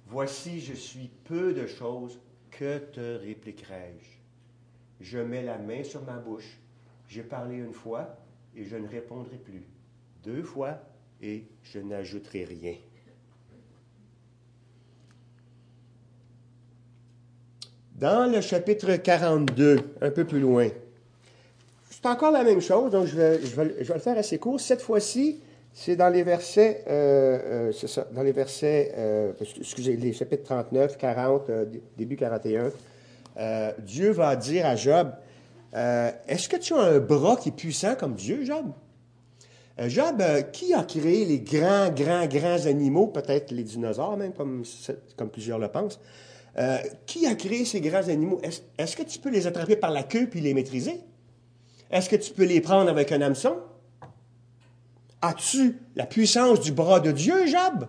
Voici, 0.06 0.60
je 0.60 0.74
suis 0.74 1.10
peu 1.24 1.52
de 1.52 1.66
choses, 1.66 2.18
que 2.50 2.78
te 2.78 3.18
répliquerai-je? 3.18 5.04
Je 5.04 5.18
mets 5.18 5.42
la 5.42 5.58
main 5.58 5.82
sur 5.82 6.02
ma 6.02 6.16
bouche, 6.16 6.58
j'ai 7.08 7.22
parlé 7.22 7.56
une 7.56 7.72
fois 7.72 8.16
et 8.56 8.64
je 8.64 8.76
ne 8.76 8.88
répondrai 8.88 9.36
plus, 9.36 9.64
deux 10.22 10.42
fois 10.42 10.78
et 11.20 11.44
je 11.62 11.78
n'ajouterai 11.78 12.44
rien. 12.44 12.76
Dans 17.94 18.30
le 18.30 18.40
chapitre 18.40 18.96
42, 18.96 19.94
un 20.00 20.10
peu 20.10 20.24
plus 20.24 20.40
loin, 20.40 20.68
c'est 21.88 22.06
encore 22.06 22.32
la 22.32 22.44
même 22.44 22.60
chose, 22.60 22.90
donc 22.90 23.06
je 23.06 23.16
vais, 23.16 23.40
je 23.40 23.54
vais, 23.56 23.94
le 23.94 24.00
faire 24.00 24.18
assez 24.18 24.38
court. 24.38 24.60
Cette 24.60 24.82
fois-ci, 24.82 25.40
c'est 25.76 25.96
dans 25.96 26.08
les 26.08 26.22
versets, 26.22 26.84
euh, 26.86 27.38
euh, 27.42 27.72
c'est 27.72 27.88
ça, 27.88 28.06
dans 28.12 28.22
les 28.22 28.30
versets, 28.30 28.92
euh, 28.96 29.32
excusez, 29.58 29.96
les 29.96 30.12
chapitres 30.12 30.44
39, 30.44 30.96
40, 30.96 31.50
début 31.98 32.16
41. 32.16 32.70
Dieu 33.80 34.12
va 34.12 34.36
dire 34.36 34.66
à 34.66 34.76
Job, 34.76 35.10
est-ce 35.74 36.48
que 36.48 36.56
tu 36.56 36.74
as 36.74 36.80
un 36.80 37.00
bras 37.00 37.36
qui 37.36 37.48
est 37.48 37.52
puissant 37.52 37.96
comme 37.96 38.14
Dieu, 38.14 38.44
Job? 38.44 38.66
Job, 39.88 40.22
qui 40.52 40.72
a 40.72 40.84
créé 40.84 41.24
les 41.24 41.40
grands, 41.40 41.90
grands, 41.90 42.26
grands 42.26 42.66
animaux, 42.66 43.08
peut-être 43.08 43.50
les 43.50 43.64
dinosaures 43.64 44.16
même, 44.16 44.32
comme, 44.32 44.62
comme 45.16 45.28
plusieurs 45.28 45.58
le 45.58 45.66
pensent? 45.66 45.98
Qui 47.04 47.26
a 47.26 47.34
créé 47.34 47.64
ces 47.64 47.80
grands 47.80 48.08
animaux? 48.08 48.40
Est-ce, 48.78 48.96
que 48.96 49.02
tu 49.02 49.18
peux 49.18 49.30
les 49.30 49.48
attraper 49.48 49.74
par 49.74 49.90
la 49.90 50.04
queue 50.04 50.28
puis 50.30 50.40
les 50.40 50.54
maîtriser? 50.54 51.00
Est-ce 51.90 52.08
que 52.08 52.14
tu 52.14 52.32
peux 52.32 52.44
les 52.44 52.60
prendre 52.60 52.88
avec 52.88 53.10
un 53.10 53.20
hameçon? 53.20 53.56
As-tu 55.24 55.78
la 55.96 56.04
puissance 56.04 56.60
du 56.60 56.70
bras 56.70 57.00
de 57.00 57.10
Dieu, 57.10 57.46
Job? 57.46 57.88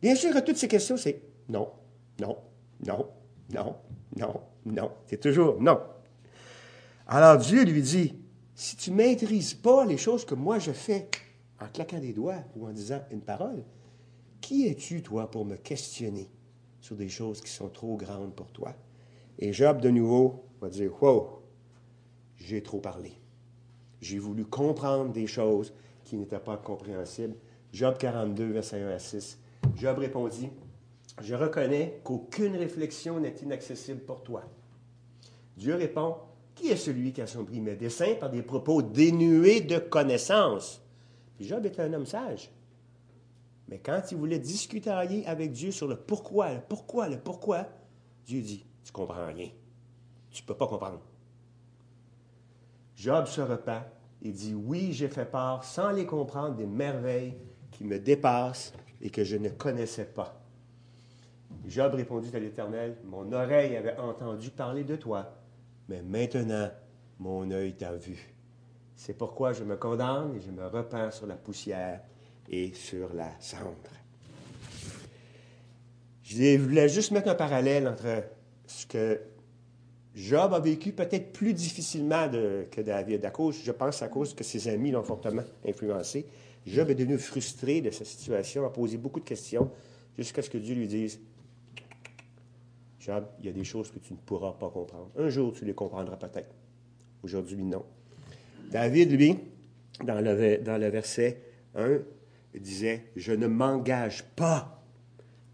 Bien 0.00 0.16
sûr, 0.16 0.36
à 0.36 0.42
toutes 0.42 0.56
ces 0.56 0.66
questions, 0.66 0.96
c'est 0.96 1.22
non, 1.48 1.70
non, 2.20 2.36
non, 2.84 3.06
non, 3.54 3.76
non, 4.16 4.40
non. 4.66 4.90
C'est 5.06 5.20
toujours 5.20 5.62
non. 5.62 5.78
Alors 7.06 7.38
Dieu 7.38 7.62
lui 7.62 7.80
dit, 7.80 8.16
si 8.56 8.74
tu 8.74 8.90
ne 8.90 8.96
maîtrises 8.96 9.54
pas 9.54 9.84
les 9.84 9.96
choses 9.96 10.24
que 10.24 10.34
moi 10.34 10.58
je 10.58 10.72
fais 10.72 11.08
en 11.60 11.68
claquant 11.68 12.00
des 12.00 12.12
doigts 12.12 12.42
ou 12.56 12.66
en 12.66 12.72
disant 12.72 13.02
une 13.12 13.20
parole, 13.20 13.62
qui 14.40 14.66
es-tu, 14.66 15.00
toi, 15.00 15.30
pour 15.30 15.44
me 15.44 15.54
questionner? 15.54 16.28
sur 16.80 16.96
des 16.96 17.08
choses 17.08 17.40
qui 17.40 17.50
sont 17.52 17.68
trop 17.68 17.96
grandes 17.96 18.34
pour 18.34 18.50
toi? 18.50 18.74
Et 19.38 19.52
Job, 19.52 19.80
de 19.80 19.90
nouveau, 19.90 20.42
va 20.60 20.68
dire, 20.68 20.90
Wow, 21.00 21.44
j'ai 22.34 22.64
trop 22.64 22.80
parlé. 22.80 23.12
J'ai 24.00 24.18
voulu 24.18 24.44
comprendre 24.44 25.12
des 25.12 25.28
choses 25.28 25.72
qui 26.12 26.18
n'étaient 26.18 26.38
pas 26.38 26.58
compréhensibles. 26.58 27.36
Job 27.72 27.96
42, 27.96 28.52
verset 28.52 28.82
1 28.82 28.90
à 28.90 28.98
6. 28.98 29.38
Job 29.76 29.96
répondit, 29.96 30.50
Je 31.22 31.34
reconnais 31.34 32.02
qu'aucune 32.04 32.54
réflexion 32.54 33.18
n'est 33.18 33.34
inaccessible 33.42 34.00
pour 34.00 34.22
toi. 34.22 34.42
Dieu 35.56 35.74
répond, 35.74 36.16
Qui 36.54 36.68
est 36.68 36.76
celui 36.76 37.14
qui 37.14 37.22
a 37.22 37.26
sombri 37.26 37.62
mes 37.62 37.76
desseins 37.76 38.16
par 38.20 38.28
des 38.28 38.42
propos 38.42 38.82
dénués 38.82 39.62
de 39.62 39.78
connaissance? 39.78 40.82
Job 41.40 41.64
était 41.64 41.80
un 41.80 41.94
homme 41.94 42.04
sage. 42.04 42.50
Mais 43.68 43.78
quand 43.78 44.02
il 44.10 44.18
voulait 44.18 44.38
discuter 44.38 44.90
avec 44.90 45.52
Dieu 45.52 45.70
sur 45.70 45.88
le 45.88 45.96
pourquoi, 45.96 46.52
le 46.52 46.60
pourquoi, 46.60 47.08
le 47.08 47.18
pourquoi, 47.18 47.68
Dieu 48.26 48.42
dit, 48.42 48.66
tu 48.84 48.92
comprends 48.92 49.28
rien. 49.28 49.48
Tu 50.30 50.42
ne 50.42 50.46
peux 50.46 50.56
pas 50.56 50.66
comprendre. 50.66 51.00
Job 52.96 53.24
se 53.24 53.40
repent 53.40 53.82
et 54.24 54.30
dit, 54.30 54.54
oui, 54.54 54.92
j'ai 54.92 55.08
fait 55.08 55.24
part 55.24 55.64
sans 55.64 55.90
les 55.90 56.06
comprendre 56.06 56.54
des 56.54 56.66
merveilles 56.66 57.34
qui 57.70 57.84
me 57.84 57.98
dépassent 57.98 58.72
et 59.00 59.10
que 59.10 59.24
je 59.24 59.36
ne 59.36 59.48
connaissais 59.48 60.04
pas. 60.04 60.40
Job 61.66 61.94
répondit 61.94 62.34
à 62.34 62.38
l'Éternel, 62.38 62.96
mon 63.04 63.30
oreille 63.32 63.76
avait 63.76 63.96
entendu 63.96 64.50
parler 64.50 64.84
de 64.84 64.96
toi, 64.96 65.34
mais 65.88 66.02
maintenant 66.02 66.70
mon 67.18 67.50
œil 67.50 67.74
t'a 67.74 67.92
vu. 67.92 68.32
C'est 68.96 69.16
pourquoi 69.16 69.52
je 69.52 69.64
me 69.64 69.76
condamne 69.76 70.34
et 70.36 70.40
je 70.40 70.50
me 70.50 70.66
repens 70.66 71.10
sur 71.10 71.26
la 71.26 71.34
poussière 71.34 72.00
et 72.48 72.72
sur 72.74 73.12
la 73.14 73.30
cendre. 73.40 73.74
Je 76.22 76.56
voulais 76.56 76.88
juste 76.88 77.10
mettre 77.10 77.28
un 77.28 77.34
parallèle 77.34 77.88
entre 77.88 78.24
ce 78.66 78.86
que 78.86 79.20
Job 80.14 80.52
a 80.52 80.60
vécu 80.60 80.92
peut-être 80.92 81.32
plus 81.32 81.54
difficilement 81.54 82.28
que 82.28 82.80
David, 82.82 83.30
je 83.64 83.70
pense 83.72 84.02
à 84.02 84.08
cause 84.08 84.34
que 84.34 84.44
ses 84.44 84.68
amis 84.68 84.90
l'ont 84.90 85.02
fortement 85.02 85.42
influencé. 85.66 86.26
Job 86.66 86.90
est 86.90 86.94
devenu 86.94 87.18
frustré 87.18 87.80
de 87.80 87.90
sa 87.90 88.04
situation, 88.04 88.66
a 88.66 88.70
posé 88.70 88.98
beaucoup 88.98 89.20
de 89.20 89.24
questions, 89.24 89.70
jusqu'à 90.16 90.42
ce 90.42 90.50
que 90.50 90.58
Dieu 90.58 90.74
lui 90.74 90.86
dise 90.86 91.18
Job, 93.00 93.24
il 93.40 93.46
y 93.46 93.48
a 93.48 93.52
des 93.52 93.64
choses 93.64 93.90
que 93.90 93.98
tu 93.98 94.12
ne 94.12 94.18
pourras 94.18 94.52
pas 94.52 94.70
comprendre. 94.70 95.10
Un 95.16 95.28
jour, 95.28 95.52
tu 95.52 95.64
les 95.64 95.74
comprendras 95.74 96.16
peut-être. 96.16 96.54
Aujourd'hui, 97.24 97.64
non. 97.64 97.84
David, 98.70 99.10
lui, 99.10 99.38
dans 100.04 100.20
le, 100.20 100.58
dans 100.58 100.78
le 100.78 100.88
verset 100.88 101.42
1, 101.74 101.98
disait, 102.60 103.06
je 103.16 103.32
ne 103.32 103.48
m'engage 103.48 104.22
pas 104.36 104.84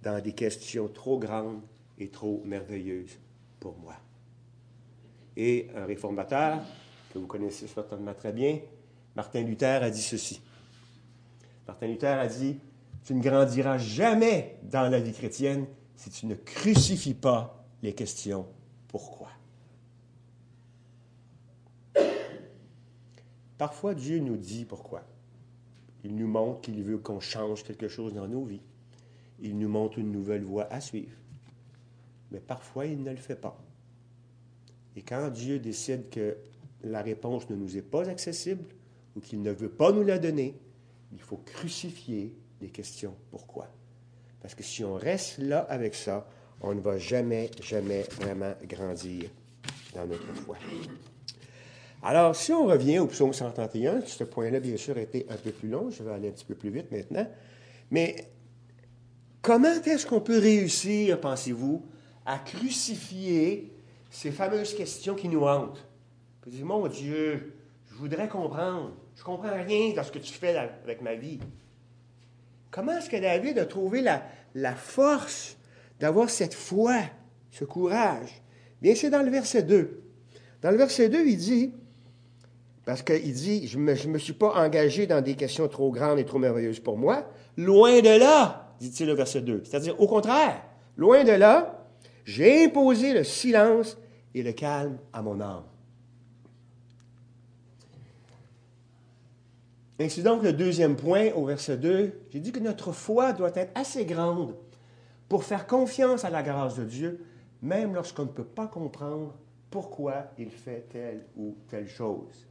dans 0.02 0.20
des 0.20 0.32
questions 0.32 0.88
trop 0.88 1.18
grandes 1.18 1.62
et 1.98 2.09
trop 2.09 2.42
merveilleuses 2.44 3.18
pour 3.61 3.78
moi. 3.78 3.94
Et 5.41 5.68
un 5.76 5.84
réformateur, 5.86 6.61
que 7.12 7.18
vous 7.20 7.28
connaissez 7.28 7.68
certainement 7.68 8.12
très 8.12 8.32
bien, 8.32 8.59
Martin 9.14 9.43
Luther 9.43 9.84
a 9.84 9.89
dit 9.89 10.03
ceci. 10.03 10.43
Martin 11.64 11.86
Luther 11.86 12.18
a 12.18 12.26
dit, 12.26 12.59
tu 13.05 13.14
ne 13.14 13.22
grandiras 13.22 13.78
jamais 13.78 14.59
dans 14.64 14.91
la 14.91 14.99
vie 14.99 15.12
chrétienne 15.12 15.66
si 15.95 16.11
tu 16.11 16.26
ne 16.26 16.34
crucifies 16.34 17.14
pas 17.14 17.64
les 17.84 17.95
questions 17.95 18.47
pourquoi. 18.89 19.28
Parfois, 23.57 23.95
Dieu 23.95 24.18
nous 24.18 24.36
dit 24.36 24.64
pourquoi. 24.64 25.05
Il 26.03 26.16
nous 26.16 26.26
montre 26.26 26.62
qu'il 26.62 26.82
veut 26.82 26.99
qu'on 26.99 27.20
change 27.20 27.62
quelque 27.62 27.86
chose 27.86 28.12
dans 28.12 28.26
nos 28.26 28.45
vies. 28.45 28.62
Il 29.39 29.57
nous 29.57 29.68
montre 29.68 30.01
une 30.01 30.11
nouvelle 30.11 30.43
voie 30.43 30.66
à 30.72 30.80
suivre. 30.80 31.16
Mais 32.32 32.41
parfois, 32.41 32.86
il 32.86 33.05
ne 33.05 33.11
le 33.11 33.16
fait 33.16 33.36
pas. 33.36 33.57
Et 34.97 35.03
quand 35.03 35.28
Dieu 35.30 35.59
décide 35.59 36.11
que 36.11 36.36
la 36.82 37.03
réponse 37.03 37.49
ne 37.51 37.57
nous 37.57 37.76
est 37.76 37.82
pas 37.82 38.09
accessible 38.09 38.64
ou 39.16 39.20
qu'il 39.20 39.43
ne 39.43 39.53
veut 39.53 39.68
pas 39.68 39.93
nous 39.93 40.05
la 40.05 40.18
donner, 40.18 40.55
il 41.12 41.20
faut 41.20 41.39
crucifier 41.39 42.36
les 42.61 42.68
questions. 42.68 43.14
Pourquoi? 43.30 43.68
Parce 44.41 44.55
que 44.55 44.62
si 44.62 44.84
on 44.84 44.95
reste 44.95 45.39
là 45.39 45.61
avec 45.68 45.95
ça, 45.95 46.28
on 46.61 46.74
ne 46.74 46.80
va 46.80 46.99
jamais, 46.99 47.51
jamais 47.62 48.03
vraiment 48.20 48.55
grandir 48.68 49.30
dans 49.95 50.07
notre 50.07 50.32
foi. 50.34 50.57
Alors, 52.03 52.36
si 52.36 52.53
on 52.53 52.66
revient 52.66 53.01
au 53.01 53.07
psaume 53.07 53.32
131, 53.32 54.03
ce 54.03 54.24
point-là, 54.24 54.61
bien 54.61 54.76
sûr, 54.76 54.97
a 54.97 55.01
été 55.01 55.26
un 55.28 55.36
peu 55.36 55.51
plus 55.51 55.68
long, 55.68 55.91
je 55.91 56.03
vais 56.03 56.12
aller 56.12 56.28
un 56.28 56.32
petit 56.32 56.45
peu 56.45 56.55
plus 56.55 56.70
vite 56.70 56.91
maintenant, 56.93 57.26
mais 57.91 58.28
comment 59.43 59.74
est-ce 59.84 60.07
qu'on 60.07 60.20
peut 60.20 60.39
réussir, 60.39 61.20
pensez-vous, 61.20 61.84
à 62.24 62.39
crucifier 62.39 63.72
ces 64.11 64.30
fameuses 64.30 64.74
questions 64.74 65.14
qui 65.14 65.28
nous 65.28 65.44
hantent. 65.44 65.86
Il 66.46 66.52
dit, 66.52 66.64
mon 66.64 66.86
Dieu, 66.86 67.52
je 67.90 67.94
voudrais 67.94 68.28
comprendre. 68.28 68.92
Je 69.14 69.20
ne 69.20 69.24
comprends 69.24 69.52
rien 69.52 69.92
dans 69.94 70.02
ce 70.02 70.11
que 70.11 70.18
tu 70.18 70.32
fais 70.32 70.56
avec 70.56 71.02
ma 71.02 71.14
vie. 71.14 71.38
Comment 72.70 72.92
est-ce 72.92 73.11
que 73.11 73.20
David 73.20 73.59
a 73.59 73.66
trouvé 73.66 74.00
la, 74.00 74.22
la 74.54 74.74
force 74.74 75.56
d'avoir 76.00 76.30
cette 76.30 76.54
foi, 76.54 77.00
ce 77.50 77.64
courage? 77.64 78.42
Bien, 78.80 78.94
c'est 78.94 79.11
dans 79.11 79.22
le 79.22 79.30
verset 79.30 79.62
2. 79.62 80.02
Dans 80.62 80.70
le 80.70 80.76
verset 80.76 81.09
2, 81.09 81.26
il 81.26 81.36
dit, 81.36 81.72
parce 82.84 83.02
qu'il 83.02 83.32
dit, 83.34 83.66
je 83.68 83.76
ne 83.76 83.82
me, 83.82 83.94
je 83.94 84.09
me 84.09 84.18
suis 84.18 84.32
pas 84.32 84.54
engagé 84.54 85.06
dans 85.06 85.20
des 85.20 85.34
questions 85.34 85.68
trop 85.68 85.90
grandes 85.90 86.18
et 86.18 86.24
trop 86.24 86.38
merveilleuses 86.38 86.80
pour 86.80 86.96
moi. 86.96 87.30
Loin 87.59 88.00
de 88.00 88.18
là, 88.18 88.74
dit-il 88.80 89.06
le 89.06 89.12
verset 89.12 89.42
2. 89.42 89.64
C'est-à-dire, 89.64 90.00
au 90.00 90.06
contraire, 90.06 90.62
loin 90.96 91.24
de 91.24 91.32
là, 91.32 91.78
j'ai 92.29 92.66
imposé 92.66 93.14
le 93.14 93.24
silence 93.24 93.97
et 94.35 94.43
le 94.43 94.53
calme 94.53 94.99
à 95.14 95.22
mon 95.22 95.41
âme. 95.41 95.64
C'est 99.99 100.22
donc 100.22 100.43
le 100.43 100.53
deuxième 100.53 100.95
point 100.95 101.33
au 101.33 101.47
verset 101.47 101.79
2. 101.79 102.20
J'ai 102.31 102.41
dit 102.41 102.53
que 102.53 102.59
notre 102.59 102.93
foi 102.93 103.33
doit 103.33 103.53
être 103.55 103.72
assez 103.74 104.05
grande 104.05 104.55
pour 105.31 105.43
faire 105.43 105.66
confiance 105.66 106.26
à 106.26 106.31
la 106.31 106.43
grâce 106.43 106.76
de 106.76 106.85
Dieu, 106.85 107.24
même 107.62 107.95
lorsqu'on 107.95 108.24
ne 108.24 108.29
peut 108.29 108.45
pas 108.45 108.66
comprendre 108.66 109.35
pourquoi 109.70 110.26
il 110.39 110.51
fait 110.51 110.87
telle 110.93 111.24
ou 111.35 111.57
telle 111.68 111.89
chose. 111.89 112.47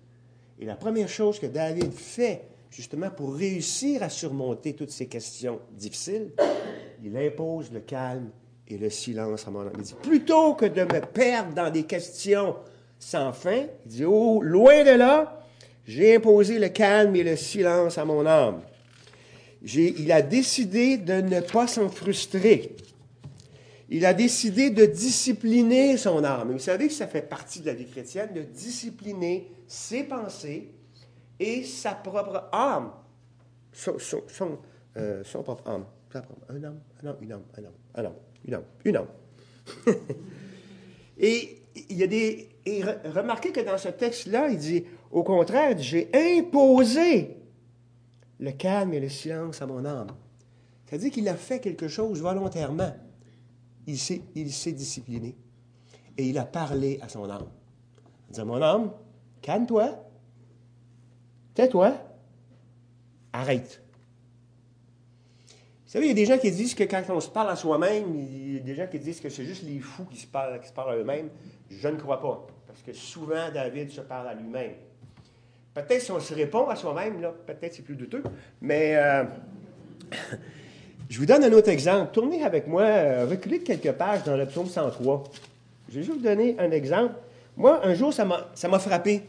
Et 0.59 0.65
la 0.65 0.75
première 0.75 1.07
chose 1.07 1.37
que 1.37 1.45
David 1.45 1.91
fait, 1.93 2.47
justement, 2.71 3.11
pour 3.11 3.35
réussir 3.35 4.01
à 4.01 4.09
surmonter 4.09 4.73
toutes 4.73 4.89
ces 4.89 5.07
questions 5.07 5.59
difficiles, 5.71 6.31
il 7.03 7.15
impose 7.15 7.71
le 7.71 7.81
calme 7.81 8.31
et 8.69 8.77
le 8.77 8.89
silence 8.89 9.47
à 9.47 9.51
mon 9.51 9.61
âme. 9.61 9.71
Il 9.77 9.83
dit, 9.83 9.95
plutôt 10.01 10.55
que 10.55 10.65
de 10.65 10.81
me 10.81 11.01
perdre 11.01 11.53
dans 11.53 11.69
des 11.69 11.83
questions 11.83 12.55
sans 12.99 13.31
fin, 13.31 13.65
il 13.85 13.91
dit, 13.91 14.05
oh, 14.05 14.41
loin 14.41 14.83
de 14.83 14.91
là, 14.91 15.41
j'ai 15.85 16.15
imposé 16.15 16.59
le 16.59 16.69
calme 16.69 17.15
et 17.15 17.23
le 17.23 17.35
silence 17.35 17.97
à 17.97 18.05
mon 18.05 18.25
âme. 18.25 18.61
il 19.63 20.11
a 20.11 20.21
décidé 20.21 20.97
de 20.97 21.21
ne 21.21 21.39
pas 21.39 21.67
s'en 21.67 21.89
frustrer. 21.89 22.75
Il 23.89 24.05
a 24.05 24.13
décidé 24.13 24.69
de 24.69 24.85
discipliner 24.85 25.95
son 25.95 26.23
âme. 26.25 26.51
vous 26.51 26.59
savez 26.59 26.87
que 26.87 26.93
ça 26.93 27.07
fait 27.07 27.21
partie 27.21 27.61
de 27.61 27.67
la 27.67 27.73
vie 27.73 27.85
chrétienne, 27.85 28.33
de 28.33 28.41
discipliner 28.41 29.49
ses 29.65 30.03
pensées 30.03 30.73
et 31.39 31.63
sa 31.63 31.93
propre 31.93 32.49
âme. 32.51 32.91
Son, 33.71 33.97
son, 33.97 34.59
euh, 34.97 35.23
propre 35.23 35.69
âme. 35.69 35.85
Un 36.49 36.63
homme, 36.63 36.79
un 37.01 37.07
homme, 37.07 37.17
âme, 37.31 37.43
un 37.57 37.63
homme, 37.63 37.73
un 37.95 38.05
homme, 38.05 38.15
une 38.45 38.55
âme, 38.55 38.63
une 38.85 38.97
âme. 38.97 39.07
et 41.17 41.61
il 41.89 41.97
y 41.97 42.03
a 42.03 42.07
des. 42.07 42.49
Et 42.65 42.83
remarquez 42.83 43.51
que 43.51 43.61
dans 43.61 43.77
ce 43.77 43.89
texte-là, 43.89 44.49
il 44.49 44.57
dit 44.57 44.85
au 45.11 45.23
contraire, 45.23 45.77
j'ai 45.77 46.09
imposé 46.13 47.37
le 48.39 48.51
calme 48.51 48.93
et 48.93 48.99
le 48.99 49.09
silence 49.09 49.61
à 49.61 49.67
mon 49.67 49.85
âme. 49.85 50.11
C'est-à-dire 50.85 51.11
qu'il 51.11 51.27
a 51.29 51.35
fait 51.35 51.59
quelque 51.59 51.87
chose 51.87 52.21
volontairement. 52.21 52.93
Il 53.87 53.97
s'est, 53.97 54.21
discipliné. 54.73 55.35
Et 56.17 56.27
il 56.27 56.37
a 56.37 56.45
parlé 56.45 56.99
à 57.01 57.07
son 57.07 57.29
âme. 57.29 57.47
Il 58.29 58.35
dit, 58.35 58.43
mon 58.43 58.61
âme, 58.61 58.91
Calme-toi. 59.41 59.95
Tais-toi. 61.53 61.95
Arrête. 63.31 63.81
Vous 65.87 65.93
savez, 65.93 66.07
il 66.07 66.09
y 66.09 66.11
a 66.11 66.15
des 66.15 66.25
gens 66.25 66.37
qui 66.37 66.51
disent 66.51 66.75
que 66.75 66.83
quand 66.83 67.01
on 67.07 67.21
se 67.21 67.29
parle 67.29 67.49
à 67.49 67.55
soi-même, 67.55 68.13
il 68.13 68.55
y 68.55 68.57
a 68.57 68.59
des 68.59 68.75
gens 68.75 68.87
qui 68.87 68.99
disent 68.99 69.21
que 69.21 69.29
c'est 69.29 69.45
juste 69.45 69.63
les 69.63 69.79
fous 69.79 70.03
qui 70.11 70.19
se 70.19 70.27
parlent, 70.27 70.59
qui 70.59 70.67
se 70.67 70.73
parlent 70.73 70.91
à 70.91 70.97
eux-mêmes. 70.97 71.29
Je 71.71 71.87
ne 71.87 71.95
crois 71.95 72.19
pas. 72.19 72.45
Parce 72.67 72.81
que 72.81 72.91
souvent, 72.91 73.49
David 73.53 73.89
se 73.89 74.01
parle 74.01 74.27
à 74.27 74.33
lui-même. 74.33 74.73
Peut-être 75.73 76.01
si 76.01 76.11
on 76.11 76.19
se 76.19 76.33
répond 76.33 76.67
à 76.67 76.75
soi-même, 76.75 77.21
là, 77.21 77.33
peut-être 77.45 77.73
c'est 77.73 77.83
plus 77.83 77.95
douteux. 77.95 78.21
Mais 78.59 78.97
euh, 78.97 79.23
je 81.09 81.19
vous 81.19 81.25
donne 81.25 81.45
un 81.45 81.53
autre 81.53 81.69
exemple. 81.69 82.11
Tournez 82.11 82.43
avec 82.43 82.67
moi, 82.67 82.81
euh, 82.81 83.25
reculez 83.25 83.59
quelques 83.59 83.93
pages 83.93 84.25
dans 84.25 84.35
le 84.35 84.45
psaume 84.45 84.67
103. 84.67 85.23
Je 85.87 85.99
vais 85.99 86.03
juste 86.03 86.17
vous 86.17 86.23
donner 86.23 86.57
un 86.59 86.71
exemple. 86.71 87.13
Moi, 87.55 87.79
un 87.85 87.93
jour, 87.93 88.13
ça 88.13 88.25
m'a 88.25 88.79
frappé. 88.79 89.21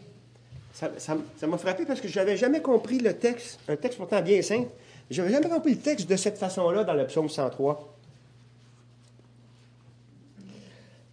Ça 0.73 1.47
m'a 1.47 1.59
frappé 1.59 1.85
parce 1.85 2.01
que 2.01 2.09
je 2.09 2.19
n'avais 2.19 2.37
jamais 2.37 2.61
compris 2.61 2.99
le 2.99 3.13
texte, 3.13 3.61
un 3.69 3.77
texte 3.77 3.97
pourtant 3.97 4.21
bien 4.23 4.43
simple. 4.43 4.71
Je 5.11 5.23
n'avais 5.23 5.33
jamais 5.33 5.49
compris 5.49 5.75
le 5.75 5.81
texte 5.81 6.09
de 6.09 6.17
cette 6.17 6.39
façon-là 6.39 6.85
dans 6.85 6.95
le 6.95 7.07
psaume 7.07 7.29
103. 7.29 7.97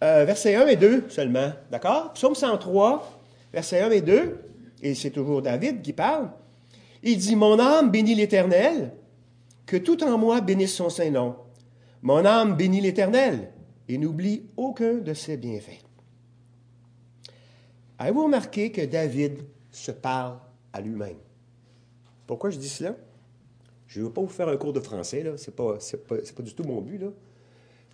Euh, 0.04 0.24
versets 0.26 0.54
1 0.54 0.66
et 0.66 0.76
2 0.76 1.04
seulement, 1.08 1.52
d'accord? 1.70 2.12
Psaume 2.12 2.34
103, 2.34 3.20
versets 3.52 3.80
1 3.80 3.90
et 3.90 4.02
2, 4.02 4.38
et 4.82 4.94
c'est 4.94 5.10
toujours 5.10 5.40
David 5.40 5.80
qui 5.80 5.94
parle. 5.94 6.28
Il 7.02 7.16
dit 7.16 7.34
Mon 7.34 7.58
âme 7.58 7.90
bénit 7.90 8.14
l'Éternel, 8.14 8.92
que 9.64 9.78
tout 9.78 10.04
en 10.04 10.18
moi 10.18 10.42
bénisse 10.42 10.74
son 10.74 10.90
Saint-Nom. 10.90 11.36
Mon 12.02 12.26
âme 12.26 12.56
bénit 12.56 12.82
l'Éternel, 12.82 13.50
et 13.88 13.96
n'oublie 13.96 14.42
aucun 14.56 14.94
de 14.94 15.14
ses 15.14 15.38
bienfaits. 15.38 15.82
Avez-vous 17.98 18.24
remarqué 18.24 18.70
que 18.70 18.84
David 18.84 19.38
se 19.70 19.90
parle 19.90 20.38
à 20.72 20.82
lui-même? 20.82 21.16
Pourquoi 22.26 22.50
je 22.50 22.58
dis 22.58 22.68
cela? 22.68 22.94
Je 23.86 24.00
ne 24.00 24.06
veux 24.06 24.12
pas 24.12 24.20
vous 24.20 24.28
faire 24.28 24.48
un 24.48 24.56
cours 24.56 24.72
de 24.72 24.80
français, 24.80 25.22
là. 25.22 25.36
Ce 25.36 25.50
n'est 25.50 25.56
pas, 25.56 25.78
pas, 26.08 26.16
pas, 26.16 26.42
du 26.42 26.54
tout 26.54 26.64
mon 26.64 26.80
but, 26.80 26.98
là. 26.98 27.08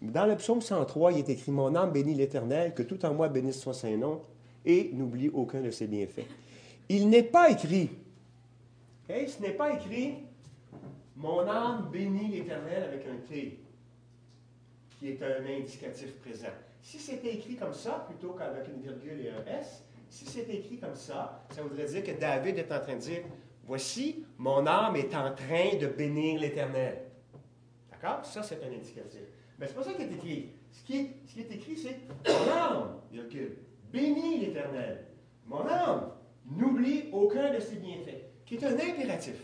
Dans 0.03 0.27
le 0.27 0.37
psaume 0.37 0.61
103, 0.61 1.13
il 1.13 1.19
est 1.19 1.29
écrit 1.29 1.53
Mon 1.53 1.75
âme 1.77 1.93
bénit 1.93 2.15
l'Éternel, 2.15 2.75
que 2.75 2.83
tout 2.83 3.05
en 3.05 3.15
moi 3.15 3.29
bénisse 3.29 3.61
son 3.61 3.73
Saint-Nom, 3.73 4.21
et 4.65 4.91
n'oublie 4.93 5.29
aucun 5.29 5.61
de 5.61 5.71
ses 5.71 5.87
bienfaits. 5.87 6.27
Il 6.89 7.09
n'est 7.09 7.23
pas 7.23 7.51
écrit, 7.51 7.91
ce 9.09 9.43
n'est 9.43 9.53
pas 9.53 9.75
écrit 9.75 10.15
Mon 11.17 11.47
âme 11.47 11.89
bénit 11.93 12.29
l'Éternel 12.29 12.83
avec 12.85 13.07
un 13.07 13.17
T, 13.29 13.59
qui 14.99 15.09
est 15.09 15.23
un 15.23 15.45
indicatif 15.47 16.15
présent. 16.17 16.49
Si 16.83 16.99
c'était 16.99 17.35
écrit 17.35 17.55
comme 17.55 17.75
ça, 17.75 18.07
plutôt 18.09 18.35
qu'avec 18.35 18.67
une 18.69 18.83
virgule 18.83 19.25
et 19.25 19.31
un 19.31 19.61
S, 19.61 19.85
si 20.11 20.27
c'est 20.27 20.49
écrit 20.51 20.79
comme 20.79 20.97
ça, 20.97 21.45
ça 21.51 21.63
voudrait 21.63 21.87
dire 21.87 22.03
que 22.03 22.19
David 22.19 22.59
est 22.59 22.73
en 22.73 22.81
train 22.81 22.95
de 22.95 23.01
dire, 23.01 23.21
voici, 23.65 24.25
mon 24.39 24.67
âme 24.67 24.97
est 24.97 25.15
en 25.15 25.35
train 25.35 25.77
de 25.81 25.87
bénir 25.87 26.41
l'Éternel. 26.41 27.03
D'accord? 27.91 28.25
Ça, 28.25 28.43
c'est 28.43 28.63
un 28.65 28.69
indicatif. 28.69 29.21
Mais 29.59 29.67
c'est 29.67 29.75
pas 29.75 29.85
ça 29.85 29.93
qui 29.93 30.03
est 30.03 30.13
écrit. 30.13 30.51
Ce 30.73 30.83
qui 30.83 30.97
est, 30.97 31.55
écrit, 31.55 31.77
c'est 31.77 31.99
mon 32.27 32.53
âme, 32.53 33.01
virgule, 33.11 33.59
bénis 33.93 34.39
l'Éternel. 34.39 35.07
Mon 35.47 35.67
âme, 35.67 36.13
n'oublie 36.47 37.09
aucun 37.13 37.53
de 37.53 37.61
ses 37.61 37.77
bienfaits, 37.77 38.25
qui 38.45 38.57
est 38.57 38.65
un 38.65 38.75
impératif. 38.75 39.37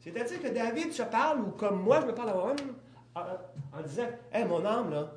C'est-à-dire 0.00 0.42
que 0.42 0.48
David 0.48 0.92
se 0.92 1.02
parle, 1.04 1.40
ou 1.40 1.50
comme 1.52 1.82
moi, 1.82 2.00
je 2.00 2.06
me 2.06 2.14
parle 2.14 2.30
à 2.30 2.34
moi-même, 2.34 2.74
en, 3.14 3.82
disant 3.82 4.08
Hé, 4.32 4.44
mon 4.44 4.64
âme, 4.64 4.90
là, 4.90 5.12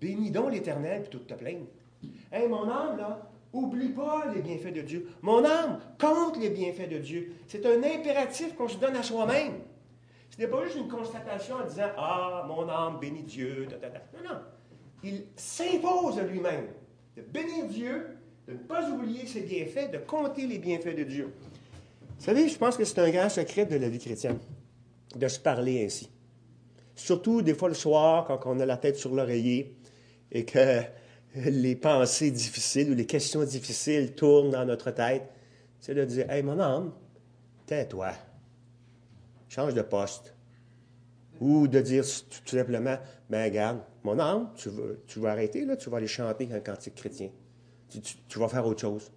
bénis 0.00 0.30
donc 0.30 0.52
l'Éternel 0.52 1.02
plutôt 1.02 1.20
que 1.20 1.32
te 1.32 1.34
plaindre. 1.34 1.66
Hé, 2.32 2.46
mon 2.46 2.68
âme, 2.68 2.98
là, 2.98 3.31
Oublie 3.52 3.90
pas 3.90 4.32
les 4.34 4.40
bienfaits 4.40 4.72
de 4.72 4.80
Dieu. 4.80 5.08
Mon 5.20 5.44
âme 5.44 5.78
compte 6.00 6.38
les 6.38 6.50
bienfaits 6.50 6.88
de 6.88 6.98
Dieu. 6.98 7.32
C'est 7.46 7.64
un 7.66 7.82
impératif 7.82 8.54
qu'on 8.54 8.68
se 8.68 8.78
donne 8.78 8.96
à 8.96 9.02
soi-même. 9.02 9.52
Ce 10.30 10.40
n'est 10.40 10.48
pas 10.48 10.64
juste 10.64 10.78
une 10.78 10.88
constatation 10.88 11.56
en 11.56 11.66
disant 11.66 11.90
Ah, 11.98 12.46
mon 12.48 12.66
âme 12.68 12.98
bénit 12.98 13.24
Dieu. 13.24 13.68
Non, 14.14 14.30
non. 14.30 14.40
Il 15.04 15.24
s'impose 15.36 16.18
à 16.18 16.22
lui-même 16.22 16.68
de 17.16 17.22
bénir 17.22 17.66
Dieu, 17.66 18.16
de 18.46 18.52
ne 18.52 18.58
pas 18.58 18.88
oublier 18.88 19.26
ses 19.26 19.42
bienfaits, 19.42 19.90
de 19.92 19.98
compter 19.98 20.46
les 20.46 20.58
bienfaits 20.58 20.96
de 20.96 21.04
Dieu. 21.04 21.34
Vous 22.18 22.24
savez, 22.24 22.48
je 22.48 22.56
pense 22.56 22.76
que 22.76 22.84
c'est 22.84 23.00
un 23.00 23.10
grand 23.10 23.28
secret 23.28 23.66
de 23.66 23.76
la 23.76 23.88
vie 23.88 23.98
chrétienne, 23.98 24.38
de 25.14 25.28
se 25.28 25.40
parler 25.40 25.84
ainsi. 25.84 26.08
Surtout 26.94 27.42
des 27.42 27.54
fois 27.54 27.68
le 27.68 27.74
soir, 27.74 28.26
quand 28.26 28.40
on 28.46 28.60
a 28.60 28.66
la 28.66 28.76
tête 28.76 28.96
sur 28.96 29.14
l'oreiller 29.14 29.76
et 30.30 30.44
que 30.44 30.82
les 31.34 31.76
pensées 31.76 32.30
difficiles 32.30 32.90
ou 32.90 32.94
les 32.94 33.06
questions 33.06 33.44
difficiles 33.44 34.14
tournent 34.14 34.50
dans 34.50 34.64
notre 34.64 34.90
tête, 34.90 35.28
c'est 35.80 35.94
de 35.94 36.04
dire 36.04 36.30
Hey, 36.30 36.42
mon 36.42 36.58
âme, 36.60 36.92
tais-toi, 37.66 38.12
change 39.48 39.74
de 39.74 39.82
poste. 39.82 40.34
Ou 41.40 41.66
de 41.66 41.80
dire 41.80 42.04
tout 42.04 42.56
simplement 42.56 42.96
Ben, 43.30 43.44
regarde, 43.44 43.80
mon 44.04 44.18
âme, 44.18 44.50
tu 44.56 45.20
vas, 45.20 45.30
arrêter, 45.30 45.64
là, 45.64 45.76
tu 45.76 45.90
vas 45.90 45.96
aller 45.96 46.06
chanter 46.06 46.48
un 46.52 46.60
cantique 46.60 46.94
chrétien. 46.94 47.30
Tu, 48.28 48.38
vas 48.38 48.48
faire 48.48 48.66
autre 48.66 48.80
chose. 48.80 49.10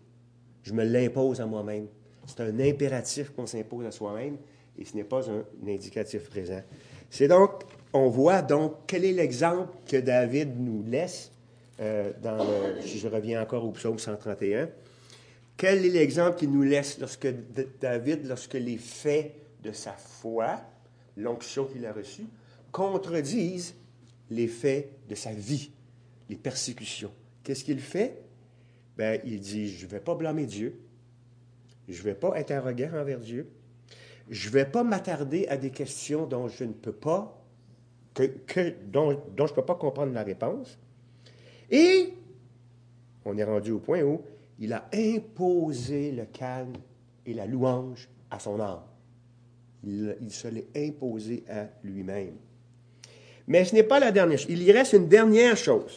Je 0.63 0.73
me 0.73 0.83
l'impose 0.83 1.39
à 1.39 1.45
moi-même. 1.45 1.87
C'est 2.27 2.41
un 2.41 2.59
impératif 2.59 3.31
qu'on 3.31 3.45
s'impose 3.45 3.85
à 3.85 3.91
soi-même 3.91 4.37
et 4.77 4.83
ce 4.83 4.95
n'est 4.95 5.03
pas 5.03 5.29
un 5.29 5.45
indicatif 5.67 6.29
présent. 6.29 6.61
C'est 7.09 7.27
donc, 7.27 7.63
on 7.93 8.09
voit 8.09 8.41
donc 8.41 8.73
quel 8.87 9.05
est 9.05 9.13
l'exemple 9.13 9.69
que 9.85 9.97
David 9.97 10.59
nous 10.59 10.83
laisse 10.83 11.31
euh, 11.79 12.11
dans 12.21 12.45
si 12.81 12.99
je 12.99 13.07
reviens 13.07 13.41
encore 13.41 13.65
au 13.65 13.71
psaume 13.71 13.99
131, 13.99 14.69
quel 15.57 15.85
est 15.85 15.89
l'exemple 15.89 16.37
qu'il 16.37 16.51
nous 16.51 16.63
laisse 16.63 16.99
lorsque 16.99 17.27
David, 17.79 18.25
lorsque 18.27 18.53
les 18.53 18.77
faits 18.77 19.33
de 19.63 19.71
sa 19.71 19.93
foi, 19.93 20.61
l'onction 21.17 21.65
qu'il 21.65 21.85
a 21.85 21.93
reçue, 21.93 22.25
contredisent 22.71 23.75
les 24.29 24.47
faits 24.47 24.89
de 25.07 25.15
sa 25.15 25.31
vie, 25.31 25.71
les 26.29 26.35
persécutions? 26.35 27.11
qu'est-ce 27.45 27.63
qu'il 27.63 27.79
fait? 27.79 28.21
Ben, 28.97 29.21
il 29.23 29.39
dit, 29.39 29.69
je 29.69 29.85
ne 29.85 29.91
vais 29.91 29.99
pas 30.01 30.15
blâmer 30.15 30.45
Dieu. 30.45 30.81
Je 31.87 31.99
ne 31.99 32.03
vais 32.03 32.15
pas 32.15 32.37
être 32.37 32.51
arrogant 32.51 32.89
envers 32.93 33.19
Dieu. 33.19 33.47
Je 34.29 34.49
ne 34.49 34.53
vais 34.53 34.65
pas 34.65 34.83
m'attarder 34.83 35.47
à 35.47 35.55
des 35.55 35.69
questions 35.69 36.25
dont 36.25 36.47
je 36.47 36.63
ne 36.63 36.73
peux 36.73 36.91
pas, 36.91 37.41
que, 38.15 38.73
dont 38.87 39.11
je 39.37 39.43
ne 39.43 39.55
peux 39.55 39.65
pas 39.65 39.75
comprendre 39.75 40.11
la 40.13 40.23
réponse. 40.23 40.79
Et 41.71 42.13
on 43.25 43.37
est 43.37 43.43
rendu 43.43 43.71
au 43.71 43.79
point 43.79 44.01
où 44.01 44.21
il 44.59 44.71
a 44.73 44.85
imposé 44.93 46.11
le 46.11 46.25
calme 46.25 46.73
et 47.25 47.33
la 47.33 47.45
louange 47.45 48.07
à 48.29 48.39
son 48.39 48.59
âme. 48.59 48.81
Il, 49.83 50.15
se 50.31 50.47
l'est 50.47 50.67
imposé 50.75 51.43
à 51.49 51.67
lui-même. 51.83 52.35
Mais 53.47 53.65
ce 53.65 53.75
n'est 53.75 53.83
pas 53.83 53.99
la 53.99 54.11
dernière 54.11 54.39
chose. 54.39 54.49
Il 54.49 54.63
y 54.63 54.71
reste 54.71 54.93
une 54.93 55.07
dernière 55.07 55.55
chose 55.55 55.95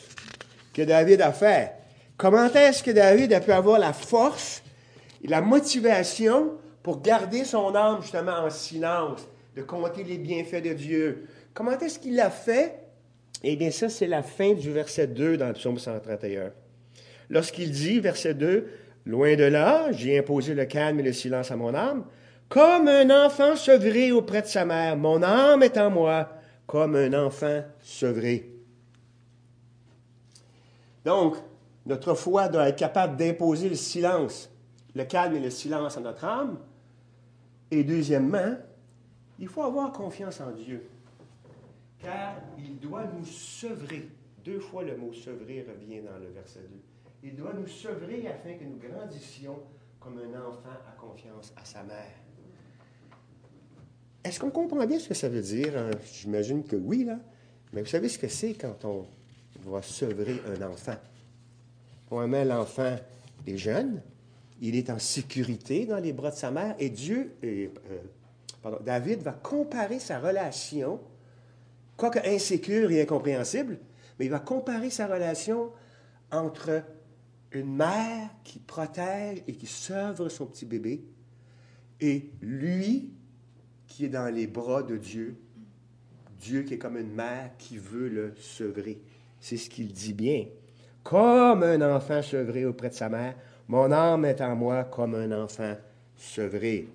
que 0.75 0.83
David 0.83 1.23
a 1.23 1.33
fait. 1.33 1.73
Comment 2.17 2.53
est-ce 2.53 2.83
que 2.83 2.91
David 2.91 3.33
a 3.33 3.41
pu 3.41 3.53
avoir 3.53 3.79
la 3.79 3.93
force 3.93 4.63
et 5.23 5.29
la 5.29 5.41
motivation 5.41 6.53
pour 6.83 7.01
garder 7.01 7.45
son 7.45 7.75
âme 7.75 8.03
justement 8.03 8.41
en 8.41 8.51
silence, 8.51 9.27
de 9.57 9.63
compter 9.63 10.05
les 10.05 10.19
bienfaits 10.19 10.63
de 10.63 10.75
Dieu? 10.75 11.29
Comment 11.55 11.79
est-ce 11.79 11.99
qu'il 11.99 12.17
l'a 12.17 12.31
fait? 12.31 12.88
Eh 13.45 13.57
bien, 13.57 13.71
ça, 13.71 13.89
c'est 13.89 14.07
la 14.07 14.23
fin 14.23 14.55
du 14.55 14.73
verset 14.73 15.07
2 15.07 15.37
dans 15.37 15.49
le 15.49 15.53
psaume 15.55 15.79
131. 15.79 16.53
Lorsqu'il 17.31 17.71
dit, 17.71 18.01
verset 18.01 18.35
2, 18.35 18.67
Loin 19.09 19.37
de 19.37 19.45
là, 19.45 19.91
j'ai 19.93 20.19
imposé 20.19 20.53
le 20.55 20.67
calme 20.67 21.01
et 21.01 21.03
le 21.03 21.15
silence 21.15 21.51
à 21.51 21.57
mon 21.57 21.75
âme, 21.75 22.05
comme 22.51 22.89
un 22.89 23.25
enfant 23.25 23.57
sevré 23.57 24.13
auprès 24.13 24.43
de 24.43 24.47
sa 24.47 24.67
mère. 24.67 24.99
Mon 24.99 25.23
âme 25.23 25.63
est 25.63 25.79
en 25.79 25.89
moi, 25.89 26.29
comme 26.67 26.95
un 26.95 27.15
enfant 27.15 27.63
sevré. 27.81 28.53
Donc, 31.07 31.37
notre 31.87 32.13
foi 32.13 32.49
doit 32.49 32.69
être 32.69 32.79
capable 32.79 33.17
d'imposer 33.17 33.71
le 33.71 33.77
silence, 33.77 34.51
le 34.95 35.05
calme 35.05 35.37
et 35.37 35.41
le 35.41 35.49
silence 35.49 35.97
à 35.97 36.01
notre 36.01 36.27
âme. 36.27 36.59
Et 37.71 37.85
deuxièmement, 37.85 38.57
il 39.39 39.49
faut 39.49 39.63
avoir 39.63 39.91
confiance 39.93 40.39
en 40.43 40.51
Dieu, 40.51 40.87
car 42.01 42.37
il 42.59 42.79
doit 42.79 43.05
nous 43.07 43.25
sevrer. 43.25 44.09
Deux 44.45 44.61
fois 44.61 44.83
le 44.83 44.97
mot 44.97 45.13
sevrer 45.13 45.67
revient 45.69 46.01
dans 46.01 46.19
le 46.19 46.31
verset 46.33 46.61
2. 46.61 46.67
Il 47.25 47.37
doit 47.37 47.53
nous 47.53 47.67
sevrer 47.67 48.29
afin 48.29 48.55
que 48.55 48.65
nous 48.65 48.79
grandissions 48.79 49.59
comme 49.99 50.19
un 50.19 50.39
enfant 50.41 50.79
à 50.89 50.97
confiance 50.99 51.53
à 51.57 51.65
sa 51.65 51.83
mère. 51.83 52.15
Est-ce 54.25 54.39
qu'on 54.41 54.51
comprend 54.51 54.87
bien 54.87 54.99
ce 54.99 55.09
que 55.09 55.15
ça 55.15 55.29
veut 55.29 55.43
dire? 55.43 55.77
Hein? 55.77 55.91
J'imagine 56.13 56.65
que 56.65 56.77
oui, 56.77 57.05
là. 57.05 57.19
Mais 57.73 57.83
vous 57.83 57.89
savez 57.89 58.09
ce 58.09 58.19
que 58.19 58.29
c'est 58.29 58.55
quand 58.55 58.85
on 58.85 59.07
va 59.71 59.83
sevrer 59.83 60.41
un 60.47 60.63
enfant? 60.63 60.97
met 62.27 62.45
l'enfant 62.45 62.97
est 63.47 63.57
jeune, 63.57 64.01
il 64.61 64.77
est 64.77 64.91
en 64.91 64.99
sécurité 64.99 65.87
dans 65.87 65.99
les 65.99 66.13
bras 66.13 66.31
de 66.31 66.37
sa 66.37 66.51
mère, 66.51 66.75
et 66.79 66.91
Dieu, 66.91 67.35
et, 67.43 67.71
euh, 67.91 67.99
pardon, 68.63 68.79
David 68.85 69.21
va 69.21 69.33
comparer 69.33 69.99
sa 69.99 70.19
relation, 70.19 71.01
quoique 71.99 72.21
insécure 72.27 72.91
et 72.91 73.03
incompréhensible, 73.03 73.79
mais 74.19 74.25
il 74.25 74.31
va 74.31 74.39
comparer 74.39 74.89
sa 74.89 75.07
relation 75.07 75.71
entre 76.31 76.83
une 77.53 77.77
mère 77.77 78.31
qui 78.45 78.61
protège 78.61 79.43
et 79.47 79.53
qui 79.53 79.67
sauve 79.67 80.29
son 80.29 80.47
petit 80.47 80.65
bébé, 80.65 81.05
et 82.01 82.31
lui 82.41 83.11
qui 83.87 84.07
est 84.07 84.11
dans 84.11 84.33
les 84.33 84.47
bras 84.47 84.83
de 84.83 84.97
Dieu, 84.97 85.37
Dieu 86.39 86.63
qui 86.63 86.75
est 86.75 86.79
comme 86.79 86.97
une 86.97 87.13
mère 87.13 87.51
qui 87.59 87.79
veut 87.79 88.09
le 88.09 88.35
sevrer. 88.37 89.01
C'est 89.41 89.57
ce 89.57 89.69
qu'il 89.69 89.93
dit 89.93 90.15
bien. 90.15 90.47
Comme 91.03 91.65
un 91.65 91.97
enfant 91.97 92.23
sevré 92.23 92.65
auprès 92.65 92.91
de 92.91 92.95
sa 92.95 93.09
mère, 93.09 93.35
mon 93.67 93.91
âme 93.91 94.25
est 94.25 94.41
en 94.41 94.55
moi 94.55 94.85
comme 94.85 95.15
un 95.15 95.33
enfant 95.33 95.75
sevré. 96.17 96.87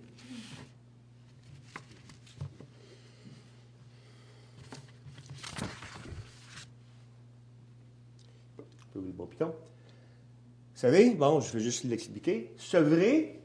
Vous 9.42 10.80
savez, 10.80 11.12
bon, 11.12 11.40
je 11.40 11.54
vais 11.54 11.60
juste 11.60 11.84
l'expliquer. 11.84 12.54
Sevrer, 12.58 13.40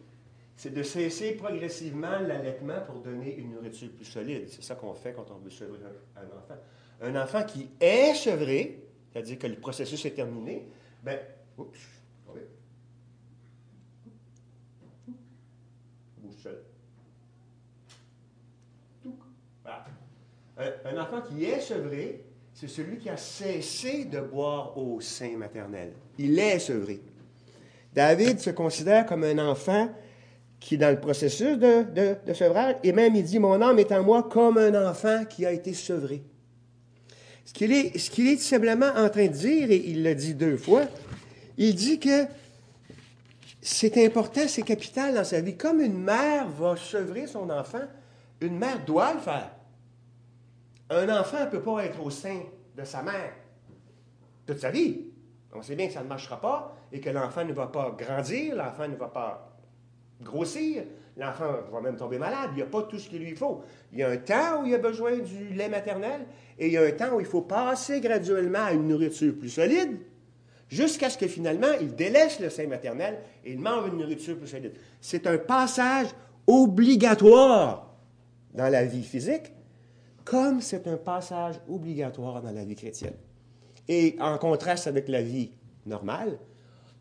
c'est 0.56 0.74
de 0.74 0.82
cesser 0.82 1.32
progressivement 1.32 2.18
l'allaitement 2.18 2.80
pour 2.86 3.00
donner 3.00 3.36
une 3.36 3.52
nourriture 3.52 3.90
plus 3.90 4.04
solide. 4.04 4.48
C'est 4.48 4.62
ça 4.62 4.74
qu'on 4.74 4.94
fait 4.94 5.12
quand 5.12 5.30
on 5.30 5.38
veut 5.38 5.50
sevrer 5.50 5.78
un, 6.16 6.36
enfant. 6.36 6.60
Un 7.00 7.22
enfant 7.22 7.44
qui 7.44 7.68
est 7.80 8.14
sevré, 8.14 8.82
c'est-à-dire 9.12 9.38
que 9.38 9.46
le 9.46 9.56
processus 9.56 10.04
est 10.04 10.10
terminé, 10.10 10.66
ben, 11.04 11.18
oups, 11.56 11.78
bouge 16.18 16.36
seul. 16.42 16.62
Voilà. 19.62 19.84
Un, 20.56 20.96
un 20.96 21.02
enfant 21.02 21.22
qui 21.22 21.44
est 21.44 21.60
sevré, 21.60 22.24
c'est 22.60 22.66
celui 22.66 22.98
qui 22.98 23.08
a 23.08 23.16
cessé 23.16 24.06
de 24.06 24.18
boire 24.18 24.76
au 24.76 25.00
sein 25.00 25.36
maternel. 25.36 25.92
Il 26.18 26.36
est 26.40 26.58
sevré. 26.58 27.00
David 27.94 28.40
se 28.40 28.50
considère 28.50 29.06
comme 29.06 29.22
un 29.22 29.38
enfant 29.38 29.88
qui 30.58 30.74
est 30.74 30.78
dans 30.78 30.90
le 30.90 30.98
processus 30.98 31.56
de, 31.56 32.16
de, 32.26 32.34
sevrage, 32.34 32.74
et 32.82 32.90
même 32.90 33.14
il 33.14 33.22
dit, 33.22 33.38
mon 33.38 33.62
âme 33.62 33.78
est 33.78 33.92
en 33.92 34.02
moi 34.02 34.24
comme 34.24 34.58
un 34.58 34.90
enfant 34.90 35.24
qui 35.24 35.46
a 35.46 35.52
été 35.52 35.72
sevré. 35.72 36.20
Ce 37.44 37.52
qu'il 37.52 37.72
est, 37.72 37.96
ce 37.96 38.10
qu'il 38.10 38.26
est 38.26 38.38
simplement 38.38 38.90
en 38.96 39.08
train 39.08 39.28
de 39.28 39.32
dire, 39.32 39.70
et 39.70 39.76
il 39.76 40.02
l'a 40.02 40.14
dit 40.14 40.34
deux 40.34 40.56
fois, 40.56 40.82
il 41.56 41.76
dit 41.76 42.00
que 42.00 42.26
c'est 43.62 44.04
important, 44.04 44.48
c'est 44.48 44.62
capital 44.62 45.14
dans 45.14 45.24
sa 45.24 45.40
vie. 45.40 45.56
Comme 45.56 45.80
une 45.80 45.98
mère 45.98 46.48
va 46.48 46.74
sevrer 46.76 47.28
son 47.28 47.50
enfant, 47.50 47.86
une 48.40 48.58
mère 48.58 48.84
doit 48.84 49.14
le 49.14 49.20
faire. 49.20 49.52
Un 50.90 51.08
enfant 51.08 51.44
ne 51.44 51.50
peut 51.50 51.60
pas 51.60 51.84
être 51.84 52.02
au 52.02 52.10
sein 52.10 52.40
de 52.76 52.84
sa 52.84 53.02
mère 53.02 53.32
toute 54.46 54.58
sa 54.58 54.70
vie. 54.70 55.00
On 55.54 55.62
sait 55.62 55.76
bien 55.76 55.86
que 55.86 55.92
ça 55.92 56.02
ne 56.02 56.08
marchera 56.08 56.40
pas 56.40 56.76
et 56.92 57.00
que 57.00 57.10
l'enfant 57.10 57.44
ne 57.44 57.52
va 57.52 57.66
pas 57.66 57.94
grandir, 57.98 58.56
l'enfant 58.56 58.88
ne 58.88 58.96
va 58.96 59.08
pas 59.08 59.56
grossir, 60.22 60.84
l'enfant 61.16 61.52
va 61.70 61.80
même 61.80 61.96
tomber 61.96 62.18
malade. 62.18 62.50
Il 62.52 62.56
n'y 62.56 62.62
a 62.62 62.66
pas 62.66 62.82
tout 62.82 62.98
ce 62.98 63.08
qu'il 63.08 63.22
lui 63.22 63.36
faut. 63.36 63.62
Il 63.92 63.98
y 63.98 64.02
a 64.02 64.08
un 64.08 64.16
temps 64.16 64.62
où 64.62 64.66
il 64.66 64.74
a 64.74 64.78
besoin 64.78 65.18
du 65.18 65.48
lait 65.54 65.68
maternel 65.68 66.26
et 66.58 66.66
il 66.66 66.72
y 66.72 66.76
a 66.76 66.82
un 66.82 66.92
temps 66.92 67.14
où 67.14 67.20
il 67.20 67.26
faut 67.26 67.42
passer 67.42 68.00
graduellement 68.00 68.64
à 68.64 68.72
une 68.72 68.88
nourriture 68.88 69.34
plus 69.38 69.50
solide 69.50 69.98
jusqu'à 70.68 71.08
ce 71.10 71.18
que 71.18 71.26
finalement 71.26 71.72
il 71.80 71.94
délaisse 71.94 72.40
le 72.40 72.50
sein 72.50 72.66
maternel 72.66 73.18
et 73.44 73.52
il 73.52 73.60
mange 73.60 73.88
une 73.88 73.98
nourriture 73.98 74.36
plus 74.36 74.48
solide. 74.48 74.72
C'est 75.00 75.26
un 75.26 75.38
passage 75.38 76.08
obligatoire 76.46 77.94
dans 78.54 78.68
la 78.68 78.84
vie 78.84 79.02
physique 79.02 79.52
comme 80.28 80.60
c'est 80.60 80.86
un 80.86 80.98
passage 80.98 81.54
obligatoire 81.68 82.42
dans 82.42 82.52
la 82.52 82.62
vie 82.62 82.74
chrétienne. 82.74 83.16
Et 83.88 84.14
en 84.20 84.36
contraste 84.36 84.86
avec 84.86 85.08
la 85.08 85.22
vie 85.22 85.52
normale, 85.86 86.38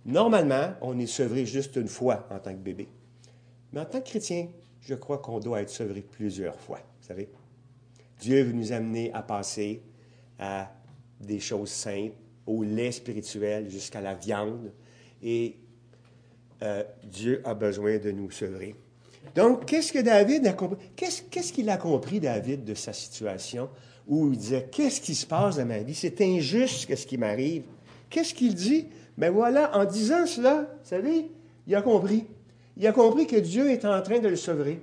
normalement, 0.06 0.72
on 0.82 0.98
est 0.98 1.08
sevré 1.08 1.46
juste 1.46 1.76
une 1.76 1.90
fois 1.90 2.26
en 2.32 2.40
tant 2.40 2.52
que 2.52 2.60
bébé. 2.60 2.88
Mais 3.74 3.82
en 3.82 3.86
tant 3.86 4.00
que 4.00 4.06
chrétien, 4.06 4.48
je 4.80 4.96
crois 4.96 5.18
qu'on 5.18 5.42
doit 5.42 5.62
être 5.62 5.70
sevré 5.70 6.02
plusieurs 6.02 6.58
fois, 6.58 6.78
vous 6.78 7.08
savez. 7.08 7.30
Dieu 8.22 8.44
veut 8.44 8.54
nous 8.54 8.72
amener 8.72 9.12
à 9.12 9.22
passer 9.22 9.84
à 10.40 10.72
des 11.20 11.42
choses 11.42 11.70
saintes, 11.70 12.14
au 12.46 12.64
lait 12.64 12.94
spirituel 12.94 13.70
jusqu'à 13.70 14.00
la 14.00 14.16
viande. 14.16 14.72
Et 15.22 15.58
euh, 16.64 16.82
Dieu 17.04 17.42
a 17.44 17.54
besoin 17.54 17.98
de 17.98 18.12
nous 18.12 18.32
sevrer. 18.32 18.74
Donc, 19.36 19.65
qu'est-ce 19.65 19.91
que 19.91 19.99
David 19.99 20.47
a 20.47 20.53
compris? 20.53 20.78
Qu'est-ce 20.95 21.53
qu'il 21.53 21.70
a 21.70 21.78
compris, 21.78 22.20
David, 22.20 22.63
de 22.63 22.74
sa 22.74 22.93
situation? 22.93 23.70
où 24.07 24.32
il 24.32 24.38
disait 24.38 24.68
Qu'est-ce 24.72 25.01
qui 25.01 25.15
se 25.15 25.26
passe 25.26 25.57
dans 25.57 25.65
ma 25.65 25.80
vie? 25.80 25.93
C'est 25.93 26.22
injuste 26.22 26.95
ce 26.95 27.05
qui 27.05 27.18
m'arrive. 27.18 27.63
Qu'est-ce 28.09 28.34
qu'il 28.34 28.55
dit? 28.55 28.88
Ben 29.18 29.32
voilà, 29.32 29.78
en 29.78 29.86
disant 29.86 30.26
cela, 30.26 30.61
vous 30.61 30.89
savez, 30.89 31.30
il 31.68 31.76
a 31.76 31.82
compris. 31.82 32.26
Il 32.78 32.88
a 32.88 32.91
compris 32.91 33.28
que 33.28 33.36
Dieu 33.36 33.70
est 33.72 33.86
en 33.86 34.01
train 34.01 34.20
de 34.20 34.28
le 34.28 34.36
sauver. 34.36 34.80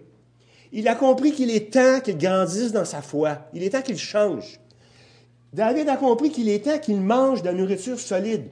Il 0.72 0.88
a 0.88 0.96
compris 0.96 1.32
qu'il 1.32 1.50
est 1.50 1.72
temps 1.72 2.00
qu'il 2.00 2.18
grandisse 2.18 2.72
dans 2.72 2.84
sa 2.84 3.00
foi. 3.00 3.38
Il 3.52 3.62
est 3.62 3.70
temps 3.70 3.82
qu'il 3.82 3.98
change. 3.98 4.58
David 5.52 5.88
a 5.88 5.96
compris 5.96 6.30
qu'il 6.30 6.48
est 6.48 6.64
temps 6.64 6.78
qu'il 6.78 7.00
mange 7.00 7.42
de 7.42 7.46
la 7.46 7.52
nourriture 7.52 8.00
solide. 8.00 8.48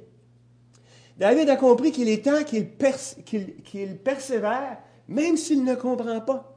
David 1.18 1.50
a 1.50 1.56
compris 1.56 1.90
qu'il 1.90 2.08
est 2.08 2.24
temps 2.24 2.44
qu'il 2.44 2.68
persévère, 3.98 4.78
même 5.12 5.36
s'il 5.36 5.64
ne 5.64 5.74
comprend 5.74 6.20
pas. 6.20 6.48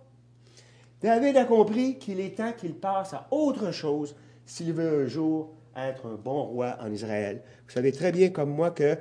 David 1.02 1.38
a 1.38 1.46
compris 1.46 1.98
qu'il 1.98 2.20
est 2.20 2.38
temps 2.38 2.54
qu'il 2.54 2.74
passe 2.74 3.14
à 3.14 3.28
autre 3.32 3.72
chose 3.72 4.16
s'il 4.46 4.74
veut 4.74 5.04
un 5.04 5.08
jour 5.08 5.52
être 5.76 6.08
un 6.08 6.16
bon 6.16 6.44
roi 6.44 6.78
en 6.80 6.92
Israël. 6.92 7.42
Vous 7.68 7.74
savez 7.74 7.92
très 7.92 8.12
bien 8.12 8.30
comme 8.30 8.50
moi 8.50 8.72
que 8.72 8.98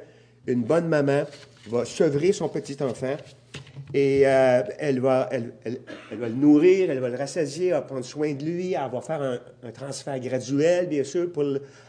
une 0.47 0.63
bonne 0.63 0.89
maman 0.89 1.25
va 1.69 1.85
sevrer 1.85 2.33
son 2.33 2.49
petit 2.49 2.77
enfant 2.83 3.17
Et 3.95 4.27
euh, 4.27 4.63
elle, 4.79 5.01
va, 5.01 5.31
elle, 5.31 5.53
va 6.11 6.29
le 6.29 6.35
nourrir, 6.35 6.91
elle 6.91 6.99
va 6.99 7.09
le 7.09 7.17
rassasier, 7.17 7.69
elle 7.69 7.75
va 7.75 7.83
prendre 7.83 8.05
soin 8.05 8.35
de 8.35 8.45
lui, 8.45 8.73
elle 8.75 8.91
va 8.91 9.01
faire 9.01 9.23
un, 9.23 9.71
transfert 9.71 10.19
graduel, 10.21 10.89
bien 10.89 11.05
sûr, 11.05 11.33
pour, 11.33 11.45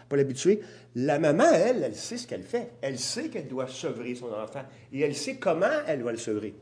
pour 0.08 0.18
l'habituer. 0.18 0.62
La 0.96 1.20
maman, 1.20 1.52
elle, 1.52 1.84
elle 1.84 1.96
sait 1.96 2.18
ce 2.18 2.28
qu'elle 2.28 2.44
fait. 2.44 2.70
Elle 2.82 3.00
sait 3.00 3.28
qu'elle 3.28 3.48
doit 3.48 3.68
sevrer 3.68 4.16
son 4.16 4.28
enfant 4.28 4.64
et 4.94 5.02
elle 5.02 5.16
sait 5.16 5.36
comment 5.36 5.66
elle 5.88 6.04
va 6.04 6.12
le 6.12 6.18
sevrer. 6.18 6.54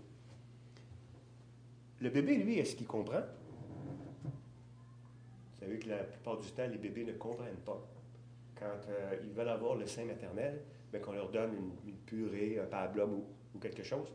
Le 2.03 2.09
bébé, 2.09 2.35
lui, 2.35 2.59
est-ce 2.59 2.75
qu'il 2.75 2.85
comprend? 2.85 3.21
Vous 4.25 5.57
savez 5.57 5.79
que 5.79 5.87
la 5.87 6.03
plupart 6.03 6.37
du 6.37 6.51
temps, 6.51 6.67
les 6.69 6.77
bébés 6.77 7.05
ne 7.05 7.13
comprennent 7.13 7.55
pas. 7.63 7.81
Quand 8.59 8.89
euh, 8.89 9.15
ils 9.23 9.31
veulent 9.31 9.47
avoir 9.47 9.75
le 9.75 9.85
sein 9.85 10.03
maternel, 10.03 10.63
bien, 10.91 10.99
qu'on 10.99 11.13
leur 11.13 11.29
donne 11.29 11.53
une, 11.85 11.95
purée, 11.95 12.59
un 12.59 12.65
pablum 12.65 13.13
ou, 13.13 13.25
ou 13.55 13.59
quelque 13.59 13.83
chose. 13.83 14.11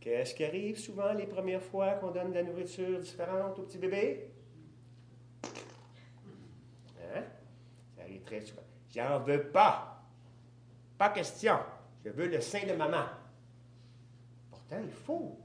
Qu'est-ce 0.00 0.34
qui 0.34 0.44
arrive 0.44 0.76
souvent 0.76 1.12
les 1.12 1.28
premières 1.28 1.62
fois 1.62 1.92
qu'on 1.92 2.10
donne 2.10 2.30
de 2.30 2.34
la 2.34 2.42
nourriture 2.42 2.98
différente 2.98 3.56
au 3.60 3.62
petit 3.62 3.78
bébé? 3.78 4.28
Hein? 7.04 7.22
Ça 7.94 8.02
arrive 8.02 8.22
très 8.22 8.40
souvent. 8.40 8.62
J'en 8.92 9.20
veux 9.20 9.44
pas. 9.44 10.02
Pas 10.98 11.10
question. 11.10 11.54
Je 12.04 12.10
veux 12.10 12.26
le 12.26 12.40
sein 12.40 12.66
de 12.66 12.72
maman. 12.72 13.04
Pourtant, 14.50 14.80
il 14.82 14.90
faut 14.90 15.38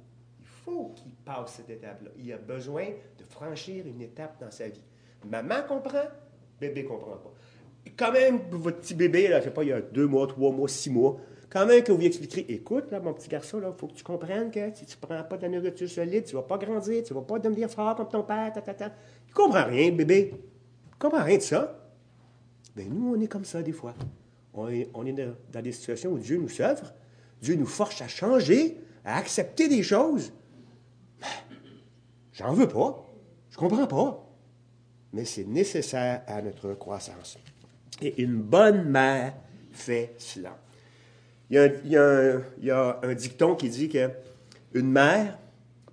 faut 0.68 0.92
qu'il 0.96 1.14
passe 1.24 1.54
cette 1.56 1.70
étape-là. 1.70 2.12
Il 2.20 2.32
a 2.34 2.38
besoin 2.38 2.86
de 3.18 3.24
franchir 3.24 3.86
une 3.88 4.02
étape 4.02 4.38
dans 4.40 4.52
sa 4.52 4.68
vie. 4.68 4.84
Maman 5.26 5.64
comprend, 5.68 6.04
bébé 6.60 6.84
comprend 6.84 7.16
pas. 7.16 7.34
quand 7.98 8.12
même, 8.12 8.42
votre 8.52 8.80
petit 8.80 8.94
bébé, 8.94 9.30
là, 9.30 9.40
je 9.40 9.46
sais 9.46 9.52
pas, 9.52 9.64
il 9.64 9.70
y 9.70 9.74
a 9.74 9.82
deux 9.82 10.08
mois, 10.08 10.28
trois 10.28 10.52
mois, 10.52 10.68
six 10.68 10.90
mois, 10.90 11.18
quand 11.50 11.66
même 11.66 11.82
que 11.82 11.94
vous 11.94 12.00
lui 12.00 12.08
expliquerez, 12.08 12.46
écoute, 12.50 12.92
là, 12.92 13.00
mon 13.00 13.14
petit 13.14 13.30
garçon, 13.30 13.62
il 13.66 13.80
faut 13.80 13.88
que 13.88 13.94
tu 13.94 14.04
comprennes 14.04 14.52
que 14.52 14.74
si 14.76 14.86
tu 14.86 14.98
ne 15.02 15.08
prends 15.08 15.24
pas 15.24 15.38
de 15.38 15.44
la 15.44 15.50
nourriture 15.50 15.90
solide, 15.90 16.26
tu 16.26 16.36
ne 16.36 16.42
vas 16.42 16.48
pas 16.48 16.58
grandir, 16.58 17.04
tu 17.04 17.14
ne 17.14 17.20
vas 17.20 17.26
pas 17.26 17.40
devenir 17.40 17.70
fort 17.70 17.96
comme 17.96 18.10
ton 18.10 18.24
père, 18.24 18.52
ta, 18.52 18.62
ta, 18.62 18.74
ta. 18.74 18.88
Il 18.88 19.30
ne 19.30 19.34
comprend 19.34 19.64
rien, 19.64 19.92
bébé. 19.92 20.34
Il 20.34 20.36
ne 20.36 21.00
comprend 21.00 21.24
rien 21.24 21.38
de 21.38 21.42
ça. 21.42 21.80
Bien, 22.76 22.86
nous, 22.90 23.16
on 23.16 23.22
est 23.22 23.28
comme 23.28 23.46
ça 23.46 23.64
des 23.64 23.72
fois. 23.72 23.94
On 24.54 24.68
est, 24.68 24.90
on 24.94 25.06
est 25.06 25.14
dans 25.14 25.62
des 25.62 25.72
situations 25.72 26.12
où 26.12 26.20
Dieu 26.20 26.38
nous 26.38 26.62
œuvre, 26.62 26.94
Dieu 27.42 27.56
nous 27.56 27.66
force 27.66 28.02
à 28.02 28.08
changer, 28.08 28.78
à 29.06 29.18
accepter 29.18 29.70
des 29.70 29.84
choses. 29.84 30.34
J'en 32.38 32.54
veux 32.54 32.68
pas. 32.68 33.04
Je 33.50 33.58
comprends 33.58 33.88
pas. 33.88 34.24
Mais 35.12 35.26
c'est 35.26 35.46
nécessaire 35.46 36.22
à 36.28 36.42
notre 36.42 36.74
croissance. 36.76 37.38
Et 38.02 38.22
une 38.22 38.42
bonne 38.42 38.84
mère 38.84 39.34
fait 39.72 40.14
cela. 40.20 40.56
Il 41.50 41.82
y 41.86 41.98
a, 41.98 43.00
un, 43.02 43.14
dicton 43.16 43.56
qui 43.56 43.70
dit 43.70 43.90
que 43.90 44.12
une 44.74 44.92
mère 44.92 45.40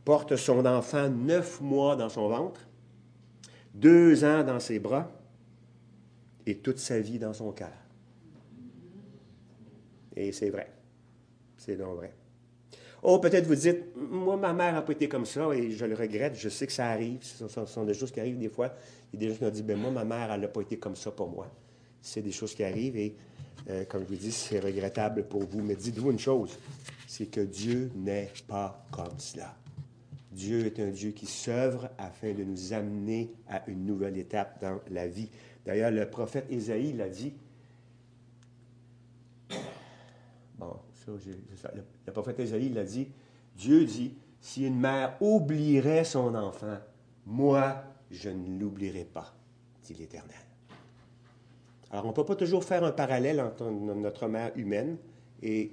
porte 0.04 0.36
son 0.36 0.66
enfant 0.66 1.08
neuf 1.08 1.60
mois 1.62 1.96
dans 1.96 2.10
son 2.10 2.28
ventre, 2.28 2.60
deux 3.72 4.24
ans 4.24 4.42
dans 4.42 4.60
ses 4.60 4.78
bras 4.78 5.10
et 6.44 6.58
toute 6.58 6.78
sa 6.78 7.00
vie 7.00 7.18
dans 7.18 7.32
son 7.32 7.52
cœur. 7.52 7.72
Et 10.14 10.30
c'est 10.32 10.50
vrai. 10.50 10.70
C'est 11.56 11.76
donc 11.76 11.96
vrai. 11.96 12.12
Oh, 13.06 13.18
peut-être 13.18 13.46
vous 13.46 13.54
dites, 13.54 13.94
moi, 13.96 14.38
ma 14.38 14.54
mère 14.54 14.72
n'a 14.72 14.80
pas 14.80 14.92
été 14.92 15.10
comme 15.10 15.26
ça 15.26 15.50
et 15.52 15.70
je 15.72 15.84
le 15.84 15.94
regrette. 15.94 16.36
Je 16.38 16.48
sais 16.48 16.66
que 16.66 16.72
ça 16.72 16.86
arrive. 16.86 17.18
Ce 17.20 17.46
sont, 17.48 17.84
des 17.84 17.92
choses 17.92 18.10
qui 18.10 18.18
arrivent 18.18 18.38
des 18.38 18.48
fois. 18.48 18.72
Il 19.12 19.22
y 19.22 19.26
a 19.26 19.28
des 19.28 19.34
gens 19.34 19.38
qui 19.40 19.44
ont 19.44 19.50
dit, 19.50 19.62
ben 19.62 19.78
moi, 19.78 19.90
ma 19.90 20.04
mère, 20.04 20.32
elle 20.32 20.40
n'a 20.40 20.48
pas 20.48 20.62
été 20.62 20.78
comme 20.78 20.96
ça 20.96 21.10
pour 21.10 21.28
moi. 21.28 21.46
C'est 22.00 22.22
des 22.22 22.32
choses 22.32 22.54
qui 22.54 22.64
arrivent 22.64 22.96
et, 22.96 23.14
euh, 23.68 23.84
comme 23.84 24.04
je 24.04 24.08
vous 24.08 24.14
dis, 24.14 24.32
c'est 24.32 24.58
regrettable 24.58 25.24
pour 25.24 25.42
vous. 25.42 25.60
Mais 25.60 25.76
dites-vous 25.76 26.12
une 26.12 26.18
chose, 26.18 26.58
c'est 27.06 27.26
que 27.26 27.42
Dieu 27.42 27.90
n'est 27.94 28.32
pas 28.48 28.86
comme 28.90 29.18
cela. 29.18 29.54
Dieu 30.32 30.64
est 30.64 30.80
un 30.80 30.88
Dieu 30.88 31.10
qui 31.10 31.26
s'œuvre 31.26 31.90
afin 31.98 32.32
de 32.32 32.42
nous 32.42 32.72
amener 32.72 33.34
à 33.50 33.68
une 33.68 33.84
nouvelle 33.84 34.16
étape 34.16 34.62
dans 34.62 34.80
la 34.90 35.06
vie. 35.06 35.28
D'ailleurs, 35.66 35.90
le 35.90 36.08
prophète 36.08 36.46
Ésaïe 36.50 36.94
l'a 36.94 37.10
dit. 37.10 37.34
Bon, 41.06 41.18
le, 42.06 42.12
prophète 42.12 42.38
Isaïe 42.38 42.70
l'a 42.70 42.84
dit. 42.84 43.08
Dieu 43.56 43.84
dit, 43.84 44.14
si 44.40 44.66
une 44.66 44.78
mère 44.78 45.16
oublierait 45.20 46.04
son 46.04 46.34
enfant, 46.34 46.78
moi, 47.26 47.82
je 48.10 48.30
ne 48.30 48.58
l'oublierai 48.58 49.04
pas, 49.04 49.34
dit 49.84 49.94
l'Éternel. 49.94 50.36
Alors, 51.90 52.06
on 52.06 52.08
ne 52.08 52.14
peut 52.14 52.24
pas 52.24 52.36
toujours 52.36 52.64
faire 52.64 52.82
un 52.84 52.90
parallèle 52.90 53.40
entre 53.40 53.70
notre 53.70 54.26
mère 54.26 54.50
humaine 54.56 54.96
et 55.42 55.70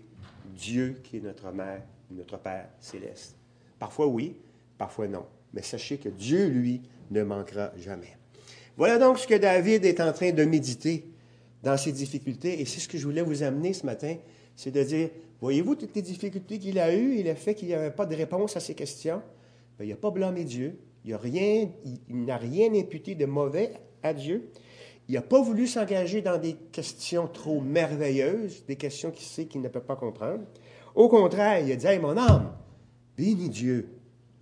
Dieu 0.56 1.02
qui 1.04 1.18
est 1.18 1.22
notre 1.22 1.52
mère, 1.52 1.82
notre 2.12 2.38
Père 2.38 2.70
céleste. 2.80 3.36
Parfois 3.80 4.08
oui, 4.08 4.36
parfois 4.78 5.08
non. 5.08 5.26
Mais 5.54 5.64
sachez 5.64 5.98
que 5.98 6.10
Dieu, 6.10 6.48
lui, 6.48 6.82
ne 7.10 7.24
manquera 7.24 7.72
jamais. 7.78 8.18
Voilà 8.78 8.98
donc 8.98 9.20
ce 9.20 9.28
que 9.28 9.36
David 9.36 9.86
est 9.86 10.00
en 10.00 10.14
train 10.14 10.32
de 10.32 10.44
méditer 10.46 11.06
dans 11.64 11.78
ses 11.78 11.92
difficultés. 11.92 12.62
Et 12.62 12.66
c'est 12.66 12.80
ce 12.80 12.88
que 12.88 12.98
je 12.98 13.06
voulais 13.06 13.22
vous 13.22 13.44
amener 13.44 13.74
ce 13.74 13.86
matin 13.86 14.16
c'est 14.62 14.70
de 14.70 14.84
dire, 14.84 15.10
voyez-vous 15.40 15.74
toutes 15.74 15.96
les 15.96 16.04
difficultés 16.04 16.60
qu'il 16.60 16.78
a 16.78 16.94
eues 16.96 17.16
et 17.16 17.24
le 17.24 17.34
fait 17.34 17.56
qu'il 17.56 17.68
n'y 17.70 17.74
avait 17.74 17.90
pas 17.90 18.06
de 18.06 18.16
réponse 18.16 18.56
à 18.56 18.60
ces 18.60 18.76
questions? 18.76 19.20
Ben, 19.80 19.86
il 19.86 19.90
n'a 19.90 19.96
pas 19.96 20.12
blâmé 20.12 20.44
Dieu. 20.44 20.78
Il 21.04 21.14
n'a 21.14 22.38
rien, 22.38 22.74
imputé 22.76 23.16
de 23.16 23.26
mauvais 23.26 23.74
à 24.04 24.14
Dieu. 24.14 24.52
Il 25.10 25.16
n'a 25.16 25.24
pas 25.24 25.42
voulu 25.42 25.66
s'engager 25.66 26.22
dans 26.22 26.38
des 26.38 26.54
questions 26.72 27.28
trop 27.28 27.60
merveilleuses, 27.60 28.64
des 28.68 28.76
questions 28.76 29.10
qu'il 29.10 29.26
sait 29.26 29.46
qu'il 29.46 29.62
ne 29.62 29.68
peut 29.68 29.82
pas 29.82 29.96
comprendre. 29.96 30.44
Au 30.94 31.10
contraire, 31.10 31.66
il 31.66 31.72
a 31.72 31.76
dit, 31.76 32.00
mon 32.00 32.16
âme, 32.16 32.52
bénis 33.18 33.50
Dieu, 33.50 33.90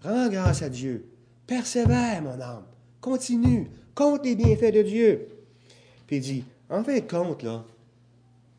rends 0.03 0.28
grâce 0.28 0.63
à 0.63 0.67
Dieu, 0.67 1.05
persévère, 1.47 2.22
mon 2.22 2.41
âme, 2.41 2.65
continue, 2.99 3.70
compte 3.95 4.26
les 4.26 4.36
bienfaits 4.36 4.74
de 4.74 4.82
Dieu. 4.82 5.30
Puis 6.07 6.17
il 6.17 6.22
dit, 6.22 6.43
en 6.70 6.84
fin 6.84 6.95
de 6.95 7.09
compte, 7.09 7.45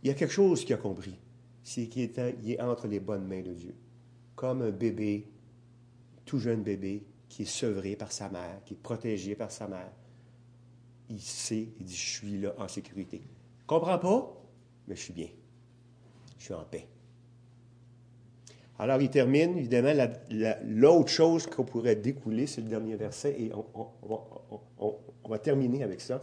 il 0.02 0.08
y 0.08 0.10
a 0.10 0.14
quelque 0.14 0.32
chose 0.32 0.64
qu'il 0.64 0.74
a 0.74 0.78
compris 0.78 1.19
c'est 1.70 1.86
qu'il 1.86 2.02
est, 2.02 2.60
entre 2.60 2.88
les 2.88 2.98
bonnes 2.98 3.28
mains 3.28 3.42
de 3.42 3.52
Dieu. 3.52 3.76
Comme 4.34 4.62
un 4.62 4.72
bébé, 4.72 5.28
tout 6.24 6.40
jeune 6.40 6.64
bébé, 6.64 7.04
qui 7.28 7.42
est 7.42 7.46
sevré 7.46 7.94
par 7.94 8.10
sa 8.10 8.28
mère, 8.28 8.60
qui 8.64 8.74
est 8.74 8.76
protégé 8.76 9.36
par 9.36 9.52
sa 9.52 9.68
mère. 9.68 9.92
Il 11.08 11.20
sait, 11.20 11.68
il 11.78 11.84
dit, 11.84 11.94
je 11.94 12.10
suis 12.10 12.40
là 12.40 12.54
en 12.58 12.66
sécurité. 12.66 13.22
Comprends 13.68 14.00
pas, 14.00 14.42
mais 14.88 14.96
je 14.96 15.00
suis 15.00 15.12
bien. 15.12 15.28
Je 16.38 16.46
suis 16.46 16.54
en 16.54 16.64
paix. 16.64 16.88
Alors, 18.80 19.00
il 19.00 19.10
termine, 19.10 19.56
évidemment, 19.56 19.92
l'autre 20.64 21.10
chose 21.10 21.46
qu'on 21.46 21.64
pourrait 21.64 21.94
découler, 21.94 22.48
c'est 22.48 22.62
le 22.62 22.68
dernier 22.68 22.96
verset, 22.96 23.36
et 23.38 23.52
on, 23.54 25.28
va 25.28 25.38
terminer 25.38 25.84
avec 25.84 26.00
ça, 26.00 26.20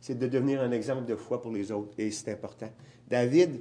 c'est 0.00 0.18
de 0.18 0.26
devenir 0.26 0.60
un 0.60 0.72
exemple 0.72 1.04
de 1.04 1.14
foi 1.14 1.40
pour 1.40 1.52
les 1.52 1.70
autres, 1.70 1.94
et 1.98 2.10
c'est 2.10 2.32
important. 2.32 2.70
David, 3.06 3.60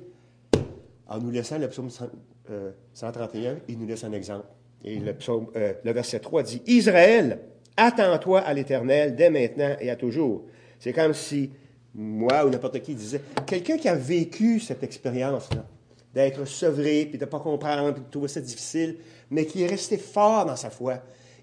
en 1.08 1.20
nous 1.20 1.32
laissant 1.32 1.58
le 1.58 1.68
psaume 1.68 1.90
131, 1.90 3.52
euh, 3.52 3.56
il 3.68 3.80
nous 3.80 3.88
laisse 3.88 4.04
un 4.04 4.12
exemple. 4.12 4.46
Et 4.84 5.00
le, 5.00 5.16
euh, 5.56 5.74
verset 5.84 6.20
3 6.20 6.44
dit 6.44 6.62
Israël, 6.68 7.40
attends-toi 7.76 8.42
à 8.42 8.54
l'Éternel 8.54 9.16
dès 9.16 9.30
maintenant 9.30 9.76
et 9.80 9.90
à 9.90 9.96
toujours. 9.96 10.44
C'est 10.80 10.94
comme 10.94 11.14
si 11.14 11.52
moi 11.96 12.46
ou 12.46 12.50
n'importe 12.50 12.80
qui 12.82 12.94
disait 12.94 13.22
quelqu'un 13.46 13.78
qui 13.78 13.90
a 13.90 13.96
vécu 13.96 14.60
cette 14.60 14.84
expérience-là, 14.84 15.66
d'être 16.14 16.46
sevré, 16.46 17.06
puis 17.10 17.18
de 17.18 17.26
ne 17.26 17.30
pas 17.30 17.40
comprendre, 17.40 17.94
puis 17.94 18.04
de 18.04 18.10
trouver 18.10 18.28
ça 18.28 18.40
difficile, 18.40 18.98
mais 19.30 19.46
qui 19.46 19.64
est 19.64 19.68
resté 19.68 19.98
fort 19.98 20.46
dans 20.46 20.56
sa 20.56 20.70
foi, 20.70 21.00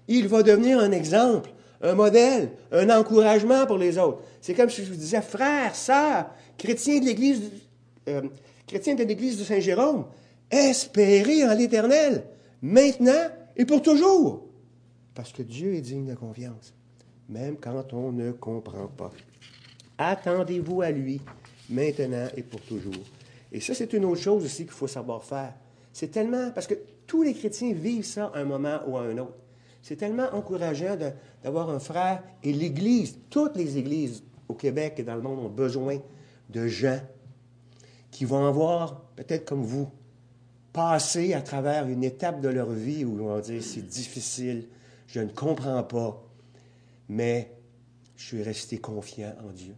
il 0.07 0.27
va 0.27 0.43
devenir 0.43 0.79
un 0.79 0.91
exemple, 0.91 1.51
un 1.81 1.93
modèle, 1.93 2.51
un 2.71 2.89
encouragement 2.89 3.65
pour 3.65 3.77
les 3.77 3.97
autres. 3.97 4.21
C'est 4.41 4.53
comme 4.53 4.69
si 4.69 4.83
je 4.83 4.91
vous 4.91 4.97
disais, 4.97 5.21
frère, 5.21 5.75
sœur, 5.75 6.27
chrétien 6.57 6.99
de 6.99 7.05
l'Église, 7.05 7.51
euh, 8.07 8.21
chrétiens 8.67 8.95
de 8.95 9.03
l'Église 9.03 9.37
de 9.37 9.43
Saint-Jérôme, 9.43 10.05
espérez 10.49 11.45
en 11.45 11.53
l'Éternel, 11.53 12.23
maintenant 12.61 13.29
et 13.55 13.65
pour 13.65 13.81
toujours. 13.81 14.45
Parce 15.13 15.31
que 15.31 15.43
Dieu 15.43 15.75
est 15.75 15.81
digne 15.81 16.05
de 16.05 16.15
confiance, 16.15 16.73
même 17.29 17.57
quand 17.57 17.93
on 17.93 18.11
ne 18.11 18.31
comprend 18.31 18.87
pas. 18.87 19.11
Attendez-vous 19.97 20.81
à 20.81 20.91
lui, 20.91 21.21
maintenant 21.69 22.27
et 22.35 22.43
pour 22.43 22.61
toujours. 22.61 22.93
Et 23.51 23.61
ça, 23.61 23.73
c'est 23.73 23.93
une 23.93 24.05
autre 24.05 24.21
chose 24.21 24.43
aussi 24.43 24.63
qu'il 24.63 24.73
faut 24.73 24.87
savoir 24.87 25.23
faire. 25.23 25.53
C'est 25.93 26.11
tellement, 26.11 26.51
parce 26.51 26.67
que 26.67 26.75
tous 27.07 27.23
les 27.23 27.33
chrétiens 27.33 27.73
vivent 27.73 28.05
ça 28.05 28.31
à 28.33 28.39
un 28.39 28.43
moment 28.43 28.79
ou 28.87 28.97
à 28.97 29.03
un 29.03 29.17
autre. 29.17 29.37
C'est 29.81 29.95
tellement 29.95 30.27
encourageant 30.33 30.97
d'avoir 31.43 31.69
un 31.69 31.79
frère 31.79 32.23
et 32.43 32.51
l'Église, 32.51 33.17
toutes 33.29 33.55
les 33.55 33.77
églises 33.77 34.23
au 34.49 34.55
Québec 34.55 34.95
et 34.97 35.03
dans 35.03 35.15
le 35.15 35.21
monde 35.21 35.39
ont 35.39 35.49
besoin 35.49 35.99
de 36.49 36.67
gens 36.67 36.99
qui 38.15 38.23
vont 38.23 38.45
avoir, 38.47 39.01
peut-être 39.17 39.43
comme 39.43 39.65
vous, 39.65 39.89
passé 40.71 41.33
à 41.33 41.41
travers 41.41 41.89
une 41.89 42.01
étape 42.01 42.39
de 42.39 42.47
leur 42.47 42.69
vie 42.69 43.03
où 43.03 43.11
ils 43.15 43.19
vont 43.19 43.39
dire 43.41 43.61
c'est 43.61 43.85
difficile, 43.85 44.69
je 45.07 45.19
ne 45.19 45.27
comprends 45.27 45.83
pas, 45.83 46.25
mais 47.09 47.51
je 48.15 48.23
suis 48.23 48.41
resté 48.41 48.77
confiant 48.77 49.35
en 49.45 49.51
Dieu. 49.51 49.75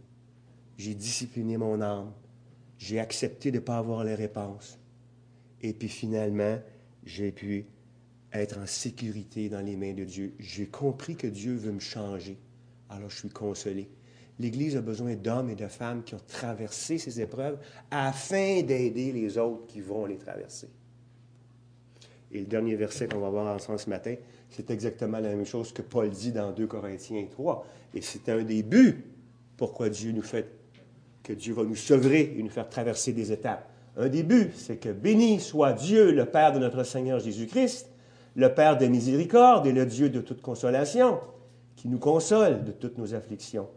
J'ai 0.76 0.94
discipliné 0.94 1.56
mon 1.56 1.80
âme. 1.82 2.12
J'ai 2.78 3.00
accepté 3.00 3.50
de 3.50 3.56
ne 3.56 3.60
pas 3.60 3.78
avoir 3.78 4.04
les 4.04 4.14
réponses. 4.14 4.78
Et 5.60 5.72
puis 5.72 5.88
finalement, 5.88 6.60
j'ai 7.02 7.32
pu 7.32 7.66
être 8.32 8.58
en 8.58 8.66
sécurité 8.66 9.48
dans 9.48 9.62
les 9.62 9.74
mains 9.74 9.94
de 9.94 10.04
Dieu. 10.04 10.36
J'ai 10.38 10.68
compris 10.68 11.16
que 11.16 11.26
Dieu 11.26 11.56
veut 11.56 11.72
me 11.72 11.80
changer. 11.80 12.38
Alors 12.88 13.10
je 13.10 13.16
suis 13.18 13.30
consolé. 13.30 13.90
L'Église 14.38 14.76
a 14.76 14.80
besoin 14.80 15.14
d'hommes 15.14 15.50
et 15.50 15.54
de 15.54 15.66
femmes 15.66 16.02
qui 16.02 16.14
ont 16.14 16.20
traversé 16.26 16.98
ces 16.98 17.20
épreuves 17.20 17.58
afin 17.90 18.62
d'aider 18.62 19.12
les 19.12 19.36
autres 19.36 19.66
qui 19.66 19.80
vont 19.80 20.06
les 20.06 20.16
traverser. 20.16 20.68
Et 22.30 22.40
le 22.40 22.46
dernier 22.46 22.76
verset 22.76 23.08
qu'on 23.08 23.20
va 23.20 23.30
voir 23.30 23.52
ensemble 23.52 23.78
ce 23.78 23.90
matin, 23.90 24.14
c'est 24.50 24.70
exactement 24.70 25.18
la 25.18 25.30
même 25.30 25.46
chose 25.46 25.72
que 25.72 25.82
Paul 25.82 26.10
dit 26.10 26.30
dans 26.30 26.52
2 26.52 26.66
Corinthiens 26.66 27.26
3. 27.30 27.66
Et 27.94 28.00
c'est 28.02 28.28
un 28.28 28.42
des 28.42 28.62
buts 28.62 29.04
pourquoi 29.58 29.90
Dieu 29.90 30.12
nous 30.12 30.22
fait, 30.22 30.48
que 31.22 31.34
Dieu 31.34 31.52
va 31.52 31.64
nous 31.64 31.74
sevrer 31.74 32.34
et 32.38 32.42
nous 32.42 32.48
faire 32.48 32.70
traverser 32.70 33.12
des 33.12 33.32
étapes. 33.32 33.68
Un 33.96 34.08
des 34.08 34.22
buts, 34.22 34.52
c'est 34.54 34.76
que 34.76 34.90
béni 34.90 35.40
soit 35.40 35.72
Dieu, 35.72 36.12
le 36.12 36.24
Père 36.24 36.52
de 36.52 36.60
notre 36.60 36.84
Seigneur 36.84 37.18
Jésus-Christ, 37.18 37.90
le 38.36 38.54
Père 38.54 38.78
de 38.78 38.86
miséricorde 38.86 39.66
et 39.66 39.72
le 39.72 39.84
Dieu 39.84 40.08
de 40.08 40.20
toute 40.20 40.40
consolation, 40.40 41.18
qui 41.74 41.88
nous 41.88 41.98
console 41.98 42.62
de 42.64 42.70
toutes 42.70 42.96
nos 42.96 43.14
afflictions, 43.14 43.68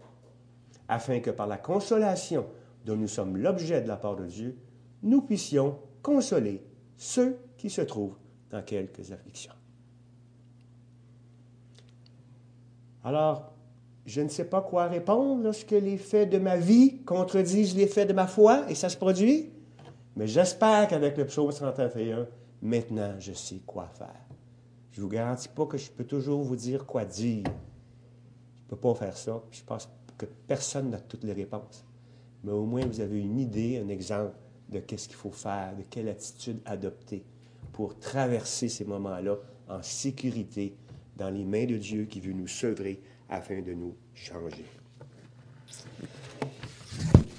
afin 0.92 1.22
que 1.22 1.32
par 1.32 1.48
la 1.48 1.58
consolation 1.58 2.46
dont 2.86 2.98
nous 2.98 3.08
sommes 3.08 3.38
l'objet 3.38 3.82
de 3.82 3.88
la 3.88 3.96
part 3.96 4.18
de 4.18 4.26
Dieu, 4.26 4.58
nous 5.04 5.22
puissions 5.22 5.80
consoler 6.04 6.62
ceux 6.98 7.38
qui 7.58 7.70
se 7.70 7.82
trouvent 7.82 8.18
dans 8.50 8.62
quelques 8.62 9.14
afflictions. 9.14 9.54
Alors, 13.06 13.54
je 14.06 14.20
ne 14.20 14.28
sais 14.28 14.44
pas 14.44 14.62
quoi 14.62 14.88
répondre 14.88 15.42
lorsque 15.44 15.72
les 15.72 15.98
faits 15.98 16.30
de 16.30 16.38
ma 16.38 16.58
vie 16.58 17.02
contredisent 17.04 17.76
les 17.76 17.88
faits 17.88 18.10
de 18.10 18.14
ma 18.14 18.28
foi, 18.28 18.70
et 18.70 18.76
ça 18.76 18.90
se 18.90 18.98
produit, 18.98 19.50
mais 20.18 20.28
j'espère 20.28 20.90
qu'avec 20.90 21.18
le 21.18 21.26
psaume 21.26 21.52
131, 21.52 22.28
maintenant, 22.62 23.14
je 23.18 23.32
sais 23.32 23.62
quoi 23.66 23.88
faire. 23.88 24.28
Je 24.92 25.00
ne 25.00 25.04
vous 25.04 25.10
garantis 25.10 25.48
pas 25.48 25.66
que 25.66 25.78
je 25.78 25.90
peux 25.90 26.04
toujours 26.04 26.42
vous 26.42 26.58
dire 26.58 26.86
quoi 26.86 27.06
dire. 27.06 27.46
Je 27.46 28.66
ne 28.66 28.70
peux 28.70 28.76
pas 28.76 28.94
faire 28.94 29.16
ça. 29.16 29.42
Je 29.52 29.64
pense 29.64 29.90
que 30.22 30.28
personne 30.48 30.92
n'a 30.92 31.00
toutes 31.00 31.24
les 31.24 31.34
réponses. 31.34 31.84
Mais 32.44 32.52
au 32.52 32.64
moins, 32.64 32.86
vous 32.86 33.02
avez 33.02 33.20
une 33.20 33.40
idée, 33.40 33.82
un 33.84 33.90
exemple 33.90 34.36
de 34.70 34.80
qu'est-ce 34.80 35.08
qu'il 35.08 35.18
faut 35.18 35.32
faire, 35.32 35.76
de 35.76 35.84
quelle 35.90 36.10
attitude 36.10 36.60
adopter 36.66 37.24
pour 37.74 37.98
traverser 37.98 38.70
ces 38.70 38.86
moments-là 38.86 39.38
en 39.68 39.82
sécurité 39.82 40.76
dans 41.18 41.32
les 41.32 41.44
mains 41.44 41.66
de 41.66 41.78
Dieu 41.78 42.06
qui 42.06 42.20
veut 42.20 42.34
nous 42.34 42.48
sevrer 42.48 43.02
afin 43.30 43.62
de 43.62 43.74
nous 43.74 43.96
changer. 44.14 44.66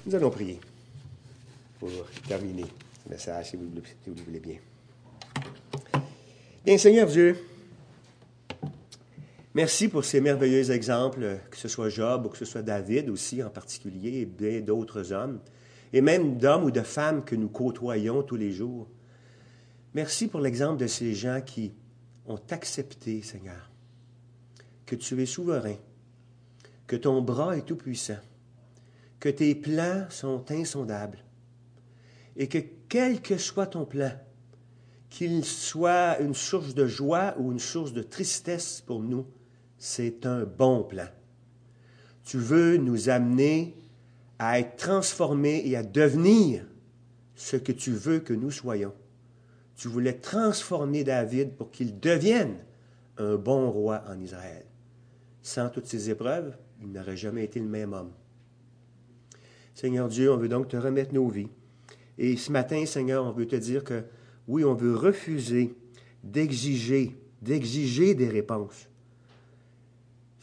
Nous 0.05 0.15
allons 0.15 0.29
prier 0.29 0.59
pour 1.79 1.89
terminer 2.27 2.65
ce 3.05 3.09
message, 3.09 3.51
si 3.51 3.55
vous, 3.55 3.69
si 4.03 4.09
vous 4.09 4.15
le 4.15 4.23
voulez 4.23 4.39
bien. 4.41 4.57
Bien, 6.65 6.77
Seigneur 6.77 7.07
Dieu, 7.07 7.37
merci 9.53 9.87
pour 9.87 10.05
ces 10.05 10.21
merveilleux 10.21 10.71
exemples, 10.71 11.39
que 11.49 11.57
ce 11.57 11.67
soit 11.67 11.89
Job 11.89 12.25
ou 12.25 12.29
que 12.29 12.37
ce 12.37 12.45
soit 12.45 12.61
David 12.61 13.09
aussi 13.09 13.43
en 13.43 13.49
particulier, 13.49 14.21
et 14.21 14.25
bien 14.25 14.61
d'autres 14.61 15.11
hommes, 15.11 15.39
et 15.91 16.01
même 16.01 16.37
d'hommes 16.37 16.65
ou 16.65 16.71
de 16.71 16.81
femmes 16.81 17.23
que 17.23 17.35
nous 17.35 17.49
côtoyons 17.49 18.23
tous 18.23 18.35
les 18.35 18.51
jours. 18.51 18.87
Merci 19.93 20.27
pour 20.27 20.39
l'exemple 20.39 20.79
de 20.79 20.87
ces 20.87 21.13
gens 21.13 21.41
qui 21.41 21.73
ont 22.25 22.39
accepté, 22.49 23.21
Seigneur, 23.21 23.71
que 24.85 24.95
tu 24.95 25.21
es 25.21 25.25
souverain, 25.25 25.77
que 26.87 26.95
ton 26.95 27.21
bras 27.21 27.55
est 27.55 27.65
tout-puissant, 27.65 28.19
que 29.19 29.29
tes 29.29 29.55
plans 29.55 30.05
sont 30.09 30.43
insondables, 30.51 31.19
et 32.35 32.47
que 32.47 32.57
quel 32.89 33.21
que 33.21 33.37
soit 33.37 33.67
ton 33.67 33.85
plan, 33.85 34.11
qu'il 35.09 35.45
soit 35.45 36.19
une 36.19 36.33
source 36.33 36.73
de 36.73 36.87
joie 36.87 37.35
ou 37.37 37.51
une 37.51 37.59
source 37.59 37.93
de 37.93 38.01
tristesse 38.01 38.81
pour 38.81 39.01
nous, 39.01 39.27
c'est 39.85 40.25
un 40.25 40.45
bon 40.45 40.81
plan. 40.81 41.09
Tu 42.23 42.37
veux 42.37 42.77
nous 42.77 43.09
amener 43.09 43.75
à 44.39 44.57
être 44.57 44.77
transformés 44.77 45.61
et 45.65 45.75
à 45.75 45.83
devenir 45.83 46.63
ce 47.35 47.57
que 47.57 47.73
tu 47.73 47.91
veux 47.91 48.19
que 48.19 48.31
nous 48.31 48.49
soyons. 48.49 48.93
Tu 49.75 49.89
voulais 49.89 50.13
transformer 50.13 51.03
David 51.03 51.57
pour 51.57 51.69
qu'il 51.69 51.99
devienne 51.99 52.55
un 53.17 53.35
bon 53.35 53.69
roi 53.69 54.05
en 54.07 54.17
Israël. 54.21 54.63
Sans 55.41 55.67
toutes 55.67 55.87
ces 55.87 56.09
épreuves, 56.09 56.55
il 56.81 56.89
n'aurait 56.89 57.17
jamais 57.17 57.43
été 57.43 57.59
le 57.59 57.67
même 57.67 57.91
homme. 57.91 58.13
Seigneur 59.73 60.07
Dieu, 60.07 60.31
on 60.31 60.37
veut 60.37 60.47
donc 60.47 60.69
te 60.69 60.77
remettre 60.77 61.13
nos 61.13 61.27
vies. 61.27 61.49
Et 62.17 62.37
ce 62.37 62.53
matin, 62.53 62.85
Seigneur, 62.85 63.25
on 63.25 63.33
veut 63.33 63.47
te 63.47 63.57
dire 63.57 63.83
que 63.83 64.05
oui, 64.47 64.63
on 64.63 64.75
veut 64.75 64.95
refuser 64.95 65.75
d'exiger, 66.23 67.17
d'exiger 67.41 68.15
des 68.15 68.29
réponses. 68.29 68.87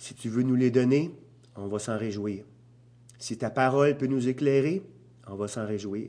Si 0.00 0.14
tu 0.14 0.30
veux 0.30 0.42
nous 0.42 0.54
les 0.54 0.70
donner, 0.70 1.14
on 1.56 1.66
va 1.66 1.78
s'en 1.78 1.98
réjouir. 1.98 2.46
Si 3.18 3.36
ta 3.36 3.50
parole 3.50 3.98
peut 3.98 4.06
nous 4.06 4.28
éclairer, 4.28 4.82
on 5.26 5.34
va 5.34 5.46
s'en 5.46 5.66
réjouir. 5.66 6.08